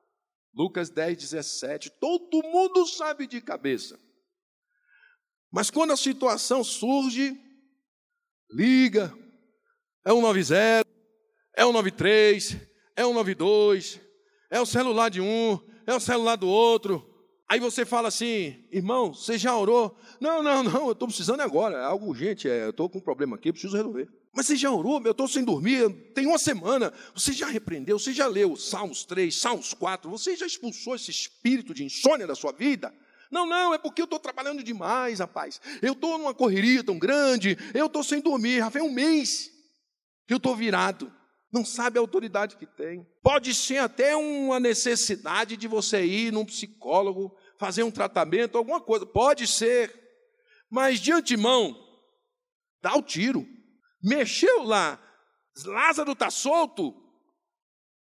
Lucas 0.54 0.90
10, 0.90 1.16
17. 1.16 1.90
Todo 2.00 2.42
mundo 2.42 2.86
sabe 2.86 3.26
de 3.26 3.40
cabeça. 3.40 3.98
Mas 5.50 5.70
quando 5.70 5.92
a 5.92 5.96
situação 5.96 6.62
surge, 6.62 7.40
liga, 8.50 9.12
é 10.04 10.12
um 10.12 10.20
90, 10.20 10.86
é 11.56 11.66
um 11.66 11.72
93, 11.72 12.56
é 12.96 13.06
um 13.06 13.14
92, 13.14 14.00
é 14.50 14.60
o 14.60 14.66
celular 14.66 15.08
de 15.08 15.20
um, 15.20 15.58
é 15.86 15.94
o 15.94 16.00
celular 16.00 16.36
do 16.36 16.48
outro. 16.48 17.06
Aí 17.48 17.58
você 17.58 17.84
fala 17.84 18.08
assim, 18.08 18.64
irmão, 18.70 19.12
você 19.12 19.36
já 19.36 19.56
orou? 19.56 19.98
Não, 20.20 20.42
não, 20.42 20.62
não, 20.62 20.86
eu 20.86 20.92
estou 20.92 21.08
precisando 21.08 21.40
agora, 21.40 21.78
é 21.78 21.84
algo 21.84 22.06
urgente, 22.06 22.48
é, 22.48 22.64
eu 22.64 22.70
estou 22.70 22.88
com 22.88 22.98
um 22.98 23.02
problema 23.02 23.36
aqui, 23.36 23.52
preciso 23.52 23.76
resolver. 23.76 24.08
Mas 24.32 24.46
você 24.46 24.56
já 24.56 24.70
orou? 24.70 25.02
Eu 25.04 25.10
estou 25.10 25.26
sem 25.26 25.44
dormir, 25.44 25.90
tem 26.14 26.26
uma 26.26 26.38
semana. 26.38 26.92
Você 27.14 27.32
já 27.32 27.48
repreendeu, 27.48 27.98
você 27.98 28.12
já 28.12 28.26
leu 28.26 28.56
Salmos 28.56 29.04
3, 29.04 29.34
Salmos 29.34 29.74
4, 29.74 30.08
você 30.08 30.36
já 30.36 30.46
expulsou 30.46 30.94
esse 30.94 31.10
espírito 31.10 31.74
de 31.74 31.84
insônia 31.84 32.26
da 32.26 32.34
sua 32.34 32.52
vida? 32.52 32.94
Não, 33.30 33.46
não, 33.46 33.72
é 33.72 33.78
porque 33.78 34.02
eu 34.02 34.04
estou 34.04 34.18
trabalhando 34.18 34.62
demais, 34.62 35.20
rapaz. 35.20 35.60
Eu 35.80 35.92
estou 35.92 36.18
numa 36.18 36.34
correria 36.34 36.82
tão 36.82 36.98
grande, 36.98 37.56
eu 37.74 37.86
estou 37.86 38.02
sem 38.02 38.20
dormir, 38.20 38.58
já 38.58 38.70
faz 38.70 38.84
um 38.84 38.92
mês 38.92 39.50
que 40.26 40.34
eu 40.34 40.38
estou 40.38 40.54
virado. 40.54 41.12
Não 41.52 41.64
sabe 41.64 41.98
a 41.98 42.00
autoridade 42.00 42.56
que 42.56 42.66
tem. 42.66 43.04
Pode 43.22 43.52
ser 43.54 43.78
até 43.78 44.14
uma 44.14 44.60
necessidade 44.60 45.56
de 45.56 45.66
você 45.66 46.04
ir 46.04 46.32
num 46.32 46.44
psicólogo, 46.44 47.36
fazer 47.58 47.82
um 47.82 47.90
tratamento, 47.90 48.56
alguma 48.56 48.80
coisa. 48.80 49.04
Pode 49.04 49.48
ser. 49.48 49.92
Mas 50.70 51.00
de 51.00 51.10
antemão, 51.10 51.76
dá 52.80 52.94
o 52.96 53.02
tiro. 53.02 53.44
Mexeu 54.02 54.62
lá, 54.62 54.98
Lázaro 55.64 56.12
está 56.12 56.30
solto, 56.30 56.94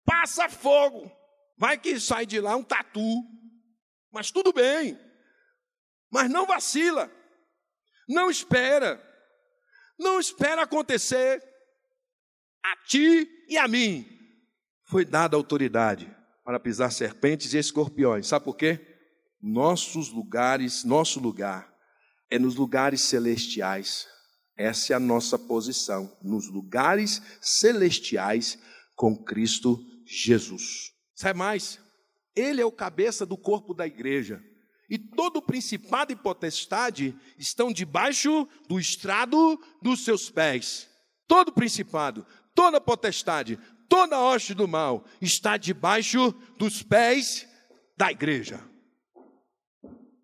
passa 0.04 0.48
fogo. 0.48 1.10
Vai 1.58 1.76
que 1.76 2.00
sai 2.00 2.24
de 2.24 2.40
lá 2.40 2.56
um 2.56 2.62
tatu. 2.62 3.22
Mas 4.10 4.30
tudo 4.30 4.52
bem. 4.52 4.98
Mas 6.10 6.30
não 6.30 6.46
vacila. 6.46 7.10
Não 8.08 8.30
espera. 8.30 8.98
Não 9.98 10.18
espera 10.18 10.62
acontecer. 10.62 11.42
A 12.64 12.76
ti 12.86 13.28
e 13.48 13.58
a 13.58 13.68
mim 13.68 14.06
foi 14.84 15.04
dada 15.04 15.36
autoridade 15.36 16.14
para 16.44 16.58
pisar 16.58 16.90
serpentes 16.90 17.52
e 17.52 17.58
escorpiões. 17.58 18.26
Sabe 18.26 18.44
por 18.44 18.56
quê? 18.56 18.98
Nossos 19.40 20.10
lugares, 20.10 20.84
nosso 20.84 21.20
lugar 21.20 21.72
é 22.30 22.38
nos 22.38 22.56
lugares 22.56 23.02
celestiais 23.02 24.06
essa 24.60 24.92
é 24.92 24.96
a 24.96 25.00
nossa 25.00 25.38
posição, 25.38 26.14
nos 26.22 26.46
lugares 26.48 27.22
celestiais 27.40 28.58
com 28.94 29.16
Cristo 29.16 29.80
Jesus. 30.04 30.92
Sabe 31.14 31.38
mais? 31.38 31.80
Ele 32.36 32.60
é 32.60 32.66
o 32.66 32.70
cabeça 32.70 33.24
do 33.24 33.38
corpo 33.38 33.72
da 33.72 33.86
igreja. 33.86 34.44
E 34.90 34.98
todo 34.98 35.40
principado 35.40 36.12
e 36.12 36.16
potestade 36.16 37.16
estão 37.38 37.72
debaixo 37.72 38.46
do 38.68 38.78
estrado 38.78 39.58
dos 39.80 40.04
seus 40.04 40.28
pés. 40.28 40.90
Todo 41.26 41.52
principado, 41.52 42.26
toda 42.54 42.80
potestade, 42.80 43.58
toda 43.88 44.20
hoste 44.20 44.52
do 44.52 44.68
mal 44.68 45.06
está 45.22 45.56
debaixo 45.56 46.32
dos 46.58 46.82
pés 46.82 47.48
da 47.96 48.12
igreja. 48.12 48.62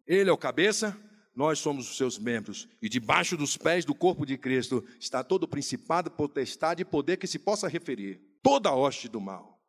Ele 0.07 0.29
é 0.29 0.33
o 0.33 0.37
cabeça, 0.37 0.95
nós 1.37 1.59
somos 1.59 1.91
os 1.91 1.99
seus 1.99 2.19
membros, 2.19 2.67
e 2.81 2.89
debaixo 2.89 3.37
dos 3.37 3.59
pés 3.59 3.85
do 3.85 3.95
corpo 3.95 4.25
de 4.25 4.39
Cristo 4.39 4.83
está 4.99 5.23
todo 5.23 5.43
o 5.43 5.49
principado, 5.49 6.11
potestade 6.11 6.81
e 6.81 6.85
poder 6.85 7.19
que 7.19 7.27
se 7.27 7.39
possa 7.39 7.69
referir, 7.69 8.19
toda 8.43 8.71
a 8.71 8.75
hoste 8.75 9.07
do 9.07 9.21
mal. 9.21 9.61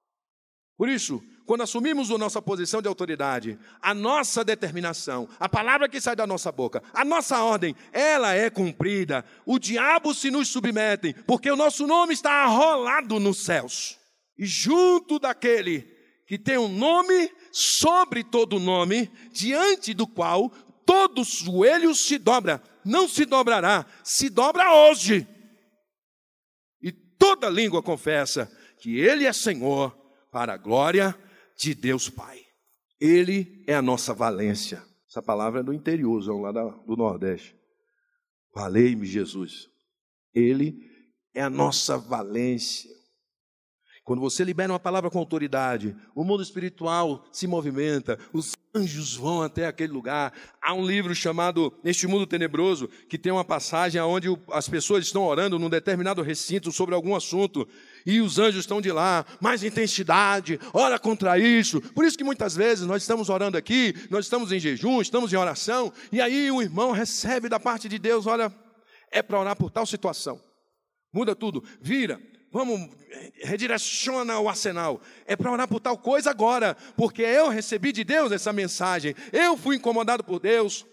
Por 0.77 0.87
isso, 0.87 1.21
quando 1.45 1.63
assumimos 1.63 2.09
a 2.11 2.17
nossa 2.17 2.41
posição 2.41 2.81
de 2.81 2.87
autoridade, 2.87 3.59
a 3.81 3.93
nossa 3.93 4.45
determinação, 4.45 5.27
a 5.39 5.49
palavra 5.49 5.89
que 5.89 5.99
sai 5.99 6.15
da 6.15 6.27
nossa 6.27 6.51
boca, 6.51 6.83
a 6.93 7.03
nossa 7.03 7.41
ordem, 7.43 7.75
ela 7.91 8.33
é 8.33 8.49
cumprida. 8.49 9.25
O 9.45 9.57
diabo 9.57 10.13
se 10.13 10.29
nos 10.29 10.47
submete, 10.47 11.15
porque 11.25 11.49
o 11.49 11.55
nosso 11.55 11.87
nome 11.87 12.13
está 12.13 12.43
arrolado 12.43 13.19
nos 13.19 13.43
céus. 13.43 13.97
E 14.37 14.45
junto 14.45 15.17
daquele 15.17 15.81
que 16.27 16.37
tem 16.37 16.57
um 16.57 16.67
nome 16.67 17.31
sobre 17.51 18.23
todo 18.23 18.59
nome, 18.59 19.09
diante 19.31 19.93
do 19.93 20.05
qual 20.05 20.51
todo 20.87 21.21
joelho 21.25 21.93
se 21.93 22.17
dobra, 22.17 22.63
não 22.85 23.09
se 23.09 23.25
dobrará, 23.25 23.85
se 24.05 24.29
dobra 24.29 24.73
hoje. 24.73 25.27
E 26.81 26.93
toda 26.93 27.49
língua 27.49 27.83
confessa 27.83 28.49
que 28.79 28.97
Ele 28.97 29.25
é 29.25 29.33
Senhor, 29.33 29.91
para 30.31 30.53
a 30.53 30.57
glória 30.57 31.13
de 31.57 31.75
Deus 31.75 32.09
Pai. 32.09 32.39
Ele 32.99 33.63
é 33.67 33.75
a 33.75 33.81
nossa 33.81 34.13
valência. 34.13 34.81
Essa 35.09 35.21
palavra 35.21 35.59
é 35.59 35.63
do 35.63 35.73
interior, 35.73 36.23
lá 36.41 36.51
do 36.51 36.95
Nordeste. 36.95 37.55
Valei-me, 38.53 39.05
Jesus. 39.05 39.67
Ele 40.33 40.79
é 41.33 41.41
a 41.41 41.49
nossa 41.49 41.97
valência. 41.97 42.89
Quando 44.07 44.21
você 44.21 44.45
libera 44.45 44.71
uma 44.71 44.79
palavra 44.79 45.09
com 45.09 45.19
autoridade, 45.19 45.93
o 46.15 46.23
mundo 46.23 46.41
espiritual 46.41 47.25
se 47.29 47.45
movimenta, 47.45 48.17
os 48.31 48.53
anjos 48.73 49.17
vão 49.17 49.41
até 49.41 49.67
aquele 49.67 49.91
lugar. 49.91 50.31
Há 50.61 50.73
um 50.73 50.87
livro 50.87 51.13
chamado 51.13 51.73
Este 51.83 52.07
Mundo 52.07 52.25
Tenebroso, 52.25 52.87
que 53.09 53.17
tem 53.17 53.33
uma 53.33 53.43
passagem 53.43 53.99
onde 53.99 54.29
as 54.49 54.69
pessoas 54.69 55.03
estão 55.03 55.25
orando 55.25 55.59
num 55.59 55.69
determinado 55.69 56.21
recinto 56.21 56.71
sobre 56.71 56.95
algum 56.95 57.17
assunto, 57.17 57.67
e 58.05 58.21
os 58.21 58.39
anjos 58.39 58.61
estão 58.61 58.79
de 58.79 58.93
lá, 58.93 59.25
mais 59.41 59.61
intensidade, 59.61 60.57
ora 60.71 60.97
contra 60.97 61.37
isso. 61.37 61.81
Por 61.81 62.05
isso 62.05 62.17
que 62.17 62.23
muitas 62.23 62.55
vezes 62.55 62.87
nós 62.87 63.03
estamos 63.03 63.27
orando 63.27 63.57
aqui, 63.57 63.93
nós 64.09 64.23
estamos 64.23 64.53
em 64.53 64.59
jejum, 64.59 65.01
estamos 65.01 65.33
em 65.33 65.35
oração, 65.35 65.91
e 66.13 66.21
aí 66.21 66.49
o 66.49 66.61
irmão 66.61 66.93
recebe 66.93 67.49
da 67.49 67.59
parte 67.59 67.89
de 67.89 67.99
Deus, 67.99 68.25
olha, 68.25 68.55
é 69.11 69.21
para 69.21 69.37
orar 69.37 69.57
por 69.57 69.69
tal 69.69 69.85
situação. 69.85 70.39
Muda 71.11 71.35
tudo, 71.35 71.61
vira, 71.81 72.21
vamos, 72.57 72.89
redireciona 73.43 74.39
o 74.39 74.49
arsenal. 74.49 74.99
É 75.25 75.35
para 75.35 75.51
orar 75.51 75.67
por 75.67 75.79
tal 75.79 75.97
coisa 75.97 76.31
agora, 76.31 76.75
porque 76.95 77.21
eu 77.21 77.49
recebi 77.49 77.91
de 77.91 78.03
Deus 78.03 78.31
essa 78.31 78.51
mensagem. 78.51 79.15
Eu 79.31 79.55
fui 79.55 79.75
incomodado 79.75 80.23
por 80.23 80.39
Deus. 80.39 80.85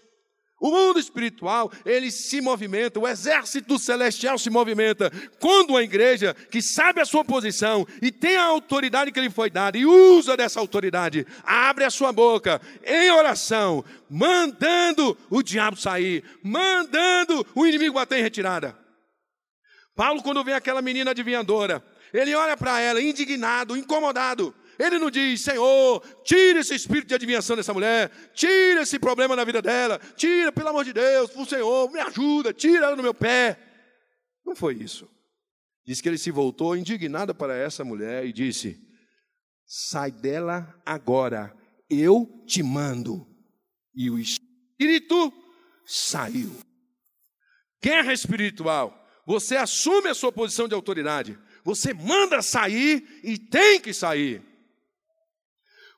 O 0.57 0.71
mundo 0.71 0.99
espiritual, 0.99 1.69
ele 1.85 2.09
se 2.09 2.39
movimenta, 2.39 2.99
o 2.99 3.07
exército 3.07 3.77
celestial 3.77 4.37
se 4.37 4.49
movimenta. 4.49 5.11
Quando 5.39 5.75
a 5.75 5.83
igreja, 5.83 6.33
que 6.49 6.61
sabe 6.61 7.01
a 7.01 7.05
sua 7.05 7.25
posição 7.25 7.85
e 8.01 8.09
tem 8.11 8.37
a 8.37 8.45
autoridade 8.45 9.11
que 9.11 9.19
lhe 9.19 9.29
foi 9.29 9.49
dada 9.49 9.77
e 9.77 9.85
usa 9.85 10.37
dessa 10.37 10.59
autoridade, 10.59 11.27
abre 11.43 11.83
a 11.83 11.89
sua 11.89 12.13
boca 12.13 12.61
em 12.85 13.11
oração, 13.11 13.83
mandando 14.09 15.17
o 15.29 15.43
diabo 15.43 15.75
sair, 15.75 16.23
mandando 16.41 17.45
o 17.53 17.65
inimigo 17.65 17.95
bater 17.95 18.19
em 18.19 18.23
retirada. 18.23 18.84
Paulo, 19.95 20.21
quando 20.21 20.43
vê 20.43 20.51
aquela 20.53 20.81
menina 20.81 21.11
adivinhadora, 21.11 21.83
ele 22.13 22.35
olha 22.35 22.57
para 22.57 22.79
ela 22.81 23.01
indignado, 23.01 23.77
incomodado. 23.77 24.53
Ele 24.77 24.99
não 24.99 25.09
diz, 25.09 25.41
Senhor, 25.41 26.03
tira 26.25 26.59
esse 26.59 26.75
espírito 26.75 27.07
de 27.07 27.15
adivinhação 27.15 27.55
dessa 27.55 27.73
mulher, 27.73 28.11
tira 28.33 28.81
esse 28.81 28.99
problema 28.99 29.33
na 29.33 29.45
vida 29.45 29.61
dela, 29.61 29.99
tira, 30.17 30.51
pelo 30.51 30.67
amor 30.67 30.83
de 30.83 30.91
Deus, 30.91 31.31
por 31.31 31.47
Senhor, 31.47 31.89
me 31.89 31.99
ajuda, 32.01 32.53
tira 32.53 32.87
ela 32.87 32.95
do 32.95 33.01
meu 33.01 33.13
pé. 33.13 33.57
Não 34.45 34.53
foi 34.53 34.75
isso. 34.75 35.09
Diz 35.85 36.01
que 36.01 36.09
ele 36.09 36.17
se 36.17 36.29
voltou 36.29 36.75
indignado 36.75 37.33
para 37.33 37.55
essa 37.55 37.85
mulher 37.85 38.25
e 38.25 38.33
disse: 38.33 38.77
Sai 39.65 40.11
dela 40.11 40.75
agora, 40.85 41.55
eu 41.89 42.43
te 42.45 42.61
mando. 42.61 43.25
E 43.95 44.09
o 44.09 44.19
espírito 44.19 45.31
saiu. 45.85 46.51
Guerra 47.81 48.11
espiritual 48.11 49.04
você 49.25 49.55
assume 49.55 50.09
a 50.09 50.13
sua 50.13 50.31
posição 50.31 50.67
de 50.67 50.75
autoridade. 50.75 51.37
Você 51.63 51.93
manda 51.93 52.41
sair 52.41 53.19
e 53.23 53.37
tem 53.37 53.79
que 53.79 53.93
sair. 53.93 54.41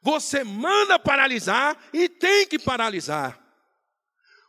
Você 0.02 0.44
manda 0.44 0.98
paralisar 0.98 1.78
e 1.92 2.08
tem 2.08 2.48
que 2.48 2.58
paralisar. 2.58 3.38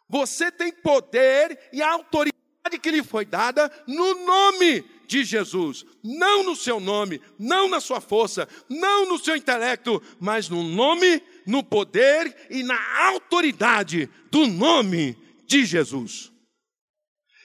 Você 0.09 0.53
tem 0.53 0.71
poder 0.71 1.59
e 1.73 1.83
autoridade 1.83 2.39
que 2.81 2.91
lhe 2.91 3.03
foi 3.03 3.25
dada 3.25 3.71
no 3.87 4.25
nome 4.25 4.85
de 5.07 5.25
Jesus, 5.25 5.85
não 6.05 6.45
no 6.45 6.55
seu 6.55 6.79
nome, 6.79 7.21
não 7.39 7.69
na 7.69 7.81
sua 7.81 8.01
força, 8.01 8.47
não 8.69 9.09
no 9.09 9.19
seu 9.19 9.35
intelecto, 9.35 10.01
mas 10.21 10.49
no 10.49 10.63
nome, 10.63 11.23
no 11.47 11.65
poder 11.65 12.47
e 12.51 12.63
na 12.63 12.79
autoridade 13.09 14.09
do 14.31 14.47
nome 14.47 15.17
de 15.47 15.65
Jesus. 15.65 16.31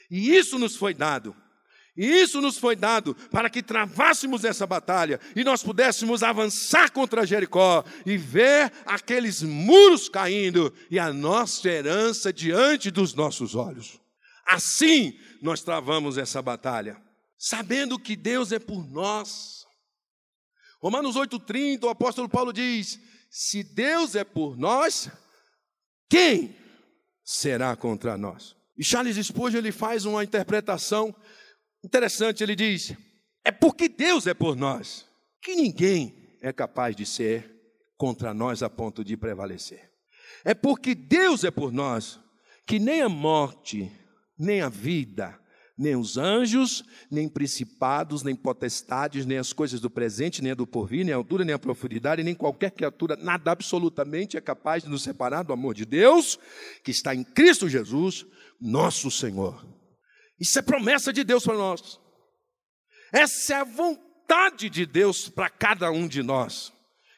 E 0.09 0.35
isso 0.35 0.57
nos 0.59 0.75
foi 0.75 0.93
dado. 0.93 1.35
E 1.95 2.05
isso 2.05 2.41
nos 2.41 2.57
foi 2.57 2.75
dado 2.75 3.13
para 3.29 3.49
que 3.49 3.61
travássemos 3.61 4.43
essa 4.43 4.65
batalha 4.65 5.19
e 5.35 5.43
nós 5.43 5.61
pudéssemos 5.61 6.23
avançar 6.23 6.91
contra 6.91 7.25
Jericó 7.25 7.83
e 8.03 8.17
ver 8.17 8.71
aqueles 8.83 9.43
muros 9.43 10.09
caindo 10.09 10.73
e 10.89 10.97
a 10.97 11.13
nossa 11.13 11.69
herança 11.69 12.33
diante 12.33 12.89
dos 12.89 13.13
nossos 13.13 13.53
olhos. 13.53 13.99
Assim 14.45 15.17
nós 15.39 15.61
travamos 15.61 16.17
essa 16.17 16.41
batalha, 16.41 16.99
sabendo 17.37 17.99
que 17.99 18.15
Deus 18.15 18.51
é 18.51 18.57
por 18.57 18.83
nós. 18.89 19.63
Romanos 20.81 21.15
8,30, 21.15 21.83
o 21.83 21.89
apóstolo 21.89 22.27
Paulo 22.27 22.51
diz: 22.51 22.99
Se 23.29 23.63
Deus 23.63 24.15
é 24.15 24.23
por 24.23 24.57
nós, 24.57 25.11
quem 26.09 26.57
será 27.23 27.75
contra 27.75 28.17
nós? 28.17 28.55
E 28.77 28.83
Charles 28.83 29.17
Spurgeon 29.25 29.59
ele 29.59 29.71
faz 29.71 30.05
uma 30.05 30.23
interpretação 30.23 31.15
interessante, 31.83 32.43
ele 32.43 32.55
diz: 32.55 32.95
é 33.43 33.51
porque 33.51 33.87
Deus 33.87 34.25
é 34.27 34.33
por 34.33 34.55
nós 34.55 35.05
que 35.41 35.55
ninguém 35.55 36.37
é 36.41 36.51
capaz 36.51 36.95
de 36.95 37.05
ser 37.05 37.53
contra 37.97 38.33
nós 38.33 38.63
a 38.63 38.69
ponto 38.69 39.03
de 39.03 39.15
prevalecer. 39.17 39.91
É 40.43 40.53
porque 40.53 40.95
Deus 40.95 41.43
é 41.43 41.51
por 41.51 41.71
nós 41.71 42.19
que 42.65 42.79
nem 42.79 43.01
a 43.01 43.09
morte, 43.09 43.91
nem 44.37 44.61
a 44.61 44.69
vida, 44.69 45.37
nem 45.77 45.95
os 45.95 46.17
anjos, 46.17 46.83
nem 47.09 47.27
principados, 47.27 48.23
nem 48.23 48.35
potestades, 48.35 49.25
nem 49.25 49.37
as 49.37 49.51
coisas 49.51 49.79
do 49.79 49.89
presente, 49.89 50.41
nem 50.41 50.51
a 50.51 50.55
do 50.55 50.67
porvir, 50.67 51.03
nem 51.03 51.13
a 51.13 51.17
altura, 51.17 51.43
nem 51.43 51.53
a 51.53 51.59
profundidade, 51.59 52.23
nem 52.23 52.35
qualquer 52.35 52.71
criatura, 52.71 53.15
nada 53.15 53.51
absolutamente 53.51 54.37
é 54.37 54.41
capaz 54.41 54.83
de 54.83 54.89
nos 54.89 55.03
separar 55.03 55.43
do 55.43 55.53
amor 55.53 55.73
de 55.73 55.85
Deus, 55.85 56.39
que 56.83 56.91
está 56.91 57.13
em 57.13 57.23
Cristo 57.23 57.67
Jesus, 57.67 58.25
nosso 58.59 59.09
Senhor. 59.11 59.65
Isso 60.39 60.59
é 60.59 60.61
promessa 60.61 61.13
de 61.13 61.23
Deus 61.23 61.43
para 61.43 61.55
nós. 61.55 61.99
Essa 63.11 63.53
é 63.53 63.57
a 63.57 63.63
vontade 63.63 64.69
de 64.69 64.85
Deus 64.85 65.29
para 65.29 65.49
cada 65.49 65.91
um 65.91 66.07
de 66.07 66.23
nós 66.23 66.73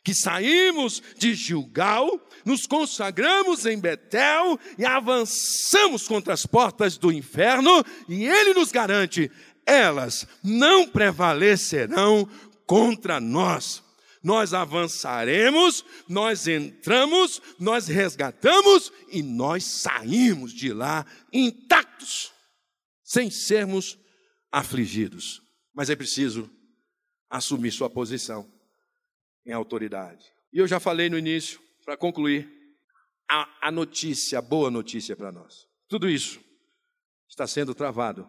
que 0.06 0.14
saímos 0.14 1.02
de 1.18 1.34
Gilgal, 1.34 2.22
nos 2.46 2.68
consagramos 2.68 3.66
em 3.66 3.80
Betel 3.80 4.60
e 4.78 4.86
avançamos 4.86 6.08
contra 6.08 6.32
as 6.32 6.46
portas 6.46 6.96
do 6.96 7.12
inferno, 7.12 7.84
e 8.08 8.28
ele 8.28 8.54
nos 8.54 8.72
garante: 8.72 9.32
elas 9.66 10.28
não 10.44 10.88
prevalecerão 10.88 12.30
contra 12.68 13.20
nós. 13.20 13.84
Nós 14.26 14.56
avançaremos, 14.56 15.86
nós 16.10 16.48
entramos, 16.48 17.40
nós 17.60 17.88
resgatamos 17.88 18.92
e 19.10 19.22
nós 19.22 19.64
saímos 19.64 20.52
de 20.52 20.74
lá 20.74 21.06
intactos, 21.32 22.34
sem 23.04 23.30
sermos 23.30 24.00
afligidos. 24.52 25.44
Mas 25.76 25.92
é 25.92 25.96
preciso 25.96 26.50
assumir 27.30 27.72
sua 27.72 27.88
posição 27.88 28.52
em 29.46 29.52
autoridade. 29.52 30.26
E 30.52 30.58
eu 30.58 30.68
já 30.68 30.80
falei 30.80 31.08
no 31.08 31.20
início, 31.20 31.60
para 31.86 31.96
concluir, 31.96 32.50
a, 33.30 33.68
a 33.68 33.72
notícia, 33.72 34.40
a 34.40 34.42
boa 34.42 34.72
notícia 34.72 35.16
para 35.16 35.32
nós. 35.32 35.68
Tudo 35.88 36.10
isso 36.10 36.44
está 37.30 37.46
sendo 37.46 37.76
travado 37.76 38.28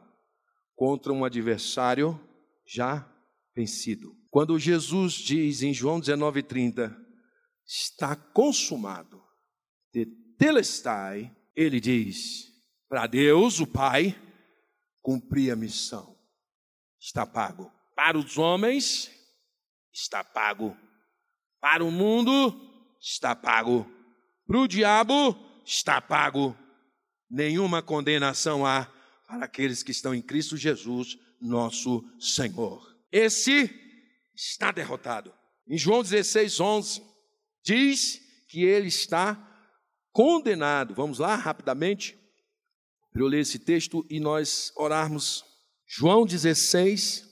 contra 0.74 1.10
um 1.10 1.24
adversário 1.24 2.20
já 2.66 3.10
vencido. 3.56 4.14
Quando 4.30 4.58
Jesus 4.58 5.14
diz 5.14 5.62
em 5.62 5.72
João 5.72 5.98
19:30, 5.98 6.94
está 7.66 8.14
consumado, 8.14 9.22
de 9.92 10.04
telestai, 10.38 11.34
ele 11.56 11.80
diz, 11.80 12.52
para 12.86 13.06
Deus, 13.06 13.58
o 13.58 13.66
Pai, 13.66 14.14
cumprir 15.00 15.50
a 15.50 15.56
missão. 15.56 16.14
Está 17.00 17.26
pago. 17.26 17.72
Para 17.94 18.18
os 18.18 18.36
homens, 18.36 19.10
está 19.92 20.22
pago. 20.22 20.76
Para 21.58 21.82
o 21.82 21.90
mundo, 21.90 22.54
está 23.00 23.34
pago. 23.34 23.90
Para 24.46 24.58
o 24.58 24.68
diabo, 24.68 25.34
está 25.64 26.00
pago. 26.00 26.56
Nenhuma 27.30 27.82
condenação 27.82 28.66
há 28.66 28.84
para 29.26 29.46
aqueles 29.46 29.82
que 29.82 29.90
estão 29.90 30.14
em 30.14 30.22
Cristo 30.22 30.56
Jesus, 30.56 31.18
nosso 31.40 32.04
Senhor. 32.20 32.95
Esse 33.10 33.70
está 34.34 34.70
derrotado. 34.70 35.32
Em 35.68 35.78
João 35.78 36.02
16, 36.02 36.60
11, 36.60 37.02
diz 37.64 38.20
que 38.48 38.64
ele 38.64 38.88
está 38.88 39.42
condenado. 40.12 40.94
Vamos 40.94 41.18
lá, 41.18 41.34
rapidamente, 41.34 42.16
para 43.12 43.22
eu 43.22 43.26
ler 43.26 43.40
esse 43.40 43.58
texto 43.58 44.06
e 44.08 44.20
nós 44.20 44.72
orarmos. 44.76 45.44
João 45.88 46.26
16, 46.26 47.28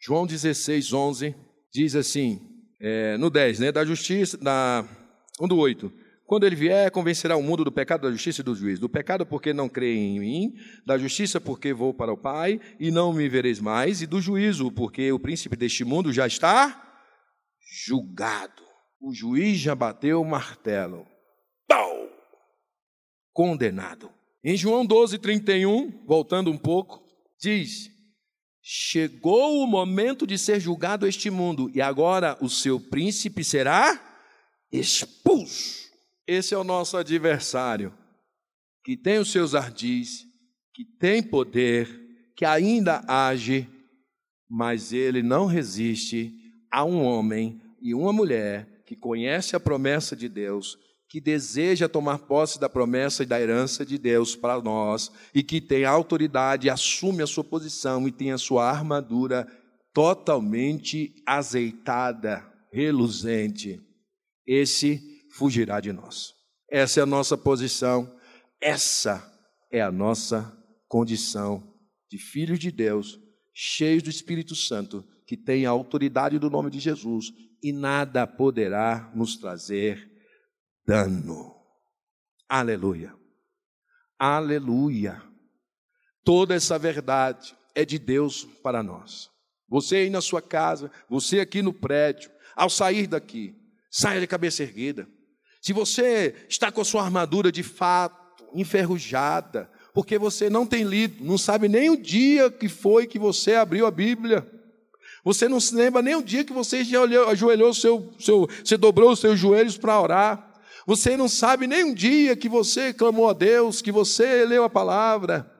João 0.00 0.26
16, 0.26 0.92
11, 0.92 1.34
diz 1.72 1.94
assim: 1.94 2.40
é, 2.80 3.16
no 3.18 3.30
10, 3.30 3.58
né, 3.58 3.72
da 3.72 3.84
justiça, 3.84 4.38
da 4.38 4.84
1 5.40 5.48
do 5.48 5.56
8. 5.56 5.92
Quando 6.30 6.46
ele 6.46 6.54
vier, 6.54 6.92
convencerá 6.92 7.36
o 7.36 7.42
mundo 7.42 7.64
do 7.64 7.72
pecado, 7.72 8.02
da 8.02 8.12
justiça 8.12 8.40
e 8.40 8.44
do 8.44 8.54
juízo. 8.54 8.82
Do 8.82 8.88
pecado, 8.88 9.26
porque 9.26 9.52
não 9.52 9.68
creem 9.68 10.14
em 10.14 10.20
mim. 10.20 10.54
Da 10.86 10.96
justiça, 10.96 11.40
porque 11.40 11.72
vou 11.72 11.92
para 11.92 12.12
o 12.12 12.16
Pai 12.16 12.60
e 12.78 12.88
não 12.88 13.12
me 13.12 13.28
vereis 13.28 13.58
mais. 13.58 14.00
E 14.00 14.06
do 14.06 14.20
juízo, 14.20 14.70
porque 14.70 15.10
o 15.10 15.18
príncipe 15.18 15.56
deste 15.56 15.82
mundo 15.82 16.12
já 16.12 16.28
está 16.28 17.02
julgado. 17.84 18.62
O 19.00 19.12
juiz 19.12 19.58
já 19.58 19.74
bateu 19.74 20.20
o 20.20 20.24
martelo. 20.24 21.04
Pau! 21.66 22.08
Condenado. 23.32 24.08
Em 24.44 24.56
João 24.56 24.86
12, 24.86 25.18
31, 25.18 26.04
voltando 26.06 26.48
um 26.48 26.56
pouco, 26.56 27.02
diz: 27.40 27.90
Chegou 28.62 29.64
o 29.64 29.66
momento 29.66 30.28
de 30.28 30.38
ser 30.38 30.60
julgado 30.60 31.08
este 31.08 31.28
mundo, 31.28 31.68
e 31.74 31.82
agora 31.82 32.38
o 32.40 32.48
seu 32.48 32.78
príncipe 32.78 33.42
será 33.42 34.00
expulso. 34.70 35.79
Esse 36.32 36.54
é 36.54 36.56
o 36.56 36.62
nosso 36.62 36.96
adversário, 36.96 37.92
que 38.84 38.96
tem 38.96 39.18
os 39.18 39.32
seus 39.32 39.52
ardis, 39.52 40.20
que 40.72 40.84
tem 40.84 41.20
poder, 41.20 41.90
que 42.36 42.44
ainda 42.44 43.02
age, 43.08 43.68
mas 44.48 44.92
ele 44.92 45.24
não 45.24 45.46
resiste 45.46 46.32
a 46.70 46.84
um 46.84 47.02
homem 47.02 47.60
e 47.82 47.92
uma 47.92 48.12
mulher 48.12 48.84
que 48.86 48.94
conhece 48.94 49.56
a 49.56 49.60
promessa 49.60 50.14
de 50.14 50.28
Deus, 50.28 50.78
que 51.08 51.20
deseja 51.20 51.88
tomar 51.88 52.18
posse 52.18 52.60
da 52.60 52.68
promessa 52.68 53.24
e 53.24 53.26
da 53.26 53.40
herança 53.40 53.84
de 53.84 53.98
Deus 53.98 54.36
para 54.36 54.62
nós 54.62 55.10
e 55.34 55.42
que 55.42 55.60
tem 55.60 55.84
autoridade, 55.84 56.70
assume 56.70 57.24
a 57.24 57.26
sua 57.26 57.42
posição 57.42 58.06
e 58.06 58.12
tem 58.12 58.30
a 58.30 58.38
sua 58.38 58.70
armadura 58.70 59.48
totalmente 59.92 61.12
azeitada, 61.26 62.46
reluzente. 62.72 63.80
Esse 64.46 65.09
fugirá 65.32 65.80
de 65.80 65.92
nós. 65.92 66.34
Essa 66.70 67.00
é 67.00 67.02
a 67.02 67.06
nossa 67.06 67.36
posição, 67.36 68.16
essa 68.60 69.26
é 69.70 69.80
a 69.80 69.90
nossa 69.90 70.56
condição 70.88 71.62
de 72.10 72.18
filhos 72.18 72.58
de 72.58 72.70
Deus, 72.70 73.18
cheios 73.54 74.02
do 74.02 74.10
Espírito 74.10 74.54
Santo, 74.54 75.04
que 75.26 75.36
tem 75.36 75.64
a 75.64 75.70
autoridade 75.70 76.38
do 76.38 76.50
nome 76.50 76.70
de 76.70 76.80
Jesus 76.80 77.26
e 77.62 77.72
nada 77.72 78.26
poderá 78.26 79.10
nos 79.14 79.36
trazer 79.36 80.10
dano. 80.86 81.54
Aleluia. 82.48 83.14
Aleluia. 84.18 85.22
Toda 86.24 86.54
essa 86.54 86.78
verdade 86.78 87.56
é 87.74 87.84
de 87.84 87.98
Deus 87.98 88.44
para 88.62 88.82
nós. 88.82 89.30
Você 89.68 89.96
aí 89.96 90.10
na 90.10 90.20
sua 90.20 90.42
casa, 90.42 90.90
você 91.08 91.40
aqui 91.40 91.62
no 91.62 91.72
prédio, 91.72 92.30
ao 92.56 92.68
sair 92.68 93.06
daqui, 93.06 93.54
saia 93.90 94.20
de 94.20 94.26
cabeça 94.26 94.62
erguida. 94.62 95.08
Se 95.60 95.72
você 95.72 96.34
está 96.48 96.72
com 96.72 96.80
a 96.80 96.84
sua 96.84 97.02
armadura 97.02 97.52
de 97.52 97.62
fato 97.62 98.44
enferrujada, 98.54 99.70
porque 99.92 100.18
você 100.18 100.48
não 100.48 100.66
tem 100.66 100.84
lido, 100.84 101.24
não 101.24 101.36
sabe 101.36 101.68
nem 101.68 101.90
o 101.90 101.96
dia 101.96 102.50
que 102.50 102.68
foi 102.68 103.06
que 103.06 103.18
você 103.18 103.54
abriu 103.54 103.86
a 103.86 103.90
Bíblia, 103.90 104.48
você 105.24 105.48
não 105.48 105.60
se 105.60 105.74
lembra 105.74 106.00
nem 106.00 106.14
o 106.14 106.22
dia 106.22 106.44
que 106.44 106.52
você 106.52 106.82
já 106.82 107.02
ajoelhou, 107.28 107.74
seu, 107.74 108.12
seu, 108.18 108.48
você 108.64 108.76
dobrou 108.76 109.12
os 109.12 109.20
seus 109.20 109.38
joelhos 109.38 109.76
para 109.76 110.00
orar, 110.00 110.50
você 110.86 111.16
não 111.16 111.28
sabe 111.28 111.66
nem 111.66 111.84
um 111.84 111.94
dia 111.94 112.34
que 112.34 112.48
você 112.48 112.92
clamou 112.92 113.28
a 113.28 113.32
Deus, 113.32 113.82
que 113.82 113.92
você 113.92 114.44
leu 114.44 114.64
a 114.64 114.70
palavra. 114.70 115.50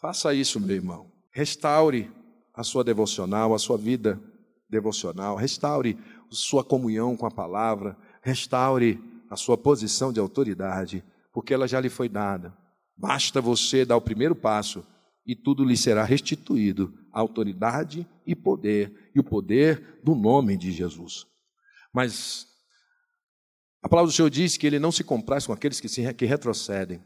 Faça 0.00 0.32
isso, 0.32 0.58
meu 0.58 0.76
irmão. 0.76 1.12
Restaure 1.30 2.10
a 2.54 2.62
sua 2.62 2.82
devocional, 2.82 3.54
a 3.54 3.58
sua 3.58 3.76
vida 3.76 4.20
devocional. 4.68 5.36
Restaure 5.36 5.98
sua 6.30 6.64
comunhão 6.64 7.16
com 7.16 7.26
a 7.26 7.30
palavra. 7.30 7.96
Restaure 8.28 9.02
a 9.30 9.36
sua 9.36 9.56
posição 9.56 10.12
de 10.12 10.20
autoridade, 10.20 11.02
porque 11.32 11.54
ela 11.54 11.66
já 11.66 11.80
lhe 11.80 11.88
foi 11.88 12.10
dada. 12.10 12.54
Basta 12.94 13.40
você 13.40 13.86
dar 13.86 13.96
o 13.96 14.02
primeiro 14.02 14.36
passo 14.36 14.84
e 15.26 15.34
tudo 15.34 15.64
lhe 15.64 15.78
será 15.78 16.04
restituído 16.04 16.92
autoridade 17.10 18.06
e 18.26 18.36
poder, 18.36 19.10
e 19.14 19.18
o 19.18 19.24
poder 19.24 19.98
do 20.04 20.14
nome 20.14 20.58
de 20.58 20.72
Jesus. 20.72 21.24
Mas 21.90 22.46
a 23.82 23.88
palavra 23.88 24.10
do 24.10 24.14
Senhor 24.14 24.28
diz 24.28 24.58
que 24.58 24.66
ele 24.66 24.78
não 24.78 24.92
se 24.92 25.02
compraz 25.02 25.46
com 25.46 25.54
aqueles 25.54 25.80
que, 25.80 25.88
se, 25.88 26.12
que 26.12 26.26
retrocedem. 26.26 27.02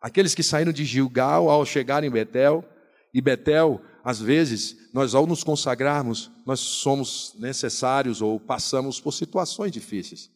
Aqueles 0.00 0.36
que 0.36 0.42
saíram 0.42 0.72
de 0.72 0.84
Gilgal 0.84 1.50
ao 1.50 1.66
chegar 1.66 2.04
em 2.04 2.10
Betel, 2.10 2.64
e 3.12 3.20
Betel, 3.20 3.82
às 4.04 4.20
vezes, 4.20 4.76
nós 4.94 5.16
ao 5.16 5.26
nos 5.26 5.42
consagrarmos, 5.42 6.30
nós 6.46 6.60
somos 6.60 7.34
necessários 7.40 8.22
ou 8.22 8.38
passamos 8.38 9.00
por 9.00 9.10
situações 9.10 9.72
difíceis. 9.72 10.30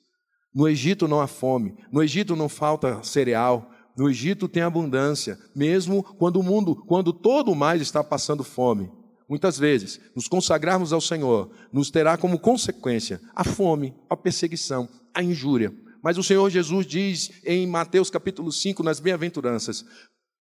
No 0.55 0.69
Egito 0.69 1.09
não 1.09 1.21
há 1.21 1.27
fome, 1.27 1.75
no 1.91 2.03
Egito 2.03 2.37
não 2.37 2.49
falta 2.49 3.03
cereal, 3.03 3.71
no 3.97 4.09
Egito 4.09 4.49
tem 4.49 4.63
abundância, 4.63 5.39
mesmo 5.55 6.03
quando 6.03 6.37
o 6.37 6.43
mundo, 6.43 6.77
quando 6.87 7.13
todo 7.13 7.51
o 7.51 7.57
mais 7.57 7.83
está 7.83 8.05
passando 8.05 8.45
fome. 8.45 8.91
Muitas 9.29 9.59
vezes, 9.59 10.01
nos 10.15 10.29
consagrarmos 10.29 10.93
ao 10.93 11.01
Senhor, 11.01 11.51
nos 11.73 11.91
terá 11.91 12.17
como 12.17 12.39
consequência 12.39 13.21
a 13.35 13.43
fome, 13.43 13.95
a 14.09 14.17
perseguição, 14.17 14.89
a 15.15 15.23
injúria. 15.23 15.73
Mas 16.03 16.19
o 16.19 16.23
Senhor 16.23 16.49
Jesus 16.51 16.87
diz 16.87 17.31
em 17.45 17.67
Mateus 17.67 18.11
capítulo 18.11 18.53
5, 18.53 18.83
nas 18.83 19.01
bem-aventuranças: 19.01 19.85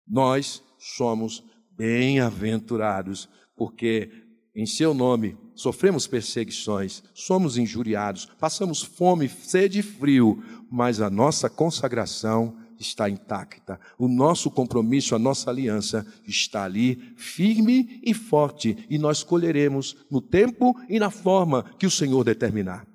Nós 0.07 0.61
somos 0.77 1.43
bem-aventurados, 1.75 3.29
porque 3.55 4.11
em 4.55 4.65
seu 4.65 4.93
nome 4.93 5.37
sofremos 5.55 6.07
perseguições, 6.07 7.03
somos 7.13 7.57
injuriados, 7.57 8.25
passamos 8.39 8.81
fome, 8.81 9.29
sede 9.29 9.79
e 9.79 9.83
frio, 9.83 10.43
mas 10.71 11.01
a 11.01 11.09
nossa 11.09 11.49
consagração 11.49 12.57
está 12.79 13.09
intacta. 13.09 13.79
O 13.97 14.07
nosso 14.07 14.51
compromisso, 14.51 15.15
a 15.15 15.19
nossa 15.19 15.49
aliança 15.49 16.05
está 16.27 16.63
ali, 16.63 16.95
firme 17.17 18.01
e 18.03 18.13
forte, 18.13 18.85
e 18.89 18.97
nós 18.97 19.23
colheremos 19.23 19.95
no 20.11 20.21
tempo 20.21 20.75
e 20.89 20.99
na 20.99 21.09
forma 21.09 21.63
que 21.77 21.85
o 21.85 21.91
Senhor 21.91 22.23
determinar. 22.23 22.85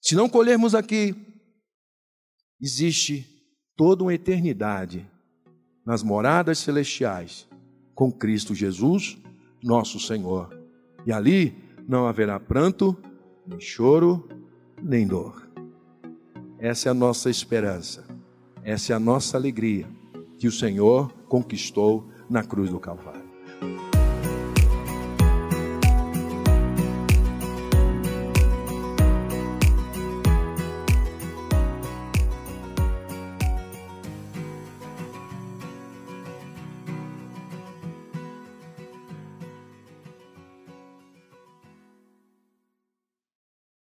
Se 0.00 0.14
não 0.14 0.28
colhermos 0.28 0.74
aqui, 0.74 1.14
existe 2.60 3.26
toda 3.76 4.02
uma 4.02 4.14
eternidade 4.14 5.06
nas 5.84 6.02
moradas 6.02 6.58
celestiais 6.58 7.46
com 7.94 8.10
Cristo 8.10 8.54
Jesus, 8.54 9.16
nosso 9.62 10.00
Senhor. 10.00 10.50
E 11.06 11.12
ali 11.12 11.56
não 11.86 12.06
haverá 12.06 12.38
pranto, 12.38 12.96
nem 13.46 13.60
choro, 13.60 14.28
nem 14.82 15.06
dor. 15.06 15.48
Essa 16.58 16.88
é 16.88 16.90
a 16.90 16.94
nossa 16.94 17.28
esperança. 17.28 18.06
Essa 18.62 18.92
é 18.92 18.96
a 18.96 19.00
nossa 19.00 19.36
alegria 19.36 19.88
que 20.38 20.46
o 20.46 20.52
Senhor 20.52 21.12
conquistou 21.28 22.08
na 22.30 22.42
cruz 22.44 22.70
do 22.70 22.78
Calvário. 22.78 23.21